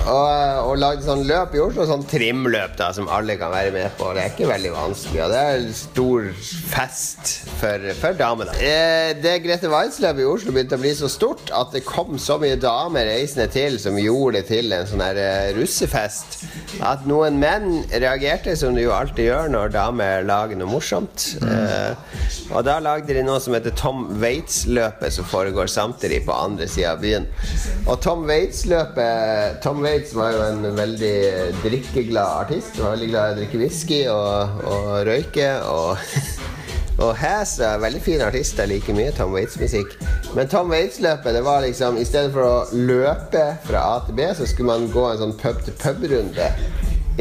Og, 0.04 0.24
eh, 0.28 0.58
og 0.64 0.80
lagde 0.80 1.04
sånn 1.06 1.26
løp 1.28 1.54
i 1.56 1.62
Oslo, 1.64 1.86
sånn 1.88 2.08
trimløp 2.08 2.80
da, 2.80 2.90
som 2.96 3.12
alle 3.12 3.36
kan 3.40 3.52
være 3.54 3.76
med 3.76 3.92
på. 4.00 4.10
Det 4.16 4.24
er 4.24 4.34
ikke 4.34 4.50
veldig 4.50 4.74
vanskelig, 4.76 5.22
og 5.28 5.36
det 5.36 5.44
er 5.44 5.60
en 5.60 5.78
stor 5.78 6.32
fest 6.72 7.36
for, 7.60 7.92
for 8.00 8.20
damene. 8.20 8.56
Eh, 8.64 9.14
det 9.20 9.38
Grete 9.46 9.72
Waitz-løpet 9.72 10.24
i 10.24 10.32
Oslo 10.32 10.56
begynte 10.56 10.80
å 10.80 10.84
bli 10.84 10.93
så 10.98 11.10
stort 11.12 11.52
at 11.56 11.74
det 11.76 11.84
kom 11.88 12.18
så 12.22 12.38
mye 12.42 12.58
damer 12.62 13.08
reisende 13.10 13.48
til 13.52 13.78
som 13.82 13.98
gjorde 14.00 14.40
det 14.40 14.48
til 14.50 14.74
en 14.76 14.88
sånn 14.90 15.04
her 15.04 15.20
eh, 15.20 15.52
russefest, 15.58 16.40
at 16.84 17.08
noen 17.10 17.40
menn 17.42 17.84
reagerte, 17.92 18.56
som 18.60 18.76
de 18.76 18.86
jo 18.86 18.94
alltid 18.96 19.30
gjør 19.30 19.52
når 19.54 19.74
damer 19.76 20.28
lager 20.28 20.60
noe 20.60 20.72
morsomt. 20.72 21.28
Eh, 21.44 21.94
og 22.54 22.64
da 22.68 22.80
lagde 22.84 23.16
de 23.16 23.24
noe 23.26 23.42
som 23.44 23.56
heter 23.56 23.76
Tom 23.80 24.06
Waits-løpet, 24.22 25.14
som 25.16 25.28
foregår 25.30 25.72
samtidig 25.72 26.24
på 26.28 26.36
andre 26.36 26.68
sida 26.70 26.94
av 26.94 27.04
byen. 27.04 27.28
Og 27.88 28.00
Tom 28.04 28.26
Waits-løpet 28.30 29.62
Tom 29.64 29.84
Waits 29.84 30.14
var 30.18 30.34
jo 30.36 30.44
en 30.48 30.68
veldig 30.78 31.16
drikkeglad 31.64 32.44
artist. 32.44 32.78
Var 32.80 32.96
veldig 32.96 33.10
glad 33.12 33.30
i 33.30 33.34
å 33.34 33.40
drikke 33.42 33.62
whisky 33.62 34.02
og, 34.12 34.64
og 34.70 34.92
røyke. 35.08 35.50
Og, 35.70 35.98
og 37.02 37.16
Has 37.18 37.56
er 37.64 37.82
veldig 37.82 38.02
fin 38.06 38.22
artist. 38.22 38.60
Jeg 38.60 38.70
liker 38.70 38.98
mye 38.98 39.14
Tom 39.18 39.34
Waits-musikk. 39.34 39.96
Men 40.38 40.50
Tom 40.52 40.70
Waits-løpet, 40.74 41.34
det 41.34 41.44
var 41.46 41.64
liksom 41.66 41.98
I 41.98 42.06
stedet 42.06 42.34
for 42.36 42.46
å 42.46 42.66
løpe 42.74 43.46
fra 43.66 43.86
A 43.96 44.00
til 44.06 44.18
B, 44.20 44.28
så 44.38 44.48
skulle 44.50 44.70
man 44.70 44.92
gå 44.94 45.06
en 45.10 45.22
sånn 45.24 45.36
pub-til-pub-runde. 45.42 46.50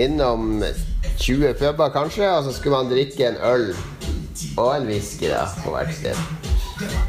Innom 0.03 0.62
20 1.16 1.57
puber, 1.61 1.93
kanskje, 1.95 2.29
og 2.29 2.47
så 2.47 2.57
skulle 2.57 2.83
man 2.83 2.93
drikke 2.93 3.31
en 3.31 3.41
øl 3.49 3.70
og 4.57 4.68
en 4.75 4.89
whisky 4.89 5.29
da, 5.31 5.47
på 5.62 5.73
hvert 5.75 5.93
sted. 5.97 6.18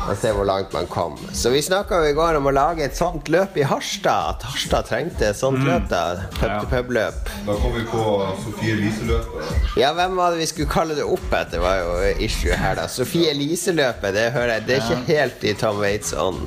Og 0.04 0.18
se 0.20 0.32
hvor 0.36 0.46
langt 0.48 0.74
man 0.76 0.88
kom. 0.92 1.16
Så 1.36 1.50
vi 1.54 1.62
snakka 1.64 2.02
i 2.10 2.14
går 2.18 2.38
om 2.40 2.50
å 2.50 2.54
lage 2.54 2.84
et 2.86 2.98
sånt 2.98 3.30
løp 3.32 3.56
i 3.58 3.64
Harstad. 3.68 4.36
At 4.36 4.44
Harstad 4.50 4.90
trengte 4.90 5.30
et 5.30 5.40
sånt 5.40 5.64
løp. 5.64 5.88
da 5.92 6.02
Pub-til-pub-løp. 6.40 7.32
Da 7.48 7.56
kom 7.62 7.74
vi 7.78 7.84
på 7.88 8.04
Sofie 8.44 8.76
Elise-løpet. 8.76 9.78
Ja, 9.80 9.94
hvem 9.98 10.16
var 10.20 10.32
det 10.36 10.44
vi 10.44 10.50
skulle 10.52 10.72
kalle 10.72 10.98
det 10.98 11.06
opp 11.08 11.34
etter, 11.34 11.62
var 11.64 11.80
jo 11.80 11.94
issue 12.24 12.56
her, 12.60 12.76
da. 12.80 12.88
Sofie 12.92 13.32
Elise-løpet, 13.32 14.14
det 14.16 14.28
hører 14.36 14.58
jeg 14.58 14.66
Det 14.68 14.76
er 14.78 14.84
ikke 14.90 15.04
helt 15.14 15.44
i 15.44 15.54
Tom 15.60 15.80
Waits 15.84 16.14
ånd. 16.14 16.44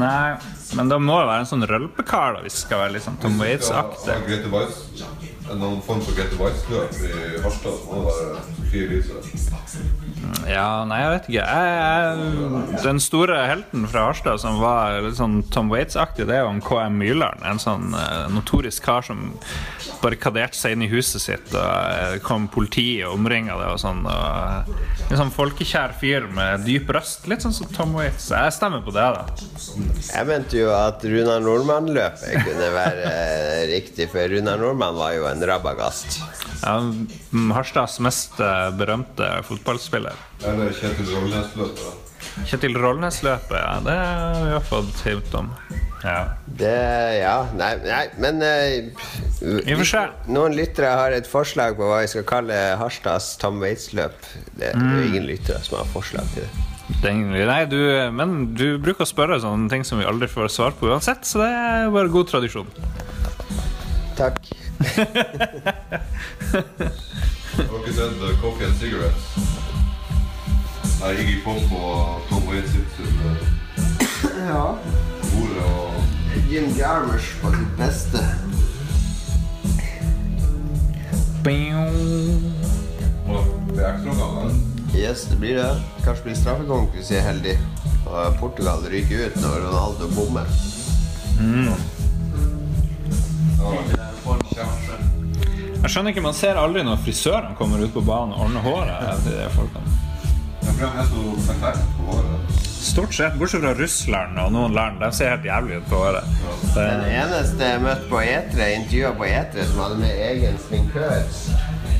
Nei, 0.00 0.36
men 0.76 0.90
da 0.90 0.98
må 1.02 1.16
det 1.20 1.28
være 1.30 1.44
en 1.44 1.50
sånn 1.50 1.66
rølpekar 1.70 2.36
da, 2.36 2.42
hvis 2.44 2.58
det 2.58 2.64
skal 2.66 2.84
være 2.84 2.96
litt 2.98 3.06
sånn 3.06 3.18
Tom 3.22 3.38
Waits-aktig. 3.40 4.18
Weiss. 5.50 5.60
Noen 5.60 5.82
form 5.82 6.00
for 6.00 6.14
Grete 6.14 6.36
Weiss-løp 6.38 6.94
i 7.02 7.42
Harstad, 7.42 7.78
som 7.82 7.90
må 7.90 8.04
vært 8.06 8.50
Sofie 8.60 8.86
Elise. 8.86 9.18
Ja, 10.46 10.84
nei, 10.86 11.00
jeg 11.02 11.10
vet 11.14 11.28
ikke. 11.30 11.44
Jeg, 11.44 11.70
jeg, 11.80 12.82
den 12.84 13.00
store 13.02 13.38
helten 13.48 13.86
fra 13.90 14.06
Harstad 14.08 14.40
som 14.42 14.60
var 14.62 15.00
litt 15.04 15.18
sånn 15.18 15.40
Tom 15.52 15.70
Waits-aktig, 15.72 16.26
det 16.28 16.36
er 16.36 16.44
jo 16.44 16.52
en 16.54 16.62
KM 16.64 16.98
Myrland. 17.00 17.42
En 17.46 17.60
sånn 17.62 17.94
eh, 17.96 18.26
notorisk 18.32 18.84
kar 18.86 19.04
som 19.06 19.32
barrikaderte 20.00 20.56
seg 20.56 20.76
inn 20.76 20.86
i 20.86 20.90
huset 20.92 21.22
sitt, 21.22 21.54
og 21.54 21.66
eh, 21.66 22.18
kom 22.24 22.48
politi 22.52 23.02
og 23.04 23.18
omringa 23.18 23.58
det 23.60 23.68
og 23.74 23.80
sånn. 23.82 24.04
Og, 24.06 24.72
en 25.10 25.18
sånn 25.18 25.34
folkekjær 25.34 25.96
fyr 26.00 26.28
med 26.30 26.66
dyp 26.66 26.92
røst. 26.94 27.26
Litt 27.30 27.44
sånn 27.44 27.56
som 27.56 27.70
Tom 27.74 27.96
Waits. 27.98 28.30
Jeg 28.30 28.54
stemmer 28.54 28.84
på 28.86 28.94
det, 28.94 29.06
da. 29.16 29.26
Jeg 30.10 30.28
mente 30.30 30.60
jo 30.62 30.70
at 30.76 31.02
Runar 31.04 31.42
Nordmann-løpet 31.44 32.46
kunne 32.46 32.70
være 32.76 33.10
eh, 33.10 33.64
riktig, 33.74 34.10
for 34.12 34.30
Runar 34.30 34.60
Nordmann 34.62 34.98
var 34.98 35.16
jo 35.18 35.26
en 35.30 35.39
rabagast. 35.48 36.20
Ja, 36.62 36.76
mm, 36.80 37.50
Harstads 37.56 37.98
mest 38.04 38.40
eh, 38.40 38.68
berømte 38.76 39.28
fotballspiller. 39.48 40.16
Eller 40.44 40.72
Kjetil 40.76 41.12
Rollnes-løpet. 41.14 42.08
Kjetil 42.46 42.76
Rollnes-løpet, 42.78 43.56
ja, 43.56 43.78
det 43.84 43.96
har 43.96 44.42
vi 44.44 44.58
fått 44.68 45.04
hint 45.06 45.38
om. 45.38 45.50
Ja. 46.04 46.20
Det 46.60 46.72
Ja, 47.20 47.34
nei, 47.56 47.74
nei 47.84 48.04
men 48.20 48.40
eh, 48.44 48.88
I 49.44 49.74
og 49.74 49.82
for 49.82 49.88
seg. 49.90 50.14
Noen 50.32 50.56
lyttere 50.56 50.94
har 50.96 51.12
et 51.12 51.28
forslag 51.28 51.76
på 51.76 51.88
hva 51.88 52.00
vi 52.04 52.10
skal 52.12 52.26
kalle 52.28 52.58
Harstads 52.80 53.34
Tom 53.40 53.60
Waits-løp. 53.60 54.16
Det 54.56 54.72
er 54.72 54.80
jo 54.80 55.06
ingen 55.10 55.28
lyttere 55.28 55.60
som 55.64 55.80
har 55.80 55.90
forslag 55.92 56.28
til 56.34 56.46
det. 56.46 56.66
Det 57.00 57.12
Nei, 57.14 57.64
du, 57.70 57.78
men 58.12 58.50
du 58.58 58.74
bruker 58.82 59.06
å 59.06 59.08
spørre 59.08 59.38
sånne 59.40 59.70
ting 59.72 59.84
som 59.86 60.00
vi 60.00 60.08
aldri 60.08 60.28
får 60.28 60.50
svar 60.52 60.74
på 60.76 60.90
uansett, 60.90 61.22
så 61.28 61.44
det 61.44 61.50
er 61.52 61.92
bare 61.94 62.12
god 62.12 62.32
tradisjon. 62.32 62.72
Takk. 64.18 64.50
Har 64.80 64.86
dere 67.84 67.92
sett 67.94 68.22
uh, 68.22 68.40
Coffee 68.40 68.66
and 68.66 68.76
Cigarettes? 68.80 69.26
Nei, 71.00 71.12
Iggy 71.20 71.36
Pop 71.44 71.72
og 71.76 72.22
Tom 72.30 72.46
Waits 72.48 72.72
sitt 72.72 73.00
uh, 73.00 73.04
Ja. 74.40 74.64
ordet 75.36 75.64
og 75.68 75.92
Jim 76.50 76.72
Jarmusch 76.78 77.34
på 77.42 77.52
sitt 77.54 77.76
beste. 77.78 78.24
det 83.70 83.84
er 83.84 83.94
ekstra 83.94 84.14
ganger. 84.16 84.50
Yes, 84.96 85.24
det 85.30 85.38
blir 85.40 85.56
det. 85.60 85.70
Kanskje 86.04 86.24
blir 86.24 86.36
straffekonkurranse 86.40 87.16
er 87.16 87.24
heldig. 87.28 87.56
Og 88.06 88.36
Portugal 88.40 88.84
ryker 88.92 89.26
ut 89.28 89.40
når 89.44 89.64
Ronaldo 89.68 90.08
bommer. 90.16 90.48
Jeg 95.80 95.88
skjønner 95.90 96.12
ikke, 96.12 96.22
Man 96.24 96.36
ser 96.36 96.60
aldri 96.60 96.84
når 96.86 97.00
frisørene 97.04 97.56
kommer 97.58 97.80
ut 97.82 97.92
på 97.94 98.02
banen 98.04 98.34
og 98.36 98.46
ordner 98.46 98.64
håret 98.64 99.24
til 99.24 99.36
de 99.38 99.48
folkene. 99.56 99.98
Stort 102.80 103.14
sett, 103.14 103.34
bortsett 103.40 103.62
fra 103.62 103.72
Russland 103.76 104.38
og 104.40 104.52
noen 104.54 104.74
land. 104.76 105.00
De 105.00 105.10
ser 105.16 105.34
helt 105.34 105.44
jævlig 105.48 105.80
ut 105.80 105.88
på 105.90 106.00
håret. 106.00 106.24
Det, 106.74 106.74
Den 106.76 107.04
eneste 107.08 107.70
jeg 107.72 107.82
møtte 107.84 108.08
på 108.10 108.20
Etre, 108.24 108.70
intervjua 108.78 109.12
på 109.18 109.28
Etre, 109.28 109.66
som 109.68 109.82
hadde 109.84 109.98
med 110.00 110.22
egen 110.30 110.58
sminkør, 110.66 111.16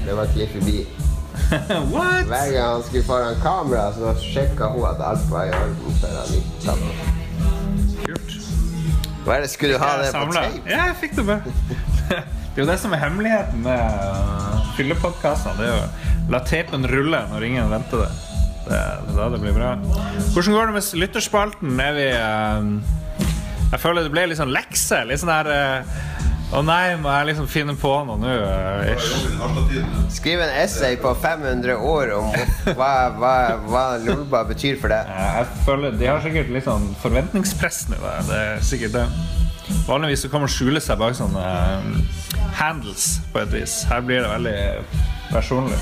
det 0.06 0.16
var 0.16 0.32
Cliffy 0.34 0.60
B. 0.64 0.76
Hver 1.90 2.52
gang 2.52 2.66
han 2.66 2.82
skulle 2.86 3.04
foran 3.06 3.40
kamera, 3.42 3.88
så 3.96 4.12
sjekka 4.22 4.70
hun 4.74 4.86
at 4.92 5.00
alt 5.12 5.26
var 5.32 5.48
i 5.48 5.54
orden 5.56 5.98
før 6.02 6.20
han 6.20 6.36
gikk. 6.36 6.52
Kult. 6.64 7.29
Hva 9.24 9.36
er 9.36 9.44
det, 9.44 9.50
skulle 9.52 9.76
du 9.76 9.82
ha 9.82 9.90
det 10.00 10.12
på 10.14 10.26
tape? 10.32 10.62
Ja, 10.64 10.86
jeg 10.90 10.96
fikk 11.02 11.18
det 11.18 11.26
med. 11.28 11.50
Det 12.50 12.58
er 12.58 12.64
jo 12.64 12.70
det 12.72 12.80
som 12.82 12.92
er 12.92 12.98
hemmeligheten 12.98 13.60
med 13.62 14.64
fyllepodkaster. 14.74 15.54
Det 15.54 15.68
er 15.68 15.76
jo 15.76 16.30
la 16.34 16.40
tapen 16.42 16.82
rulle 16.90 17.20
når 17.30 17.44
ingen 17.46 17.70
venter 17.70 18.02
det. 18.02 18.08
Det 18.66 18.80
det 19.14 19.28
det 19.36 19.38
blir 19.44 19.54
bra. 19.54 19.68
Hvordan 20.34 20.56
går 20.56 20.66
det 20.66 20.74
med 20.74 20.88
lytterspalten? 21.04 21.78
Er 21.80 21.94
vi 21.94 22.08
uh, 22.10 23.30
Jeg 23.70 23.80
føler 23.84 24.02
det 24.02 24.12
ble 24.12 24.26
litt 24.32 24.40
sånn 24.42 24.50
lekse. 24.50 24.98
Litt 25.06 25.22
sånn 25.22 25.30
her 25.30 25.46
uh, 25.46 26.00
Å 26.50 26.60
nei, 26.66 26.96
må 26.98 27.10
jeg 27.14 27.28
liksom 27.28 27.46
finne 27.46 27.76
på 27.78 27.92
noe 28.08 28.18
nå? 28.18 28.30
Skriv 30.10 30.40
en 30.42 30.50
essay 30.58 30.96
på 30.98 31.12
500 31.22 31.76
år 31.78 32.10
om 32.16 32.32
hva, 32.74 32.88
hva, 33.14 33.34
hva 33.70 33.84
Lolba 34.02 34.42
betyr 34.48 34.80
for 34.80 34.90
deg. 34.90 35.06
Jeg 35.14 35.46
føler 35.66 35.94
De 36.00 36.08
har 36.10 36.18
sikkert 36.24 36.50
litt 36.50 36.66
sånn 36.66 36.88
forventningspress 37.04 37.84
nå. 37.92 38.00
det, 38.02 38.16
Det 38.32 38.40
er 38.40 38.66
sikkert 38.66 38.96
det. 38.98 39.06
Vanligvis 39.86 40.24
så 40.26 40.32
kan 40.32 40.42
man 40.42 40.50
skjule 40.50 40.82
seg 40.82 40.98
bak 40.98 41.14
sånne 41.14 41.44
eh, 41.46 42.18
handles 42.58 43.20
på 43.30 43.44
et 43.44 43.54
vis. 43.54 43.84
Her 43.86 44.02
blir 44.02 44.24
det 44.24 44.32
veldig 44.34 44.58
personlig. 45.30 45.78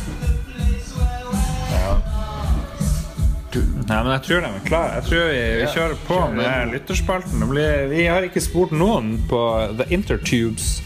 Nei, 3.57 4.01
men 4.05 4.13
jeg 4.13 4.25
tror 4.27 4.43
de 4.45 4.51
er 4.51 4.67
klare. 4.67 4.99
Jeg 4.99 5.09
tror 5.09 5.31
vi, 5.31 5.41
vi 5.61 5.69
kjører 5.73 6.03
på 6.09 6.19
med 6.35 6.75
lytterspalten. 6.75 7.41
Det 7.41 7.49
blir, 7.49 7.87
vi 7.93 8.05
har 8.11 8.27
ikke 8.27 8.45
spurt 8.45 8.75
noen 8.77 9.17
på 9.31 9.41
The 9.79 9.89
Intertubes 9.95 10.79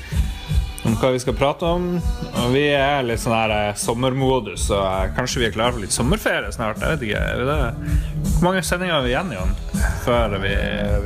om 0.82 0.96
hva 0.98 1.12
vi 1.14 1.20
skal 1.22 1.36
prate 1.38 1.66
om. 1.66 1.88
Og 2.42 2.54
vi 2.54 2.64
er 2.74 3.04
litt 3.06 3.22
sånn 3.22 3.34
her 3.36 3.54
eh, 3.54 3.74
sommermodus, 3.78 4.66
så 4.70 4.80
eh, 4.82 5.10
kanskje 5.16 5.42
vi 5.42 5.48
er 5.48 5.54
klare 5.54 5.76
for 5.76 5.84
litt 5.84 5.94
sommerferie 5.94 6.50
snart. 6.54 6.82
Jeg 6.82 6.96
vet 6.96 7.04
ikke. 7.08 7.22
Er 7.22 7.42
vi 7.42 7.48
det? 7.50 8.30
Hvor 8.32 8.46
mange 8.48 8.64
sendinger 8.66 8.96
har 8.96 9.06
vi 9.06 9.12
igjen, 9.12 9.34
Jon? 9.36 9.54
Før 10.02 10.36
vi 10.42 10.54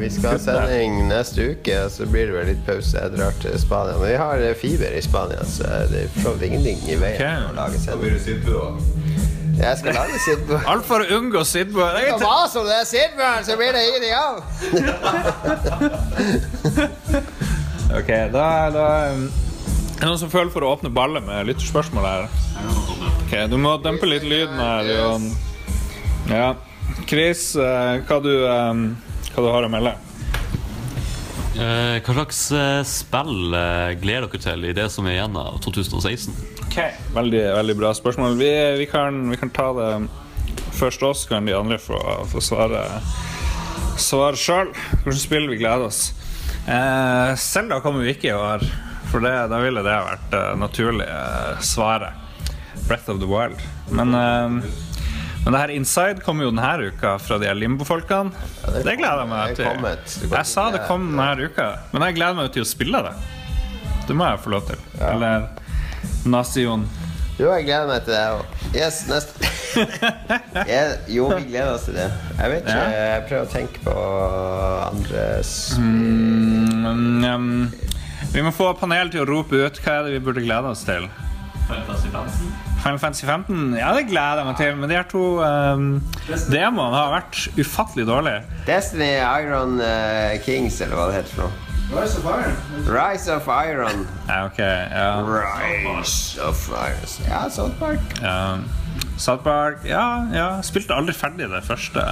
Vi 0.01 0.11
skal 0.13 0.37
ha 0.37 0.41
sending 0.41 1.03
neste 1.11 1.51
uke, 1.53 1.77
og 1.85 1.93
så 1.93 2.09
blir 2.09 2.31
det 2.31 2.39
vel 2.39 2.51
litt 2.53 2.63
pause. 2.69 2.97
Jeg 2.97 3.17
drar 3.17 3.37
til 3.43 3.59
Spania. 3.61 3.99
Men 4.01 4.13
vi 4.13 4.21
har 4.25 4.47
eh, 4.51 4.57
fiber 4.61 4.97
i 4.97 5.05
Spania, 5.05 5.45
så 5.49 5.85
det 5.93 6.07
er 6.07 6.17
for 6.23 6.49
ingenting 6.49 6.81
i 6.89 7.01
veien 7.01 7.21
okay. 7.21 7.51
å 7.51 7.57
lage 7.57 7.83
sending. 7.85 9.06
Jeg 9.57 9.79
skal 9.81 9.95
lage 9.97 10.19
Sidbo. 10.21 10.59
Alt 10.69 10.85
for 10.89 11.01
å 11.01 11.07
unngå 11.17 11.41
Sidbo. 11.49 11.81
Det 11.97 12.03
er 12.11 12.19
Hva 12.21 12.45
som 12.53 12.67
det 12.69 12.75
er 12.77 12.85
Sidbo, 12.89 13.29
så 13.47 13.53
blir 13.57 13.73
det 13.77 13.83
ingenting 13.89 14.15
av! 14.17 14.35
Ok, 17.97 18.09
da, 18.33 18.47
da 18.75 18.87
um, 19.15 19.21
Er 19.31 20.01
det 20.01 20.07
noen 20.09 20.19
som 20.19 20.31
føler 20.33 20.51
for 20.53 20.63
å 20.67 20.71
åpne 20.75 20.91
ballet 20.93 21.23
med 21.25 21.47
lytterspørsmål 21.49 22.05
her? 22.05 22.23
Ok, 23.23 23.33
Du 23.51 23.57
må 23.63 23.77
dempe 23.85 24.07
litt 24.11 24.25
lyden 24.27 24.59
her, 24.59 24.85
Jon. 24.91 25.29
Ja. 26.27 26.49
Chris, 27.07 27.55
eh, 27.55 28.03
hva 28.09 28.19
du, 28.25 28.33
um, 28.43 28.97
hva 29.31 29.41
du 29.45 29.49
har 29.55 29.63
å 29.69 29.71
melde? 29.71 29.93
Eh, 31.57 32.03
hva 32.03 32.13
slags 32.19 32.41
eh, 32.53 32.83
spill 32.91 33.55
gleder 34.03 34.27
dere 34.27 34.43
til 34.43 34.61
i 34.67 34.75
det 34.77 34.89
som 34.93 35.07
er 35.07 35.13
igjen 35.21 35.37
av 35.41 35.61
2016? 35.65 36.35
Ok, 36.67 36.79
Veldig, 37.15 37.43
veldig 37.55 37.77
bra 37.79 37.95
spørsmål. 37.95 38.37
Vi, 38.39 38.53
vi, 38.79 38.87
kan, 38.91 39.31
vi 39.31 39.37
kan 39.41 39.51
ta 39.51 39.71
det 39.77 39.91
først 40.77 41.03
oss, 41.03 41.25
kan 41.27 41.47
de 41.47 41.55
andre 41.57 41.79
få, 41.81 41.99
få 42.31 42.43
svare 42.45 42.85
Svare 43.97 44.37
sjøl. 44.37 44.75
Hvilket 45.07 45.23
spill 45.23 45.47
vi 45.49 45.57
gleder 45.63 45.87
oss. 45.89 46.11
Eh, 46.69 47.35
Zelda 47.41 47.79
kommer 47.81 48.05
vi 48.05 48.13
ikke 48.13 48.29
i 48.29 48.37
år, 48.37 48.65
for 49.09 49.25
det, 49.25 49.33
da 49.49 49.61
ville 49.63 49.85
det 49.87 49.95
vært 50.09 50.27
det 50.35 50.43
naturlige 50.61 51.15
uh, 51.15 51.63
svaret. 51.65 52.13
Breath 52.87 53.09
of 53.09 53.23
the 53.23 53.29
Wild. 53.31 53.63
Men, 53.89 54.13
uh, 54.13 54.51
men 55.47 55.55
det 55.55 55.63
her 55.63 55.73
Inside 55.73 56.21
kommer 56.27 56.45
jo 56.45 56.53
denne 56.53 56.91
uka 56.91 57.15
fra 57.23 57.39
de 57.41 57.53
Limbo-folkene. 57.55 58.35
det 58.67 58.83
det 58.85 58.97
gleder 58.99 59.23
jeg 59.23 59.31
meg 59.31 59.57
til. 59.57 60.29
Jeg 60.35 60.51
sa 60.51 60.69
det 60.75 60.85
kom 60.91 61.09
denne 61.15 61.49
uka, 61.49 61.71
men 61.95 62.09
jeg 62.09 62.19
gleder 62.19 62.41
meg 62.41 62.53
til 62.53 62.67
å 62.67 62.69
spille 62.69 63.05
det. 63.07 63.15
Det 64.11 64.15
må 64.19 64.27
jeg 64.29 64.43
få 64.43 64.53
lov 64.59 64.67
til. 64.69 64.83
Eller 65.01 65.49
Nazi-Jon. 66.27 66.87
Jo, 67.39 67.51
jeg 67.53 67.67
gleder 67.67 67.87
meg 67.91 68.05
til 68.07 68.15
det 68.15 68.23
òg. 68.33 68.45
Yes, 68.75 69.03
neste. 69.11 69.51
Jeg- 70.73 70.99
jo, 71.13 71.27
vi 71.37 71.43
gleder 71.51 71.75
oss 71.75 71.85
til 71.85 71.95
det. 71.99 72.07
Jeg 72.39 72.51
vet 72.51 72.63
ikke, 72.65 72.77
Ja. 72.81 73.11
jeg 73.13 73.27
prøver 73.29 73.45
å 73.45 73.51
tenke 73.53 73.83
på 73.85 73.97
andres 74.87 75.51
Mm, 75.79 77.25
um, 77.25 77.73
vi 78.33 78.43
må 78.43 78.53
få 78.57 78.71
panelet 78.81 79.13
til 79.13 79.23
å 79.25 79.29
rope 79.29 79.53
ut 79.67 79.81
hva 79.85 79.99
er 79.99 80.07
det 80.09 80.15
vi 80.17 80.25
burde 80.25 80.43
glede 80.47 80.73
oss 80.73 80.85
til. 80.89 81.09
Final 81.67 82.99
Fantasy 83.03 83.27
15? 83.27 83.75
Ja, 83.77 83.91
det 83.97 84.07
gleder 84.09 84.41
jeg 84.41 84.47
meg 84.47 84.57
til, 84.61 84.77
men 84.79 84.89
de 84.93 84.95
her 84.97 85.07
to 85.11 85.23
um, 85.43 85.87
demoene 86.53 86.95
har 86.95 87.15
vært 87.17 87.41
ufattelig 87.59 88.07
dårlige. 88.07 88.45
Destiny 88.69 89.13
Iron 89.43 89.81
uh, 89.83 90.37
Kings, 90.45 90.79
eller 90.85 90.95
hva 90.97 91.09
det 91.11 91.19
heter 91.21 91.35
for 91.35 91.49
noe. 91.49 91.66
Rise 91.91 92.19
of 92.19 92.25
Iron. 92.27 92.57
Rise 92.87 93.29
of 93.37 93.47
Iron. 93.49 94.07
Ja, 94.29 94.45
ok, 94.47 94.59
ja. 94.59 95.23
Rise 95.23 96.41
of 96.43 96.69
Iron. 96.69 97.29
Ja, 97.29 97.49
South 97.51 97.79
Park. 97.79 98.01
ja. 98.23 98.59
South 99.19 99.43
Park 99.45 99.79
Ja, 99.85 100.27
ja. 100.33 100.47
Spilte 100.65 100.95
aldri 100.97 101.15
ferdig 101.17 101.47
det 101.53 101.63
første. 101.65 102.03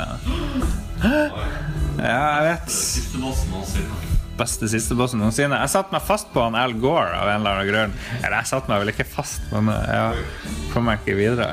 Ja, 1.05 1.29
jeg 1.99 2.45
vet. 2.49 2.69
Beste 4.39 4.69
siste 4.73 4.97
bossen 4.99 5.21
noensinne. 5.23 5.59
Jeg 5.63 5.71
satte 5.75 5.93
meg 5.95 6.03
fast 6.07 6.31
på 6.35 6.43
han 6.43 6.57
Al 6.59 6.73
Gore 6.83 7.13
av 7.15 7.29
en 7.31 7.41
eller 7.43 7.51
annen 7.61 7.69
grunn. 7.71 7.93
Eller 8.23 8.37
jeg 8.41 8.51
satte 8.51 8.71
meg 8.73 8.81
vel 8.83 8.91
ikke 8.95 9.07
fast, 9.07 9.45
men 9.53 9.69
eh, 9.71 9.95
ja, 9.95 10.07
kom 10.73 10.89
meg 10.89 11.05
ikke 11.05 11.15
videre. 11.21 11.51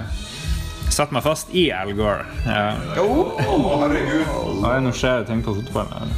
Jeg 0.88 0.95
satte 0.97 1.13
meg 1.15 1.24
fast 1.28 1.51
i 1.55 1.67
Al 1.76 1.91
Gore. 1.97 2.26
Ja. 2.47 2.76
Oi, 3.03 4.78
nå 4.82 4.91
skjer 4.97 5.22
det 5.22 5.30
ting 5.30 5.43
på 5.45 5.53
fotballen. 5.59 6.15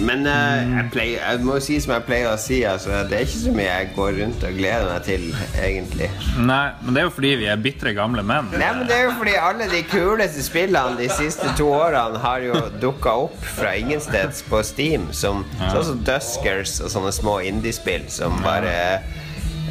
Men 0.00 0.26
uh, 0.28 0.76
jeg, 0.76 0.84
pleier, 0.92 1.22
jeg 1.22 1.42
må 1.46 1.56
si 1.64 1.78
som 1.82 1.94
jeg 1.94 2.04
pleier 2.08 2.28
å 2.30 2.36
si, 2.40 2.60
altså, 2.68 3.02
det 3.08 3.16
er 3.16 3.26
ikke 3.26 3.40
så 3.40 3.52
mye 3.56 3.66
jeg 3.68 3.90
går 3.96 4.12
rundt 4.20 4.46
og 4.48 4.58
gleder 4.58 4.88
meg 4.90 5.06
til, 5.06 5.26
egentlig. 5.62 6.10
Nei, 6.36 6.62
men 6.82 6.96
det 6.96 7.02
er 7.02 7.08
jo 7.08 7.12
fordi 7.16 7.32
vi 7.40 7.50
er 7.52 7.62
bitre 7.66 7.94
gamle 7.96 8.24
menn. 8.26 8.50
Nei, 8.52 8.70
men 8.78 8.90
det 8.90 8.98
er 8.98 9.06
jo 9.08 9.14
fordi 9.20 9.36
alle 9.40 9.68
de 9.72 9.82
kuleste 9.90 10.44
spillene 10.46 11.00
de 11.00 11.08
siste 11.16 11.52
to 11.58 11.70
årene 11.72 12.20
har 12.22 12.44
jo 12.44 12.64
dukka 12.82 13.16
opp 13.26 13.38
fra 13.56 13.72
ingensteds 13.78 14.44
på 14.50 14.62
Steam, 14.66 15.08
som, 15.16 15.44
sånn 15.64 15.88
som 15.90 16.02
Duskers 16.06 16.78
og 16.82 16.92
sånne 16.92 17.14
små 17.16 17.38
indiespill 17.46 18.04
som 18.12 18.36
bare 18.44 18.74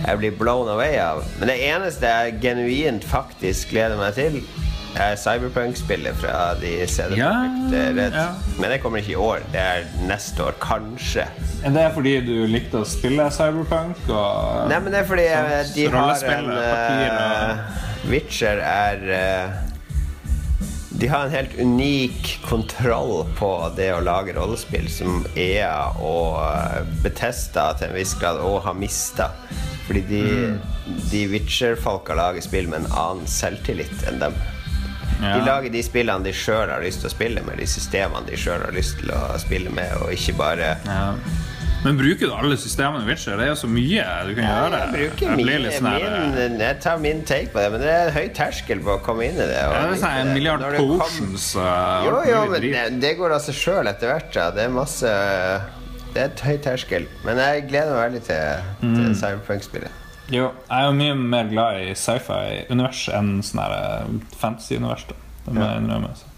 jeg 0.05 0.19
blir 0.21 0.35
blown 0.37 0.69
away 0.69 0.97
av. 1.01 1.23
Men 1.39 1.49
det 1.49 1.57
eneste 1.65 2.09
jeg 2.09 2.39
genuint 2.43 3.05
faktisk 3.09 3.71
gleder 3.73 3.97
meg 3.99 4.17
til, 4.17 4.41
Cyberpunk-spillet 5.19 6.15
fra 6.21 6.53
de 6.61 6.69
CD 6.87 7.17
Ja, 7.19 7.31
Red. 7.71 8.13
ja. 8.15 8.27
Men 8.59 8.69
det 8.71 8.79
kommer 8.83 9.01
ikke 9.01 9.11
i 9.11 9.19
år. 9.19 9.43
Det 9.51 9.59
er 9.59 9.85
neste 10.07 10.43
år, 10.45 10.55
kanskje. 10.63 11.25
Er 11.65 11.75
det 11.75 11.85
fordi 11.95 12.15
du 12.25 12.33
likte 12.47 12.79
å 12.83 12.87
spille 12.87 13.27
Cyberpunk? 13.33 13.99
Og 14.07 14.69
Nei, 14.71 14.79
men 14.79 14.93
det 14.93 15.01
er 15.03 15.07
fordi 15.09 15.27
eh, 15.27 15.53
Sånt 15.65 15.75
de 15.75 15.87
har 15.91 16.25
en 16.37 16.49
uh, 16.53 16.63
eh, 16.63 18.09
Witcher 18.11 18.61
er 18.61 19.05
uh, 19.09 19.61
De 20.95 21.09
har 21.11 21.25
en 21.25 21.33
helt 21.33 21.55
unik 21.59 22.31
kontroll 22.45 23.25
på 23.35 23.51
det 23.75 23.89
å 23.95 23.99
lage 24.05 24.35
rollespill 24.37 24.87
som 24.91 25.25
EA 25.35 25.91
og 25.99 26.39
Betesta 27.03 27.71
til 27.79 27.89
en 27.91 27.97
viss 27.99 28.15
grad 28.21 28.39
òg 28.39 28.61
har 28.69 28.77
mista. 28.79 29.31
Fordi 29.85 30.01
de, 30.09 30.21
Mm. 30.25 30.59
de 31.11 31.27
Witcher-folka 31.33 32.15
lager 32.17 32.41
spill 32.41 32.67
med 32.71 32.85
en 32.85 32.91
annen 32.93 33.27
selvtillit 33.29 34.05
enn 34.09 34.19
dem. 34.21 34.33
Ja. 35.21 35.37
De 35.39 35.45
lager 35.45 35.69
de 35.71 35.81
spillene 35.83 36.23
de 36.23 36.33
sjøl 36.35 36.69
har 36.69 36.81
lyst 36.83 36.99
til 37.01 37.07
å 37.09 37.13
spille 37.13 37.41
med, 37.47 37.57
de 37.57 37.65
systemene 37.65 38.25
de 38.27 38.35
sjøl 38.37 38.61
har 38.65 38.71
lyst 38.75 38.97
til 38.99 39.11
å 39.15 39.37
spille 39.39 39.69
med, 39.71 39.93
og 40.01 40.11
ikke 40.11 40.35
bare 40.37 40.77
Ja. 40.85 41.13
Men 41.85 41.97
bruker 41.99 42.25
du 42.25 42.33
alle 42.33 42.55
systemene 42.57 43.03
i 43.05 43.07
Witcher? 43.11 43.35
Det 43.37 43.43
er 43.45 43.51
jo 43.51 43.57
så 43.59 43.67
mye 43.69 44.05
du 44.25 44.31
kan 44.33 44.43
gjøre. 44.47 44.77
Jeg 44.81 44.93
bruker 44.95 45.27
Jeg 45.27 45.37
min, 45.37 45.49
litt 45.61 45.75
sånn 45.75 45.85
her, 45.91 46.15
min 46.33 46.59
Jeg 46.59 46.79
tar 46.81 46.97
min 46.97 47.19
take 47.29 47.51
på 47.53 47.59
det, 47.61 47.67
men 47.75 47.79
det 47.83 47.91
er 47.93 48.07
en 48.07 48.13
høy 48.15 48.29
terskel 48.33 48.79
på 48.81 48.95
å 48.95 49.01
komme 49.05 49.27
inn 49.27 49.35
i 49.37 49.45
det. 49.45 49.53
Ja, 49.59 49.83
det 49.85 49.91
er 49.93 50.01
sånn 50.01 50.17
en 50.23 50.33
milliard 50.33 50.63
det 50.65 50.79
kom- 50.79 50.97
potions 50.99 51.45
og 51.61 52.07
Jo, 52.09 52.15
jo, 52.31 52.39
men 52.55 52.61
det, 52.65 52.85
det 53.03 53.11
går 53.19 53.35
av 53.37 53.43
seg 53.45 53.53
sjøl 53.59 53.87
etter 53.91 54.09
hvert. 54.15 54.33
Ja. 54.33 54.47
Det 54.51 54.63
er 54.65 54.73
masse 54.73 55.13
Det 56.15 56.21
er 56.23 56.25
et 56.31 56.39
høy 56.47 56.57
terskel. 56.63 57.05
Men 57.23 57.37
jeg 57.37 57.67
gleder 57.69 57.93
meg 57.93 58.01
veldig 58.09 58.23
til, 58.31 58.65
Mm. 58.81 58.95
til 58.95 59.15
Cyberpunk-spillet. 59.21 59.91
Jo, 60.33 60.47
jeg 60.65 60.73
er 60.73 60.87
jo 60.87 60.93
mye 60.97 61.15
mer 61.21 61.49
glad 61.51 61.81
i 61.85 61.91
sci-fi-univers 61.93 63.03
enn 63.13 63.35
sånn 63.45 63.61
eh, 63.65 64.07
fantasy-univers. 64.41 65.05
Det 65.45 65.53
må 65.53 65.61
jeg 65.61 65.83
innrømme. 65.83 66.09
altså. 66.15 66.31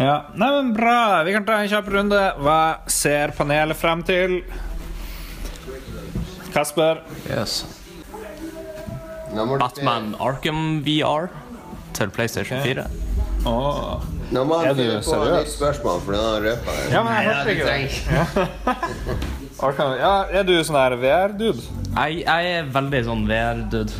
Ja, 0.00 0.14
nei, 0.34 0.48
men 0.56 0.72
Bra. 0.72 0.96
Vi 1.26 1.34
kan 1.34 1.44
ta 1.44 1.58
en 1.60 1.68
kjapp 1.68 1.90
runde. 1.92 2.22
Hva 2.40 2.60
ser 2.90 3.34
panelet 3.36 3.76
frem 3.76 4.00
til? 4.08 4.38
Kasper? 6.54 7.02
Yes. 7.28 7.62
Batman 9.32 10.14
Arkham 10.20 10.80
VR 10.84 11.28
til 11.96 12.10
PlayStation 12.12 12.64
4. 12.64 12.88
Åh. 13.48 14.08
Nå 14.32 14.42
må 14.48 14.58
han 14.62 14.72
du 14.72 14.80
finne 14.80 14.98
på 15.04 15.20
et 15.20 15.32
nytt 15.42 15.52
spørsmål, 15.52 16.00
for 16.06 16.16
nå 16.16 16.20
har 16.24 16.34
han 16.38 16.44
røpa 16.48 16.76
det. 16.78 16.88
Ja, 16.94 17.04
men 17.04 17.12
jeg 17.18 17.24
hørte 17.28 17.52
ikke 17.52 17.66
det. 17.68 19.38
Arkham- 19.62 19.98
Ja, 19.98 20.14
er 20.30 20.42
du 20.44 20.56
sånn 20.64 20.76
her 20.78 20.96
VR-dude? 20.98 21.62
Jeg, 21.92 22.22
jeg 22.24 22.54
er 22.56 22.70
veldig 22.74 23.02
sånn 23.06 23.26
VR-dude. 23.28 23.92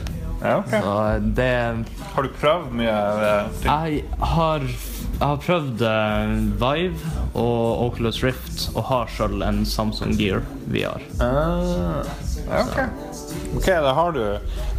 Ja, 0.43 0.57
ok. 0.59 0.73
Så 0.75 0.95
det 1.37 1.51
Har 2.17 2.23
du 2.27 2.29
prøvd 2.41 2.73
mye? 2.75 2.95
Jeg 3.63 4.01
har, 4.19 4.65
jeg 4.65 5.23
har 5.23 5.37
prøvd 5.45 5.85
eh, 5.87 6.33
Vive 6.59 7.13
og 7.39 7.85
Oculus 7.87 8.19
Rift 8.25 8.65
og 8.75 8.83
har 8.91 9.07
sjøl 9.15 9.39
en 9.47 9.63
Samsung 9.69 10.17
Gear 10.19 10.43
VR. 10.75 11.05
Ah, 11.23 12.03
ja, 12.49 12.65
ok. 12.65 12.81
Ok, 13.61 13.69
da 13.87 13.95
har 13.95 14.13
du 14.17 14.23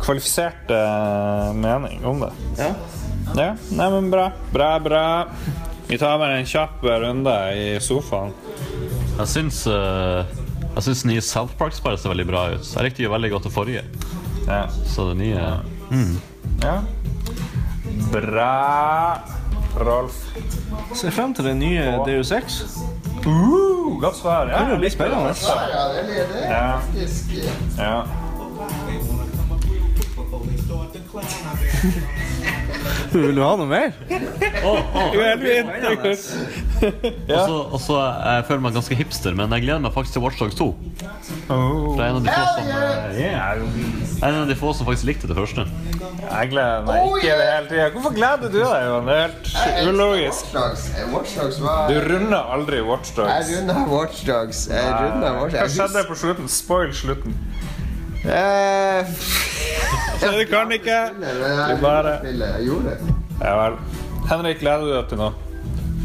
kvalifisert 0.03 0.69
uh, 0.73 1.53
mening 1.55 2.03
om 2.09 2.25
det. 2.25 2.31
Ja. 2.59 2.71
Ja, 3.39 3.49
nei, 3.71 3.87
men 3.95 4.11
bra. 4.11 4.27
Bra, 4.51 4.73
bra. 4.83 5.03
Vi 5.87 5.97
tar 6.01 6.19
bare 6.19 6.41
en 6.41 6.49
kjapp 6.49 6.83
runde 6.83 7.33
i 7.55 7.67
sofaen. 7.81 8.33
Jeg 9.15 9.29
syns 9.31 9.63
uh, 9.69 10.25
Jeg 10.73 10.85
syns 10.87 11.05
nye 11.05 11.21
South 11.21 11.53
Park 11.59 11.75
sparer 11.77 11.99
ser 12.01 12.13
veldig 12.13 12.25
bra 12.27 12.47
ut. 12.55 12.65
Jeg 12.65 12.87
likte 12.87 13.05
jo 13.05 13.13
veldig 13.13 13.29
godt 13.35 13.47
det 13.47 13.53
forrige. 13.53 13.83
Ja. 14.47 14.63
Så 14.89 15.09
det 15.11 15.19
nye 15.21 15.43
mm. 15.91 16.15
ja. 16.63 16.77
Bra. 18.13 18.51
Rolf. 19.77 20.17
Ser 20.93 21.13
frem 21.13 21.33
til 21.33 21.47
det 21.49 21.55
nye 21.57 21.85
Deus 22.05 22.31
Ex. 22.35 22.59
Uh, 23.25 24.01
godt 24.01 24.17
svar. 24.17 24.49
Ja, 24.51 24.65
Det 24.71 24.79
blir 24.81 24.93
spennende. 24.93 25.33
Ja, 25.33 25.85
det 25.93 26.19
er 26.19 26.27
det. 26.33 26.43
Ja. 26.49 26.79
Ja. 27.77 28.03
Vil 33.13 33.35
du 33.37 33.41
ha 33.43 33.51
noe 33.59 33.67
mer? 33.69 33.91
Og 34.63 34.77
så, 37.29 37.57
og 37.75 37.79
så 37.81 37.97
jeg 38.01 38.45
føler 38.47 38.63
meg 38.65 38.73
ganske 38.77 38.97
hipster, 38.97 39.35
men 39.37 39.53
jeg 39.55 39.65
gleder 39.67 39.83
meg 39.83 39.93
faktisk 39.95 40.17
til 40.17 40.23
Watchdogs 40.25 40.57
2. 40.57 40.67
For 41.47 41.99
det 41.99 42.03
er 42.03 42.09
en 42.09 42.17
av 42.17 42.23
de 42.25 42.33
få 42.33 42.43
som, 42.49 42.65
eh, 42.73 43.19
jeg 43.19 43.29
er 43.37 44.27
en 44.31 44.39
av 44.41 44.47
de 44.49 44.57
få 44.57 44.73
som 44.73 44.89
faktisk 44.89 45.07
likte 45.11 45.29
det 45.29 45.37
første. 45.37 45.67
Jeg 46.23 46.51
gleder 46.51 46.83
meg 46.87 46.95
ikke 47.05 47.21
i 47.21 47.29
det 47.29 47.47
hele 47.51 47.67
tida. 47.69 47.87
Hvorfor 47.93 48.17
gleder 48.17 48.47
du 48.49 48.59
deg, 48.59 48.81
Johan? 48.87 49.05
Det 49.07 49.17
er 49.21 49.29
helt 49.29 49.93
ulogisk. 49.93 50.43
Watchdogs. 50.49 50.83
Watchdogs 51.13 51.57
var 51.61 51.87
Du 51.91 51.95
runder 52.09 52.51
aldri 52.57 52.81
Jeg 52.81 52.85
runder 52.89 53.79
Watchdogs. 53.93 54.67
Hva 54.67 55.67
skjedde 55.77 56.07
på 56.09 56.15
slutten? 56.25 56.45
Spoil 56.61 56.93
slutten. 57.03 57.41
Eh, 60.23 60.37
du 60.39 60.45
kan 60.49 60.71
ikke. 60.71 60.99
Du 61.19 61.81
bare- 61.81 62.19
Jeg 62.23 62.65
gjorde 62.67 62.83
det. 62.89 62.97
Ja 63.41 63.55
vel. 63.63 63.77
Henrik, 64.29 64.59
gleder 64.59 64.85
du 64.85 64.93
deg 64.93 65.07
til 65.09 65.17
noe? 65.17 65.33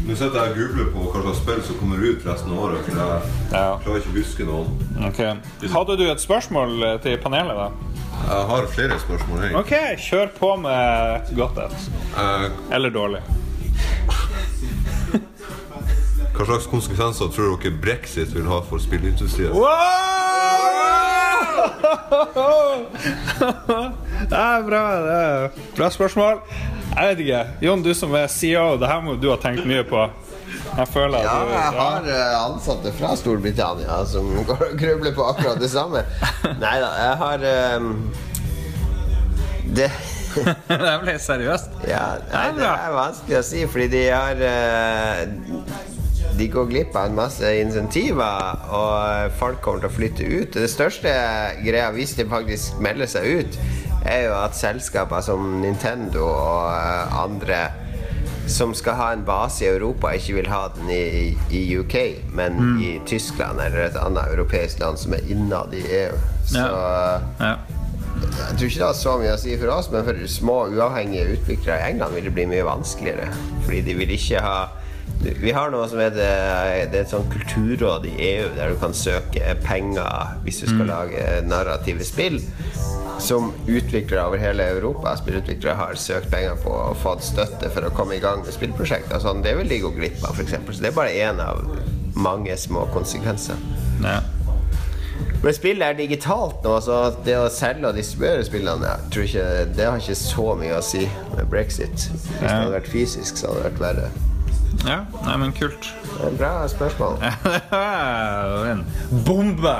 Nå 0.09 0.15
sitter 0.15 0.41
jeg 0.41 0.51
og 0.51 0.57
googler 0.57 0.87
på 0.93 0.99
hva 1.13 1.21
slags 1.21 1.37
spill 1.37 1.61
som 1.63 1.75
kommer 1.79 1.97
ut 2.09 2.25
resten 2.25 2.51
av 2.51 2.57
året. 2.63 2.79
For 2.85 2.91
jeg 2.91 3.21
Ja. 3.51 3.77
klarer 3.83 3.97
ikke 3.99 4.09
å 4.09 4.17
huske 4.17 4.45
noen. 4.45 5.05
Ok. 5.07 5.19
Hadde 5.71 5.97
du 5.97 6.09
et 6.11 6.19
spørsmål 6.21 6.83
eh, 6.83 6.97
til 6.99 7.17
panelet, 7.17 7.55
da? 7.55 7.69
Jeg 8.29 8.45
har 8.49 8.65
flere 8.67 8.99
spørsmål. 8.99 9.39
Hei. 9.41 9.53
OK, 9.55 9.73
kjør 9.97 10.27
på 10.39 10.55
med 10.59 11.21
et 11.21 11.35
godt 11.37 11.57
et. 11.57 11.89
Eh, 12.17 12.49
Eller 12.75 12.89
dårlig. 12.89 13.21
hva 16.33 16.45
slags 16.45 16.67
konsekvenser 16.71 17.27
tror 17.35 17.57
dere 17.59 17.71
brexit 17.81 18.33
vil 18.33 18.45
ha 18.47 18.61
for 18.61 18.77
spillindustrien? 18.79 19.51
Det 24.29 24.37
er 24.37 24.63
bra. 24.67 24.81
Det 25.05 25.15
er 25.19 25.51
bra 25.77 25.89
spørsmål. 25.93 26.41
Jeg 26.89 27.11
vet 27.11 27.21
ikke. 27.25 27.43
Jon, 27.63 27.83
du 27.85 27.93
som 27.95 28.13
er 28.17 28.27
CEO, 28.31 28.73
det 28.81 28.89
her 28.89 29.01
må 29.05 29.15
du 29.19 29.29
ha 29.31 29.37
tenkt 29.41 29.65
mye 29.69 29.85
på. 29.87 30.07
Jeg 30.49 30.87
føler 30.89 31.23
Ja, 31.23 31.35
du 31.45 31.51
jeg 31.53 31.73
har 31.77 32.07
eh, 32.09 32.35
ansatte 32.39 32.91
fra 32.97 33.11
Storbritannia 33.17 33.99
som 34.09 34.29
går 34.49 34.63
og 34.71 34.77
grubler 34.79 35.13
på 35.15 35.25
akkurat 35.31 35.59
det 35.61 35.69
samme. 35.71 36.01
Nei 36.61 36.75
da, 36.81 36.89
jeg 36.97 37.15
har 37.23 37.45
um, 37.77 37.91
Det 39.77 39.89
Det 40.69 40.95
ble 41.03 41.15
seriøst. 41.21 41.79
Ja, 41.89 42.03
nei, 42.31 42.47
det 42.57 42.67
er 42.69 42.91
vanskelig 42.95 43.39
å 43.39 43.45
si, 43.45 43.63
fordi 43.69 43.87
de 43.95 44.03
har 44.13 44.43
eh, 44.45 45.23
De 46.39 46.47
går 46.47 46.69
glipp 46.71 46.95
av 46.95 47.09
en 47.09 47.17
masse 47.19 47.49
insentiver, 47.59 48.61
og 48.71 49.33
folk 49.41 49.59
kommer 49.65 49.83
til 49.83 49.89
å 49.89 49.95
flytte 49.97 50.27
ut. 50.29 50.55
Det 50.55 50.69
største 50.71 51.11
greia, 51.65 51.89
hvis 51.95 52.15
de 52.15 52.25
faktisk 52.31 52.79
melder 52.83 53.09
seg 53.11 53.27
ut, 53.41 53.57
er 54.07 54.29
jo 54.29 54.35
at 54.39 54.55
selskaper 54.55 55.19
som 55.25 55.57
Nintendo 55.59 56.23
og 56.29 56.69
eh, 56.71 57.17
andre 57.19 57.59
som 58.49 58.71
skal 58.73 58.95
ha 58.97 59.07
en 59.13 59.25
base 59.27 59.61
i 59.65 59.67
Europa, 59.69 60.09
ikke 60.17 60.39
vil 60.39 60.47
ha 60.49 60.63
den 60.73 60.87
i, 60.89 61.35
i 61.53 61.59
UK, 61.77 61.95
men 62.33 62.79
i 62.81 62.95
Tyskland 63.05 63.59
eller 63.61 63.83
et 63.91 63.99
annet 63.99 64.31
europeisk 64.33 64.79
land 64.81 64.97
som 64.97 65.13
er 65.13 65.27
innad 65.29 65.75
i 65.77 65.83
EU. 65.99 66.15
Så 66.49 66.63
Ja. 66.63 67.51
jeg 68.39 68.57
tror 68.57 68.65
ikke 68.65 68.79
det 68.79 68.87
har 68.87 68.97
så 68.97 69.13
mye 69.21 69.35
å 69.35 69.39
si 69.43 69.53
for 69.61 69.75
oss, 69.75 69.91
men 69.93 70.07
for 70.07 70.23
små 70.27 70.57
uavhengige 70.73 71.35
utviklere 71.37 71.77
i 71.83 71.91
England 71.91 72.17
vil 72.17 72.25
det 72.25 72.33
bli 72.39 72.47
mye 72.49 72.65
vanskeligere. 72.65 73.29
Fordi 73.67 73.81
de 73.85 73.93
vil 74.01 74.15
ikke 74.17 74.41
ha 74.41 74.57
Vi 75.19 75.51
har 75.51 75.71
noe 75.71 75.87
som 75.91 75.99
heter 75.99 76.87
Det 76.91 76.95
er 76.95 77.03
et 77.03 77.11
sånt 77.11 77.27
kulturråd 77.33 78.05
i 78.07 78.13
EU 78.29 78.47
der 78.55 78.71
du 78.71 78.79
kan 78.79 78.95
søke 78.95 79.55
penger 79.65 80.37
hvis 80.45 80.61
du 80.63 80.69
skal 80.69 80.87
lage 80.87 81.25
narrative 81.47 82.07
spill. 82.07 82.39
Som 83.19 83.51
utviklere 83.67 84.23
over 84.29 84.39
hele 84.39 84.63
Europa 84.77 85.17
spillutviklere 85.19 85.75
har 85.75 85.99
søkt 85.99 86.31
penger 86.31 86.55
på 86.63 86.71
og 86.71 86.97
fått 87.01 87.25
støtte 87.27 87.71
for 87.73 87.83
å 87.83 87.93
komme 87.95 88.15
i 88.15 88.23
gang 88.23 88.45
med 88.45 88.55
spillprosjekter. 88.55 89.19
Sånn, 89.19 89.43
det 89.43 89.57
vil 89.59 89.67
de 89.67 89.81
gå 89.83 89.91
glipp 89.97 90.23
av, 90.23 90.39
f.eks. 90.39 90.55
Så 90.55 90.79
det 90.79 90.93
er 90.93 90.95
bare 90.95 91.15
én 91.27 91.43
av 91.43 91.65
mange 92.15 92.55
små 92.57 92.87
konsekvenser. 92.95 93.59
Ja. 94.05 94.21
Men 95.43 95.55
spillet 95.55 95.83
er 95.83 95.99
digitalt 95.99 96.63
nå, 96.63 96.77
så 96.83 97.01
det 97.23 97.35
å 97.39 97.51
selge 97.51 97.91
og 97.91 97.99
distribuere 97.99 98.43
spillene 98.47 98.95
ikke, 99.11 99.45
Det 99.75 99.85
har 99.85 99.99
ikke 99.99 100.15
så 100.19 100.47
mye 100.59 100.79
å 100.79 100.83
si 100.83 101.05
med 101.35 101.45
brexit. 101.51 102.07
Hvis 102.07 102.39
det 102.39 102.55
hadde 102.55 102.73
vært 102.75 102.91
fysisk, 102.91 103.39
så 103.39 103.51
hadde 103.51 103.63
det 103.63 103.69
vært 103.69 103.83
verre. 103.83 104.28
Ja. 104.87 104.99
Nei, 105.25 105.37
men 105.41 105.55
kult. 105.55 105.89
Det 105.89 106.19
er 106.23 106.27
et 106.29 106.37
Bra 106.39 106.51
spørsmål. 106.71 107.17
en 108.71 108.83
bombe! 109.25 109.75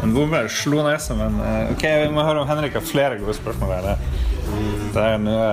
En 0.00 0.14
bombe 0.14 0.44
slo 0.54 0.84
nesa, 0.86 1.16
men 1.18 1.40
eh, 1.44 1.72
Ok, 1.74 1.82
vi 1.84 2.12
må 2.14 2.24
høre 2.24 2.44
om 2.44 2.48
Henrik 2.48 2.78
har 2.78 2.84
flere 2.86 3.18
gode 3.20 3.34
spørsmål. 3.36 3.74
Eller? 3.80 4.04
Det 4.94 5.02
er 5.02 5.18
noe... 5.22 5.50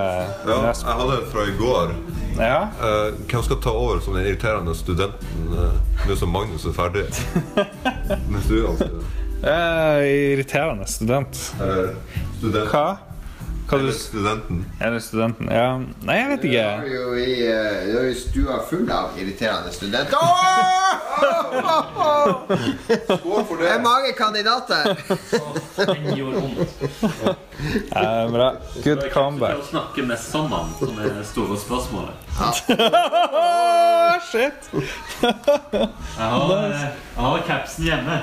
Ja, 0.48 0.60
jeg 0.70 0.96
hadde 1.02 1.18
en 1.18 1.28
fra 1.32 1.44
i 1.46 1.56
går. 1.58 1.92
Ja? 2.38 2.68
Uh, 2.78 3.18
hvem 3.26 3.42
skal 3.42 3.58
ta 3.62 3.72
over 3.74 4.00
som 4.02 4.14
den 4.14 4.26
irriterende 4.26 4.74
studenten 4.78 5.48
uh, 5.50 5.74
nå 6.06 6.16
som 6.18 6.30
Magnus 6.30 6.66
er 6.70 6.76
ferdig? 6.76 7.08
Med 8.30 8.44
studiene 8.46 8.76
sine? 8.78 9.06
Eh, 9.38 10.04
irriterende 10.34 10.86
student. 10.90 11.38
Uh, 11.58 11.94
student, 12.38 12.70
Hva? 12.72 12.86
Hva 13.68 13.76
du, 13.76 13.82
eller 13.84 13.92
studenten. 13.92 14.62
er 14.80 14.94
det 14.94 15.02
studenten? 15.04 15.50
Ja. 15.52 15.76
Nei, 16.08 16.14
jeg 16.16 16.28
vet 16.30 16.44
ikke. 16.48 16.56
Du 16.56 16.64
er 16.64 16.72
har 16.78 16.86
jo 16.88 17.12
i 17.20 17.44
eh, 17.44 17.84
du 17.84 17.92
har 17.98 18.06
jo 18.08 18.14
stua 18.16 18.56
full 18.70 18.88
av 18.88 19.12
irriterende 19.20 19.68
studenter. 19.76 20.16
Skål 23.18 23.44
for 23.44 23.60
Det 23.60 23.68
er 23.68 23.76
mange 23.84 24.12
kandidater! 24.16 24.96
Eh, 27.92 28.24
bra. 28.32 28.56
Good 28.86 29.04
comeback. 29.12 29.60
Å 29.60 29.68
snakke 29.68 30.00
med 30.06 30.16
sammen 30.22 30.72
som 30.80 30.96
er 31.04 31.20
store 31.28 31.52
spørsmålet. 31.60 32.16
Oh, 32.40 34.16
shit! 34.30 34.56
Jeg 35.20 35.36
har, 36.16 36.72
jeg 36.72 37.20
har 37.20 37.44
capsen 37.52 37.84
hjemme. 37.92 38.16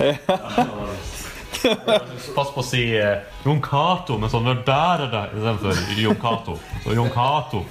Pass 2.36 2.50
på 2.54 2.60
å 2.62 2.64
si 2.66 2.82
eh, 2.98 3.20
Jon 3.44 3.60
Cato, 3.64 4.16
men 4.20 4.30
sånn 4.32 4.46
der 4.66 5.02
er 5.06 5.10
det 5.12 5.22
istedenfor 5.36 5.80
Jon 6.02 6.18
Cato. 6.22 6.56
Så 6.84 6.94
Jon 6.96 7.10
Cato. 7.14 7.64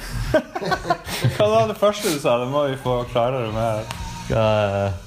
Hva 1.37 1.47
var 1.51 1.67
det 1.71 1.77
første 1.79 2.13
du 2.13 2.19
sa? 2.21 2.37
Det 2.41 2.47
må 2.51 2.65
vi 2.69 2.77
få 2.81 2.99
klarere 3.11 3.51
med. 3.55 3.95
Eh, 4.35 5.01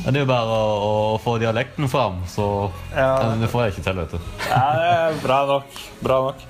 Det 0.00 0.14
er 0.16 0.22
jo 0.22 0.28
bare 0.30 0.54
å, 0.56 0.76
å 1.14 1.18
få 1.20 1.34
dialekten 1.42 1.88
fram, 1.92 2.22
så 2.30 2.70
Ja. 2.96 3.34
Det 3.40 3.50
får 3.52 3.66
jeg 3.66 3.74
ikke 3.74 3.84
til, 3.90 3.98
vet 4.00 4.14
du. 4.16 4.30
Ja, 4.48 4.62
det 4.78 4.88
er 4.94 5.18
bra 5.24 5.40
nok. 5.50 5.82
Bra 6.00 6.20
nok. 6.30 6.46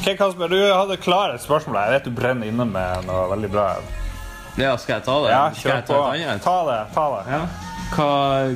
Ok, 0.00 0.10
Kasper, 0.18 0.48
du 0.52 0.60
hadde 0.72 0.96
klar 1.00 1.32
et 1.34 1.42
spørsmål. 1.44 1.78
Jeg 1.86 1.96
vet 1.96 2.04
du 2.08 2.12
brenner 2.16 2.48
inne 2.52 2.64
med 2.68 3.08
noe 3.08 3.24
veldig 3.32 3.50
bra. 3.52 3.64
Ja, 4.60 4.74
skal 4.80 4.98
jeg 4.98 5.04
ta 5.06 5.16
det? 5.24 5.32
Ja, 5.32 5.42
kjør 5.56 5.82
på. 5.88 5.98
Ta 6.44 6.54
det. 6.68 6.78
ta 6.94 7.04
det. 7.14 7.24
Ja. 7.32 7.40
Hva, 7.90 8.06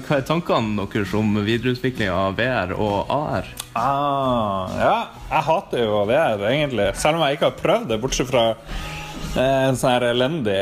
hva 0.06 0.16
er 0.20 0.26
tankene 0.28 0.84
deres 0.92 1.12
om 1.18 1.32
videreutvikling 1.42 2.10
av 2.12 2.36
VR 2.38 2.74
og 2.78 3.10
AR? 3.10 3.48
Ah, 3.74 4.70
ja, 4.78 4.98
jeg 5.32 5.46
hater 5.48 5.82
jo 5.82 6.04
VR, 6.06 6.44
egentlig. 6.52 6.86
Selv 7.00 7.18
om 7.18 7.24
jeg 7.26 7.38
ikke 7.38 7.50
har 7.50 7.58
prøvd 7.58 7.88
det, 7.90 7.98
bortsett 8.02 8.30
fra 8.30 8.44
eh, 8.54 9.64
en 9.66 9.78
sånn 9.80 9.96
her 9.96 10.06
elendig 10.12 10.58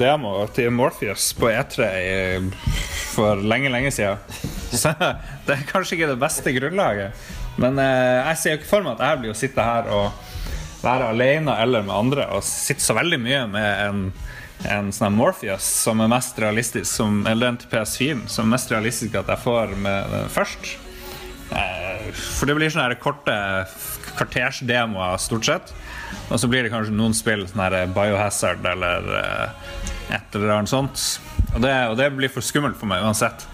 demo 0.00 0.38
til 0.56 0.72
Morpheus 0.72 1.34
på 1.36 1.52
E3 1.52 1.90
i, 2.00 2.16
for 3.12 3.44
lenge, 3.44 3.72
lenge 3.74 3.92
siden. 3.92 4.16
Så 4.72 4.94
det 4.96 5.58
er 5.58 5.68
kanskje 5.68 5.98
ikke 5.98 6.14
det 6.14 6.20
beste 6.24 6.56
grunnlaget. 6.56 7.26
Men 7.60 7.76
eh, 7.78 8.22
jeg 8.30 8.40
ser 8.40 8.56
jo 8.56 8.62
ikke 8.62 8.72
for 8.72 8.88
meg 8.88 8.96
at 8.96 9.04
jeg 9.10 9.20
blir 9.20 9.34
å 9.34 9.40
sitte 9.44 9.68
her 9.68 9.92
og 9.92 10.32
være 10.84 11.12
alene 11.12 11.60
eller 11.60 11.84
med 11.84 11.96
andre 11.96 12.26
og 12.36 12.44
sitte 12.44 12.84
så 12.84 12.96
veldig 12.96 13.20
mye 13.20 13.44
med 13.52 13.84
en 13.84 14.00
en 14.70 14.92
sånn 14.94 15.16
Morpheus 15.18 15.66
som 15.84 16.00
er 16.00 16.08
mest 16.08 16.38
realistisk 16.40 16.86
som, 16.88 17.26
Eller 17.26 17.50
en 17.50 17.58
til 17.60 17.68
PS4 17.72 18.28
som 18.30 18.46
er 18.46 18.54
mest 18.54 18.70
realistisk 18.72 19.18
at 19.20 19.28
jeg 19.28 19.42
får 19.44 19.74
med 19.76 20.14
først. 20.32 20.70
Eh, 21.52 22.06
For 22.14 22.46
det 22.48 22.56
blir 22.56 22.72
sånne 22.72 22.96
korte 23.02 23.34
kvartersdemoer 24.14 25.18
stort 25.20 25.48
sett. 25.48 25.74
Og 26.30 26.38
så 26.40 26.48
blir 26.48 26.64
det 26.64 26.72
kanskje 26.72 26.94
noen 26.94 27.14
spill, 27.16 27.44
sånn 27.50 27.64
her 27.64 27.90
Biohazard 27.92 28.64
eller 28.70 29.10
eh, 29.18 30.16
et 30.16 30.36
eller 30.38 30.56
annet 30.58 30.70
sånt. 30.72 31.04
Og 31.54 31.60
det, 31.64 31.74
og 31.90 31.98
det 32.00 32.10
blir 32.14 32.32
for 32.32 32.44
skummelt 32.44 32.78
for 32.78 32.90
meg 32.90 33.04
uansett. 33.04 33.46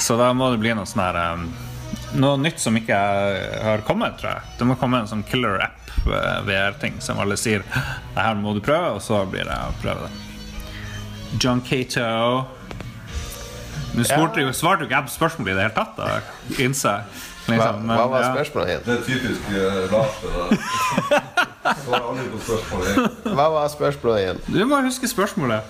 Så 0.00 0.16
da 0.20 0.32
må 0.36 0.50
det 0.52 0.60
bli 0.60 0.74
noe 0.76 0.88
sånn 0.88 1.04
her 1.06 1.22
eh, 1.22 1.48
Noe 2.16 2.38
nytt 2.40 2.60
som 2.62 2.76
ikke 2.78 2.96
har 2.96 3.82
kommet, 3.84 4.14
tror 4.20 4.36
jeg. 4.36 4.54
Det 4.58 4.66
må 4.68 4.76
komme 4.80 5.02
en 5.02 5.08
sånn 5.10 5.24
killer 5.26 5.58
app 5.66 5.90
eh, 6.06 6.38
VR-ting 6.46 7.00
som 7.04 7.18
alle 7.20 7.36
sier 7.40 7.64
Det 7.66 8.22
her 8.22 8.38
må 8.40 8.54
du 8.56 8.62
prøve, 8.64 8.94
og 8.96 9.02
så 9.04 9.24
blir 9.28 9.44
det 9.44 9.56
å 9.56 9.74
prøve 9.82 10.06
det. 10.06 10.25
John 11.42 11.60
Cato 11.60 12.44
Du 13.94 14.02
jo, 14.02 14.04
svarte 14.04 14.40
jo 14.40 14.50
ikke 14.52 14.94
jeg 14.94 15.04
på 15.06 15.12
spørsmålet 15.14 15.52
i 15.52 15.54
det 15.56 15.62
hele 15.62 15.74
tatt. 15.74 15.94
da 15.96 16.20
Innså 16.64 16.88
jeg. 16.88 17.02
Hva, 17.46 17.54
Liksom, 17.54 17.74
men, 17.86 17.94
hva 17.96 18.06
var 18.10 18.24
spørsmålet 18.34 18.68
igjen? 18.68 18.82
Det 18.86 18.92
er 18.92 19.02
typisk 19.06 19.40
uh, 19.54 19.54
Lars. 19.92 20.14
Hva 21.86 23.46
var 23.54 23.68
spørsmålet 23.70 24.20
igjen? 24.24 24.40
Du 24.50 24.64
må 24.66 24.80
huske 24.82 25.08
spørsmålet. 25.08 25.60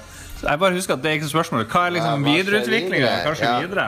Jeg 0.42 0.59
bare 0.61 0.72
husker 0.76 0.94
at 0.96 1.02
det 1.02 1.11
er 1.11 1.18
ikke 1.20 1.28
spørsmålet. 1.28 1.68
Hva 1.72 1.86
er 1.86 1.90
liksom 1.96 2.24
Ja, 2.26 2.32
videreutviklinga? 2.32 3.11
Kanskje 3.24 3.44
Ja. 3.44 3.61
videre? 3.61 3.86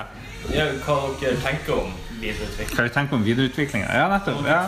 Ja, 0.52 0.64
hva 0.84 0.96
dere 1.20 1.36
tenker 1.44 1.72
om 1.72 1.92
videreutvikling? 2.20 2.76
Hva 2.76 2.82
vi 2.82 2.88
tenker 2.88 3.14
om 3.16 3.24
videreutviklinga? 3.24 3.88
Ja, 3.94 4.08
nettopp. 4.08 4.46
Ja. 4.46 4.62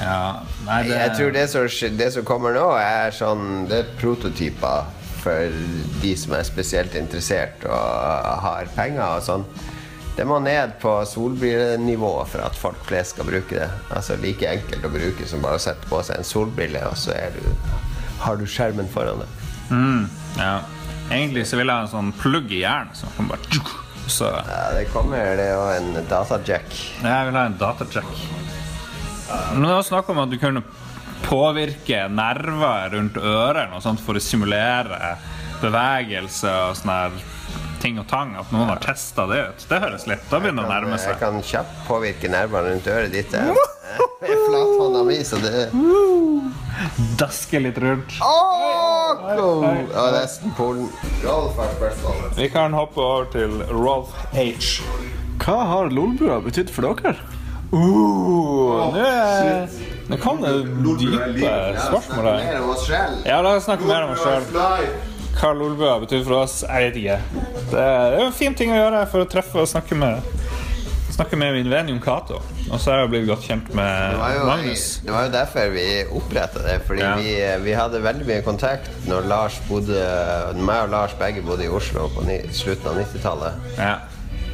Ja. 0.00 0.32
Nei, 0.66 0.82
det 0.82 0.96
Jeg 0.96 1.10
tror 1.16 1.30
det 1.30 1.50
som, 1.50 1.96
det 1.96 2.12
som 2.12 2.24
kommer 2.24 2.54
nå, 2.54 2.70
er 2.78 3.10
sånn 3.10 3.68
Det 3.68 3.78
er 3.78 3.84
prototyper 4.00 4.84
for 5.22 5.52
de 6.02 6.14
som 6.18 6.34
er 6.38 6.46
spesielt 6.48 6.94
interessert 6.98 7.64
og 7.68 8.40
har 8.44 8.70
penger 8.76 9.04
og 9.18 9.22
sånn. 9.26 9.44
Det 10.16 10.24
må 10.28 10.40
ned 10.42 10.74
på 10.82 10.90
solbrillenivå 11.08 12.10
for 12.28 12.42
at 12.44 12.56
folk 12.58 12.80
flest 12.88 13.14
skal 13.14 13.28
bruke 13.30 13.54
det. 13.56 13.68
Altså 13.94 14.16
Like 14.20 14.48
enkelt 14.50 14.84
å 14.84 14.90
bruke 14.92 15.28
som 15.30 15.40
bare 15.44 15.60
å 15.60 15.62
sette 15.62 15.86
på 15.88 16.00
seg 16.04 16.18
en 16.20 16.26
solbrille, 16.28 16.82
og 16.90 16.96
så 16.98 17.14
du, 17.36 17.44
har 18.24 18.36
du 18.36 18.44
skjermen 18.50 18.90
foran 18.92 19.22
deg. 19.22 19.38
Ja. 20.40 20.56
Egentlig 21.10 21.46
så 21.48 21.56
vil 21.58 21.70
jeg 21.70 21.74
ha 21.78 21.86
en 21.86 21.90
sånn 21.94 22.10
plugg 22.20 22.50
i 22.52 22.60
hjernen 22.64 22.92
som 22.98 23.10
kan 23.16 23.30
bare 23.30 23.48
tjuk, 23.54 23.70
Så 24.10 24.26
Ja, 24.26 24.60
det 24.74 24.88
kommer 24.92 25.36
det 25.38 25.48
og 25.54 25.70
en 25.76 26.06
datajack. 26.10 26.68
jeg 27.02 27.26
vil 27.30 27.38
ha 27.38 27.44
en 27.46 27.56
datajack. 27.58 28.12
Men 29.54 29.62
det 29.68 29.74
var 29.78 29.86
snakk 29.86 30.08
om 30.10 30.18
at 30.24 30.30
du 30.32 30.36
kunne 30.42 30.62
påvirke 31.26 32.04
nerver 32.12 32.94
rundt 32.96 33.18
ørene 33.20 33.76
og 33.76 33.84
sånt 33.84 34.02
for 34.04 34.18
å 34.18 34.22
simulere 34.22 35.16
bevegelse 35.60 36.54
og 36.70 36.78
sånne 36.78 37.00
ting 37.80 37.98
og 38.00 38.08
tang. 38.10 38.36
At 38.40 38.52
noen 38.54 38.70
har 38.72 38.80
testa 38.84 39.26
det 39.30 39.42
ut. 39.48 39.66
Det 39.68 39.82
høres 39.82 40.06
litt 40.10 40.24
Da 40.30 40.40
begynner 40.40 40.66
det 40.66 40.70
å 40.70 40.74
nærme 40.74 41.00
seg. 41.00 41.16
Jeg 41.16 41.22
kan 41.22 41.42
kjapt 41.52 41.84
påvirke 41.88 42.32
nervene 42.32 42.74
rundt 42.74 42.90
øret 42.92 43.14
ditt. 43.16 43.36
Jeg 43.36 43.68
jeg 44.20 44.34
er 44.34 44.40
flathånda 44.46 45.02
mi, 45.08 45.16
så 45.24 45.38
det 45.40 45.70
Daske 47.18 47.60
litt 47.60 47.78
rundt. 47.80 48.12
Åh, 48.24 49.22
cool! 49.36 49.64
Ja, 49.94 50.04
nesten 50.14 50.52
Polen. 50.56 50.88
Vi 52.36 52.48
kan 52.52 52.76
hoppe 52.76 53.00
over 53.00 53.28
til 53.32 53.62
Rolf 53.72 54.12
H. 54.36 54.46
Hva 55.40 55.56
har 55.72 55.92
Lolbua 55.92 56.40
betydd 56.44 56.72
for 56.72 56.84
dere? 57.00 57.16
Uh, 57.72 58.92
nå 58.92 59.99
nå 60.10 60.18
kom 60.22 60.40
det 60.42 60.52
dype 61.00 61.54
spørsmålet. 61.86 63.26
Ja, 63.26 63.40
la 63.44 63.54
oss 63.56 63.64
snakke 63.68 63.86
mer 63.88 64.08
om 64.08 64.14
oss 64.16 64.24
sjøl. 64.24 64.44
Hva 65.40 65.52
Lolbua 65.54 65.94
betyr 66.02 66.24
for 66.26 66.42
oss, 66.42 66.60
jeg 66.66 66.90
vet 66.90 66.96
ikke. 67.00 67.18
Det 67.70 67.80
er 67.80 68.16
er 68.18 68.24
en 68.26 68.34
fin 68.34 68.54
ting 68.58 68.72
å 68.74 68.80
gjøre 68.80 69.04
for 69.12 69.22
å 69.24 69.28
treffe 69.30 69.62
og 69.62 69.68
snakke 69.70 69.96
med 69.98 70.20
Snakke 71.10 71.36
med 71.36 71.52
min 71.52 71.66
venn 71.68 71.88
Jon 71.90 71.98
Cato. 72.00 72.38
Og 72.70 72.78
så 72.80 72.92
har 72.94 73.00
jeg 73.02 73.10
blitt 73.12 73.26
godt 73.28 73.42
kjent 73.44 73.66
med 73.76 74.12
Det 74.14 74.20
jo, 74.38 74.44
Magnus. 74.46 74.84
det 75.04 75.12
var 75.12 75.26
jo 75.26 75.32
derfor 75.34 75.72
vi 75.74 75.86
oppretta 76.16 76.62
det. 76.64 76.76
Fordi 76.86 77.02
Ja. 77.02 77.10
vi, 77.18 77.34
vi 77.66 77.74
hadde 77.76 78.00
veldig 78.02 78.26
mye 78.26 78.42
kontakt 78.46 78.88
når 79.10 79.26
Lars 79.28 79.58
bodde 79.68 79.98
meg 80.56 80.84
og 80.86 80.90
Lars 80.94 81.12
begge 81.18 81.42
bodde 81.44 81.66
i 81.66 81.68
Oslo 81.68 82.06
på 82.14 82.24
slutten 82.56 82.88
av 82.88 83.02
90-tallet. 83.02 83.52
Ja. 83.76 83.98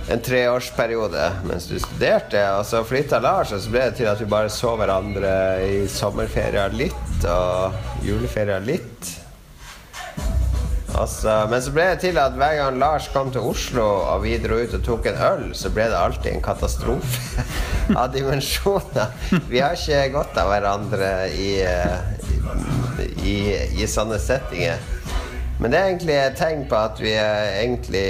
En 0.07 0.20
treårsperiode 0.22 1.22
mens 1.48 1.66
du 1.66 1.78
studerte. 1.82 2.40
Og 2.54 2.64
så 2.68 2.82
flytta 2.86 3.18
Lars, 3.22 3.52
og 3.57 3.62
så 3.62 3.72
ble 3.72 3.84
det 3.88 3.98
til 4.00 4.11
at 4.11 4.20
vi 4.22 4.28
bare 4.30 4.50
så 4.52 4.76
hverandre 4.78 5.36
i 5.66 5.78
sommerferier 5.90 6.74
litt 6.78 7.26
og 7.30 8.04
juleferier 8.07 8.62
litt. 8.62 9.14
Altså, 10.96 11.32
men 11.50 11.61
så 11.61 11.72
ble 11.74 11.90
det 11.90 11.98
til 12.07 12.18
at 12.22 12.36
hver 12.38 12.54
gang 12.57 12.78
Lars 12.80 13.11
kom 13.12 13.28
til 13.32 13.44
Oslo 13.44 13.84
og 13.84 14.22
vi 14.22 14.38
dro 14.40 14.57
ut 14.62 14.76
og 14.78 14.84
tok 14.86 15.09
en 15.11 15.18
øl, 15.26 15.42
så 15.59 15.68
ble 15.74 15.90
det 15.90 15.98
alltid 15.98 16.30
en 16.32 16.44
katastrofe 16.44 17.44
av 18.00 18.14
dimensjoner. 18.14 19.11
Vi 19.50 19.61
har 19.61 19.76
ikke 19.76 20.14
godt 20.14 20.38
av 20.40 20.52
hverandre 20.54 21.11
i, 21.34 21.50
eh, 21.66 23.18
i, 23.26 23.38
i 23.82 23.90
sånne 23.90 24.20
settinger. 24.22 24.80
Men 25.59 25.72
det 25.72 25.80
er 25.80 25.90
egentlig 25.90 26.16
et 26.20 26.38
tegn 26.38 26.64
på 26.70 26.78
at 26.78 27.02
vi 27.02 27.12
er 27.18 27.59
egentlig 27.59 28.09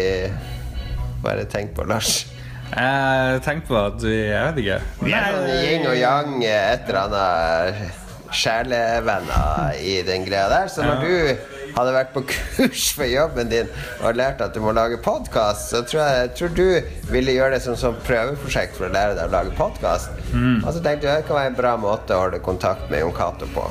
Er 1.31 1.43
det 1.43 1.51
tegn 1.53 1.73
på, 1.77 1.87
Lars? 1.89 2.25
Jeg 2.73 3.43
tenker 3.47 3.69
på 3.69 3.77
at 3.79 4.01
vi 4.03 4.17
Jeg 4.27 4.49
vet 4.49 4.57
ikke. 4.65 4.79
Vi 5.07 5.13
er 5.15 5.37
sånn 5.37 5.53
yin 5.63 5.87
og 5.87 5.99
yang, 6.01 6.33
et 6.43 6.89
eller 6.91 7.05
annet 7.07 8.03
sjelevenner 8.35 9.77
i 9.79 10.01
den 10.07 10.25
greia 10.27 10.49
der. 10.51 10.67
Så 10.73 10.83
når 10.83 11.05
du 11.05 11.55
hadde 11.77 11.93
vært 11.95 12.11
på 12.15 12.23
kurs 12.33 12.89
for 12.97 13.07
jobben 13.09 13.51
din 13.53 13.71
og 14.01 14.17
lært 14.19 14.43
at 14.43 14.55
du 14.57 14.61
må 14.65 14.73
lage 14.77 14.99
podkast, 15.05 15.71
så 15.71 15.83
tror 15.87 16.03
jeg, 16.03 16.19
jeg 16.25 16.33
tror 16.41 16.55
du 16.57 17.13
ville 17.13 17.37
gjøre 17.37 17.55
det 17.57 17.63
som, 17.67 17.79
som 17.79 17.97
prøveprosjekt 18.07 18.77
for 18.79 18.89
å 18.89 18.93
lære 18.97 19.15
deg 19.19 19.29
å 19.29 19.35
lage 19.37 19.55
podkast. 19.59 20.11
Og 20.35 20.69
så 20.73 20.83
tenkte 20.83 21.07
jeg 21.07 21.23
det 21.23 21.29
kan 21.29 21.39
være 21.39 21.53
en 21.55 21.61
bra 21.63 21.77
måte 21.81 22.17
å 22.17 22.27
holde 22.27 22.43
kontakt 22.45 22.91
med 22.91 23.05
Jon 23.05 23.15
Cato 23.17 23.49
på. 23.55 23.69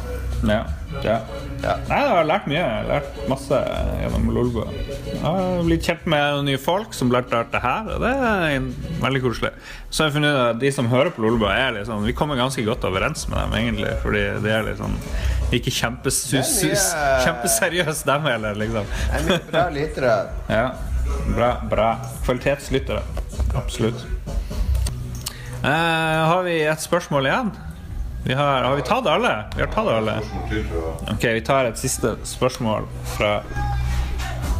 Ja. 0.47 0.63
Ja. 1.03 1.19
Ja. 1.65 1.73
Nei, 1.89 1.97
jeg 1.97 2.09
har 2.11 2.25
lært 2.29 2.45
mye. 2.49 2.57
Jeg 2.59 2.69
har 2.69 2.87
lært 2.89 3.15
masse 3.31 3.57
gjennom 4.01 4.27
Lolbua. 4.35 4.65
Blitt 5.65 5.85
kjent 5.87 6.03
med 6.11 6.43
nye 6.45 6.59
folk 6.61 6.93
som 6.93 7.09
lærte 7.13 7.39
det 7.51 7.61
her, 7.63 7.87
og 7.95 8.03
det 8.03 8.11
er 8.11 8.67
veldig 9.01 9.21
koselig. 9.23 9.51
Så 9.89 10.03
har 10.03 10.09
jeg 10.11 10.15
funnet 10.19 10.35
ut 10.35 10.41
at 10.43 10.59
de 10.61 10.71
som 10.75 10.89
hører 10.91 11.09
på 11.15 11.23
Lolbua, 11.25 11.55
er 11.57 11.79
sånn 11.87 12.05
Vi 12.05 12.13
kommer 12.13 12.37
ganske 12.37 12.61
godt 12.67 12.85
overens 12.85 13.25
med 13.31 13.39
dem, 13.39 13.55
egentlig, 13.61 13.93
fordi 14.03 14.23
de 14.45 14.53
er 14.53 14.69
sånn 14.77 14.93
ikke 15.55 15.73
kjempesus, 15.73 16.33
er 16.35 16.75
mye- 16.75 17.23
kjempeseriøse, 17.25 18.05
dem 18.11 18.29
heller, 18.29 18.59
liksom. 18.61 18.85
Det 18.85 19.19
er 19.21 19.27
mye 19.31 19.41
bra 19.51 19.65
lyttere. 19.79 20.15
Ja. 20.59 20.65
Bra. 21.35 21.51
bra. 21.69 21.89
Kvalitetslyttere. 22.25 23.01
Absolutt. 23.55 24.05
Eh, 25.65 26.21
har 26.29 26.43
vi 26.45 26.59
et 26.69 26.81
spørsmål 26.83 27.25
igjen? 27.29 27.51
Vi 28.25 28.33
har, 28.33 28.63
har 28.63 28.75
vi 28.75 28.81
tatt 28.81 29.05
alle? 29.05 29.33
Vi 29.55 29.61
har 29.61 29.67
tatt 29.71 29.87
alle. 29.87 30.15
Ok, 31.11 31.23
vi 31.23 31.41
tar 31.45 31.65
et 31.69 31.77
siste 31.77 32.15
spørsmål 32.25 32.87
fra 33.15 33.35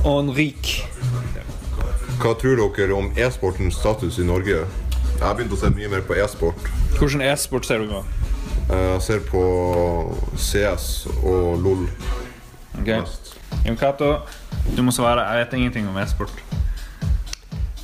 Henrik. 0.05 0.70
Hva 2.22 2.36
tror 2.39 2.61
dere 2.78 2.93
om 2.95 3.09
e-sportens 3.20 3.80
status 3.82 4.20
i 4.22 4.26
Norge? 4.28 4.61
Jeg 5.16 5.24
har 5.24 5.34
begynt 5.39 5.55
å 5.55 5.59
se 5.59 5.72
mye 5.74 5.89
mer 5.91 6.05
på 6.05 6.13
e-sport. 6.20 6.70
Hvordan 6.99 7.24
e-sport 7.26 7.66
ser 7.66 7.82
du 7.82 7.89
på? 7.89 8.03
Eh, 8.70 8.91
Jeg 8.93 9.01
ser 9.07 9.26
på 9.32 9.41
CS 10.38 11.07
og 11.24 11.57
LOL. 11.66 11.88
Ok. 12.80 12.91
Jon 13.66 13.78
Cato, 13.82 14.11
du 14.76 14.82
må 14.86 14.93
svare. 14.93 15.26
Jeg 15.32 15.45
vet 15.47 15.57
ingenting 15.57 15.89
om 15.89 15.97
e-sport. 15.97 16.32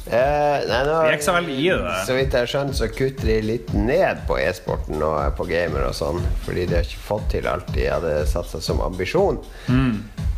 Eh, 0.08 0.64
nei, 0.66 0.80
nå, 0.88 0.95
det 1.06 1.20
så 1.22 1.36
veldig 1.36 1.56
i 1.56 1.68
det. 1.70 1.97
Så 2.08 2.16
vidt 2.18 2.34
jeg 2.34 2.43
har 2.43 2.49
skjønt, 2.49 2.78
så 2.78 2.88
kutter 2.89 3.28
de 3.30 3.38
litt 3.45 3.74
ned 3.78 4.24
på 4.28 4.39
e-sporten 4.41 5.04
og 5.06 5.20
på 5.38 5.45
gamer 5.49 5.86
og 5.89 5.95
sånn. 5.95 6.22
Fordi 6.45 6.66
de 6.70 6.80
har 6.80 6.88
ikke 6.88 7.04
fått 7.06 7.28
til 7.36 7.49
alt 7.52 7.70
de 7.76 7.86
hadde 7.91 8.16
satt 8.30 8.49
seg 8.49 8.66
som 8.66 8.82
ambisjon. 8.84 9.38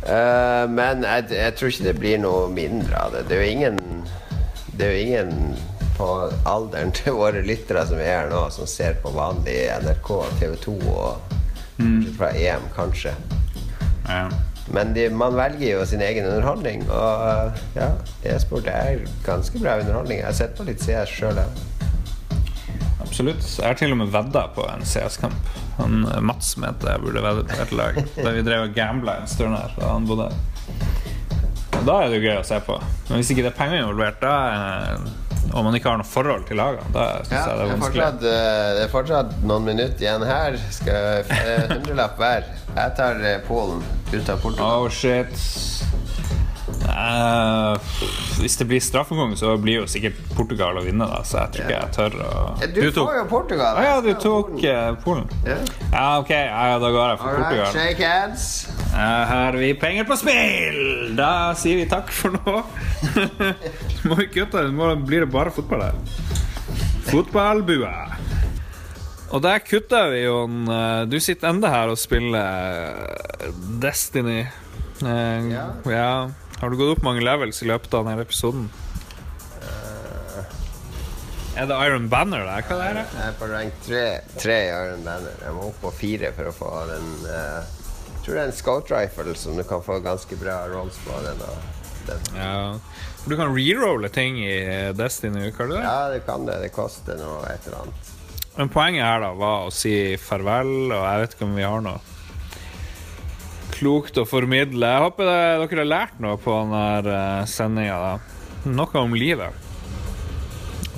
Eh, 0.04 0.64
men 0.68 1.06
jeg, 1.08 1.30
jeg 1.32 1.56
tror 1.56 1.72
ikke 1.72 1.88
det 1.88 1.96
blir 2.02 2.20
noe 2.20 2.48
mindre 2.52 3.06
av 3.06 3.16
det. 3.16 3.24
Det 3.30 3.38
er 3.38 3.46
jo 3.46 3.54
ingen 3.54 3.80
Det 4.74 4.88
er 4.88 4.92
jo 4.92 5.02
ingen 5.06 5.54
på 5.94 6.08
alderen 6.50 6.90
til 6.92 7.14
våre 7.14 7.44
lyttere 7.46 7.84
som 7.86 8.00
er 8.02 8.10
her 8.10 8.32
nå, 8.32 8.40
som 8.50 8.66
ser 8.66 8.98
på 9.02 9.12
vanlig 9.14 9.60
NRK, 9.84 10.10
TV 10.40 10.56
2 10.64 10.74
og 10.90 11.36
mm. 11.78 12.00
fra 12.18 12.32
EM, 12.34 12.66
kanskje. 12.74 13.14
Ja. 14.08 14.26
Men 14.72 14.94
de, 14.96 15.10
man 15.12 15.36
velger 15.36 15.66
jo 15.74 15.84
sin 15.86 16.00
egen 16.00 16.24
underholdning, 16.24 16.86
og 16.88 17.24
uh, 17.26 17.64
ja, 17.76 17.90
e-sport 18.32 18.68
er 18.70 19.04
ganske 19.26 19.60
bra 19.60 19.76
underholdning. 19.82 20.22
Jeg 20.22 20.30
har 20.30 20.38
sett 20.38 20.56
på 20.56 20.64
litt 20.68 20.80
CS 20.80 21.12
sjøl. 21.12 21.42
Absolutt. 23.04 23.44
Jeg 23.44 23.68
har 23.68 23.76
til 23.78 23.92
og 23.92 24.00
med 24.00 24.14
vedda 24.14 24.46
på 24.56 24.64
en 24.72 24.86
CS-kamp. 24.88 25.52
Han 25.76 26.06
eh, 26.06 26.20
Mats 26.22 26.54
mente 26.58 26.88
jeg 26.88 27.02
burde 27.02 27.22
vedde 27.22 27.44
på 27.50 27.60
et 27.62 27.74
lag. 27.76 28.00
Da 28.24 28.32
vi 28.34 28.44
drev 28.46 28.68
og 28.68 28.74
gambla 28.76 29.18
en 29.20 29.30
stund 29.30 29.54
her. 29.54 29.74
Da 29.76 29.92
han 29.92 30.08
bodde 30.08 30.30
her. 30.30 30.40
Da 31.84 31.98
er 32.00 32.08
det 32.08 32.18
jo 32.18 32.30
gøy 32.30 32.38
å 32.38 32.46
se 32.48 32.58
på. 32.64 32.78
Men 33.10 33.20
hvis 33.20 33.30
ikke 33.34 33.44
det 33.44 33.50
er 33.52 33.58
penger 33.58 33.82
involvert, 33.82 34.22
da 34.22 34.96
eh, 35.44 35.54
og 35.56 35.64
man 35.66 35.74
ikke 35.78 35.88
har 35.92 35.98
noe 36.00 36.08
forhold 36.08 36.46
til 36.48 36.56
lagene, 36.60 36.86
da 36.94 37.06
syns 37.22 37.30
Ja, 37.34 37.42
jeg 37.42 37.44
det 37.44 37.64
er 37.64 37.72
vanskelig. 37.72 37.84
fortsatt, 37.84 38.24
uh, 38.24 38.70
det 38.78 38.82
er 38.86 38.92
fortsatt 38.92 39.34
noen 39.44 39.64
minutter 39.68 40.06
igjen 40.06 40.24
her. 40.28 40.58
Skal 40.74 41.24
uh, 41.30 41.74
Hundrelapp 41.74 42.16
hver. 42.18 42.48
Jeg 42.74 42.96
tar 42.98 43.20
uh, 43.22 43.34
Polen. 43.48 43.84
Du 44.10 44.18
tar 44.24 44.36
Portugal. 44.42 44.84
Oh 44.84 44.88
shit. 44.88 45.36
Eh, 46.64 47.76
hvis 48.40 48.56
det 48.56 48.64
blir 48.68 48.80
straffekonk, 48.80 49.36
så 49.38 49.54
blir 49.60 49.82
jo 49.82 49.86
sikkert 49.90 50.16
Portugal 50.36 50.78
å 50.80 50.84
vinne, 50.84 51.04
da, 51.10 51.20
så 51.26 51.42
jeg 51.42 51.54
tror 51.56 51.64
ikke 51.64 51.76
jeg 51.76 51.92
tør 51.96 52.16
å 52.24 52.30
Du, 52.62 52.78
du, 52.80 52.90
får 52.96 53.18
jo 53.18 53.24
Portugal. 53.28 53.76
Ah, 53.80 53.84
ja, 53.88 53.96
du 54.04 54.12
tok 54.14 54.52
Polen. 54.54 54.64
eh, 54.70 54.94
Polen. 55.04 55.28
Ja. 55.44 55.58
Ja, 55.92 56.06
ok, 56.22 56.30
ja, 56.32 56.78
da 56.80 56.90
går 56.94 57.08
jeg 57.12 57.20
for 57.20 57.28
All 57.28 57.36
right, 57.36 57.44
Portugal. 57.44 57.72
shake 57.76 58.08
hands. 58.08 58.46
Her 58.94 59.26
har 59.32 59.58
vi 59.60 59.72
penger 59.74 60.08
på 60.08 60.16
spill! 60.20 60.80
Da 61.18 61.30
sier 61.58 61.82
vi 61.82 61.86
takk 61.90 62.12
for 62.14 62.36
nå. 62.38 62.56
må 64.08 64.18
vi 64.22 64.28
kutte, 64.32 64.64
nå 64.72 64.94
blir 65.04 65.26
det 65.26 65.32
bare 65.34 65.52
fotball 65.54 65.88
her. 65.90 65.98
Fotballbua. 67.10 67.94
Og 69.34 69.42
der 69.42 69.58
kutter 69.66 70.12
vi 70.12 70.20
jo 70.24 70.44
en 70.46 70.68
eh, 70.70 71.00
Du 71.10 71.16
sitter 71.20 71.50
enda 71.50 71.70
her 71.72 71.90
og 71.90 71.98
spiller 71.98 73.10
eh, 73.42 73.50
Destiny. 73.82 74.44
Uh, 75.02 75.50
Ja. 75.50 75.64
ja. 75.90 76.10
Har 76.64 76.70
du 76.70 76.78
gått 76.80 76.94
opp 76.96 77.02
mange 77.04 77.20
levels 77.20 77.58
i 77.60 77.66
løpet 77.68 77.92
av 77.92 78.06
denne 78.06 78.22
episoden? 78.24 78.68
Er 81.60 81.66
det 81.68 81.76
Iron 81.84 82.06
Banner 82.08 82.46
der? 82.48 82.64
Hva 82.64 82.78
er 82.86 82.94
det? 82.96 83.02
Jeg 83.12 83.24
er 83.26 83.34
på 83.36 83.48
rank 83.50 83.82
tre, 83.84 84.04
tre 84.32 84.56
i 84.62 84.70
Iron 84.72 85.04
Banner. 85.04 85.34
Jeg 85.44 85.52
må 85.58 85.66
opp 85.68 85.82
på 85.82 85.92
fire 85.98 86.30
for 86.32 86.48
å 86.48 86.54
få 86.56 86.70
den 86.88 87.10
uh, 87.26 87.68
Jeg 88.14 88.22
tror 88.24 88.30
det 88.30 88.40
er 88.46 88.48
en 88.48 88.56
scout 88.56 88.94
rifle 88.94 89.36
som 89.36 89.60
du 89.60 89.64
kan 89.68 89.84
få 89.84 89.98
ganske 90.06 90.40
bra 90.40 90.56
rolls 90.72 90.96
på. 91.04 91.20
Den, 91.26 91.44
den. 92.08 92.24
Ja. 92.40 92.56
Du 93.28 93.36
kan 93.36 93.52
rerolle 93.52 94.08
ting 94.16 94.40
i 94.40 94.56
Destiny, 94.96 95.50
kan 95.52 95.68
du 95.68 95.76
det? 95.76 95.84
Ja, 95.84 96.08
det 96.16 96.24
kan 96.24 96.48
det. 96.48 96.62
Det 96.64 96.72
koster 96.72 97.20
noe 97.20 97.44
et 97.52 97.68
eller 97.68 97.84
annet. 97.84 98.10
Men 98.56 98.72
poenget 98.72 99.04
her 99.04 99.20
da 99.20 99.34
var 99.36 99.68
å 99.68 99.76
si 99.84 99.94
farvel, 100.16 100.74
og 100.94 100.96
jeg 100.96 101.26
vet 101.26 101.36
ikke 101.36 101.50
om 101.50 101.56
vi 101.60 101.68
har 101.68 101.84
noe 101.90 102.13
klokt 103.74 104.18
å 104.20 104.24
formidle. 104.28 104.88
Jeg 104.88 105.04
håper 105.04 105.28
det, 105.28 105.38
dere 105.64 105.82
har 105.82 105.90
lært 105.90 106.20
noe 106.22 106.38
på 106.40 106.54
denne 106.54 107.46
sendinga. 107.50 108.16
Noe 108.64 109.00
om 109.02 109.16
livet. 109.18 109.62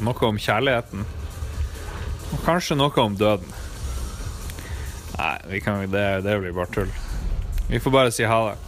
Noe 0.05 0.29
om 0.29 0.41
kjærligheten. 0.41 1.07
Og 2.35 2.43
kanskje 2.45 2.77
noe 2.79 3.03
om 3.03 3.17
døden. 3.17 3.55
Nei, 5.17 5.37
vi 5.49 5.63
kan, 5.65 5.81
det, 5.91 6.07
det 6.27 6.37
blir 6.43 6.57
bare 6.57 6.73
tull. 6.75 6.93
Vi 7.71 7.81
får 7.81 7.95
bare 7.95 8.13
si 8.15 8.27
ha 8.29 8.41
det. 8.51 8.59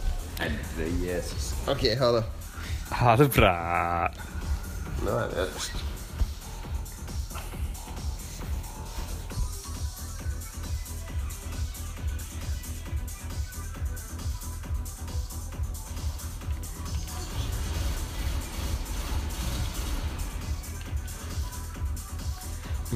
Jesus. 1.03 1.53
OK, 1.69 1.85
ha 1.99 2.11
det. 2.17 2.23
Ha 2.99 3.15
det 3.19 3.29
bra. 3.35 3.53
Nå 5.05 5.13
er 5.13 5.29
vi 5.29 5.45
øverst. 5.45 5.88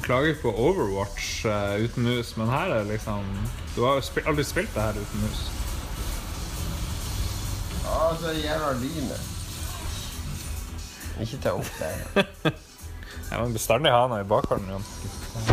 Klager 0.04 0.36
på 0.42 0.52
Overwatch 0.52 1.46
uh, 1.48 1.76
uten 1.84 2.04
mus, 2.04 2.34
men 2.38 2.52
her 2.52 2.74
er 2.74 2.84
det 2.84 2.98
liksom 2.98 3.24
Du 3.76 3.84
har 3.86 3.98
jo 3.98 4.06
spil 4.06 4.28
aldri 4.28 4.46
spilt 4.48 4.76
det 4.76 4.84
her 4.84 5.00
uten 5.00 5.24
mus. 5.24 5.44
Å, 7.84 7.98
så 8.20 8.36
jævla 8.36 8.74
lynet. 8.82 9.32
Ikke 11.24 11.42
ta 11.44 11.56
opp 11.58 11.74
det. 11.80 12.26
Jeg 13.30 13.40
må 13.40 13.50
bestandig 13.54 13.94
ha 13.94 14.06
noe 14.10 14.22
i 14.24 14.30
bakhånden. 14.30 14.76
Jon. 14.76 15.52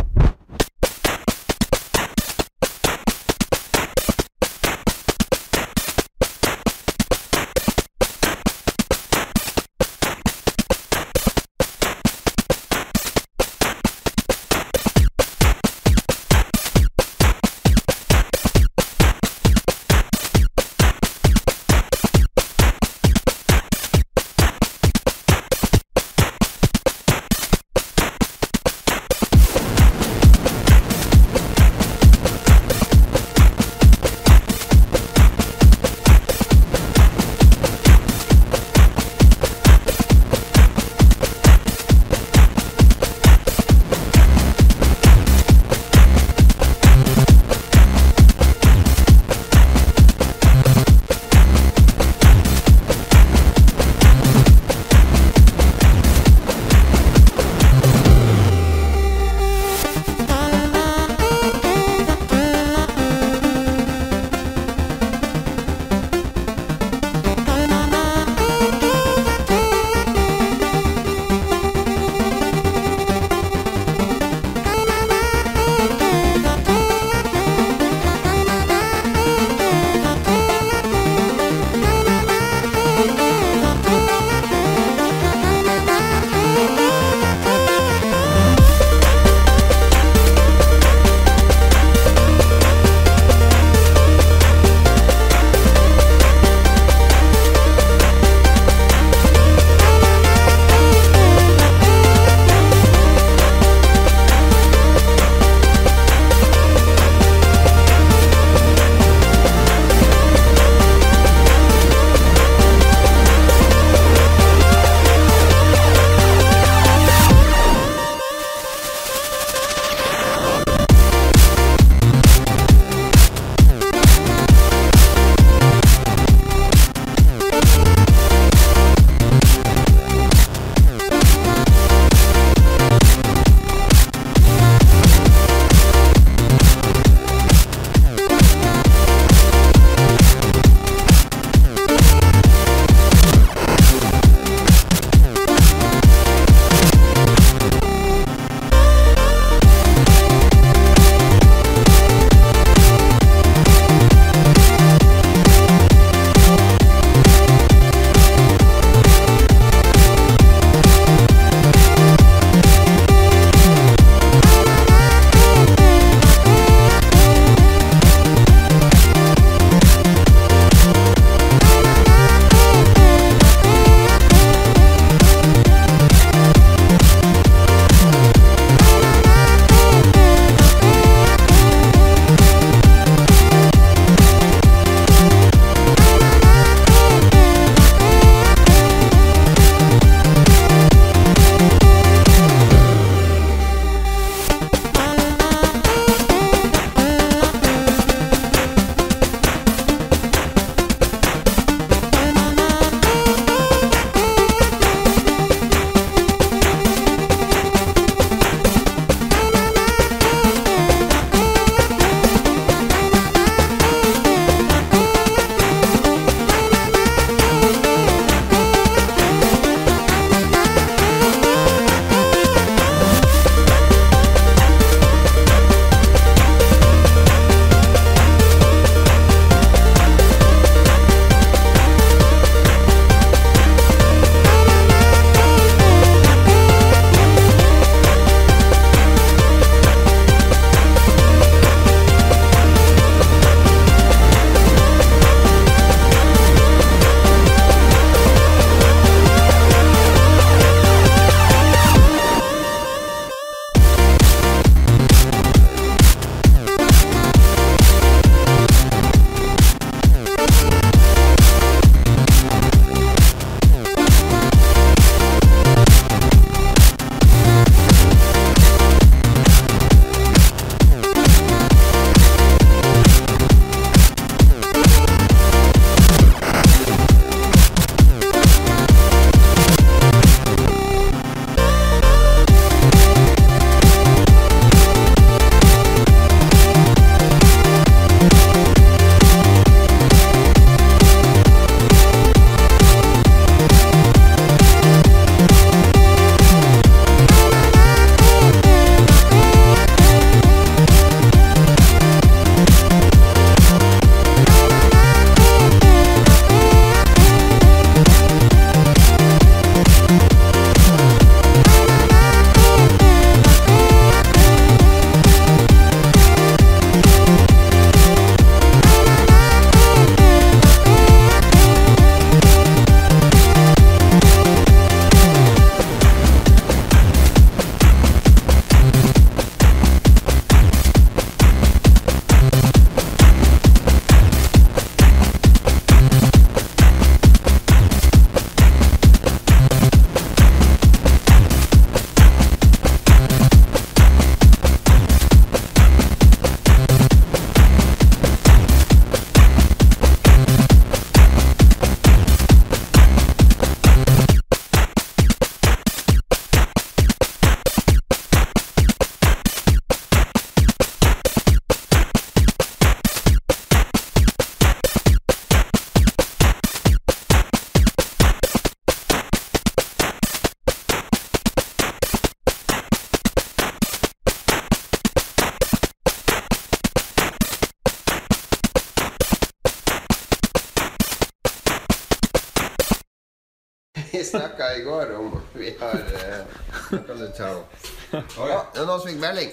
opp. 388.13 388.47
Ja, 388.49 388.59
det 388.73 388.81
er 388.81 388.85
noen 388.89 388.99
som 388.99 389.07
fikk 389.09 389.21
melding. 389.21 389.51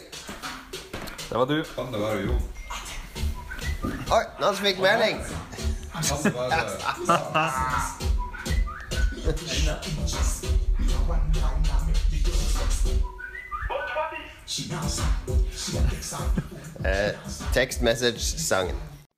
Det 1.28 1.36
var 1.38 1.44
du. 1.50 1.58
Kan 1.74 1.92
det 1.92 2.00
være 2.00 2.22
Jon? 2.26 2.42
Oi, 3.84 4.24
noen 4.40 4.54
som 4.56 4.64
fikk 4.64 4.80
melding. 4.82 5.20
Kan 5.92 6.02
det 6.24 6.34
være 6.34 7.68
Eh, 16.84 17.12
Tekstmessage-sangen. 17.52 18.76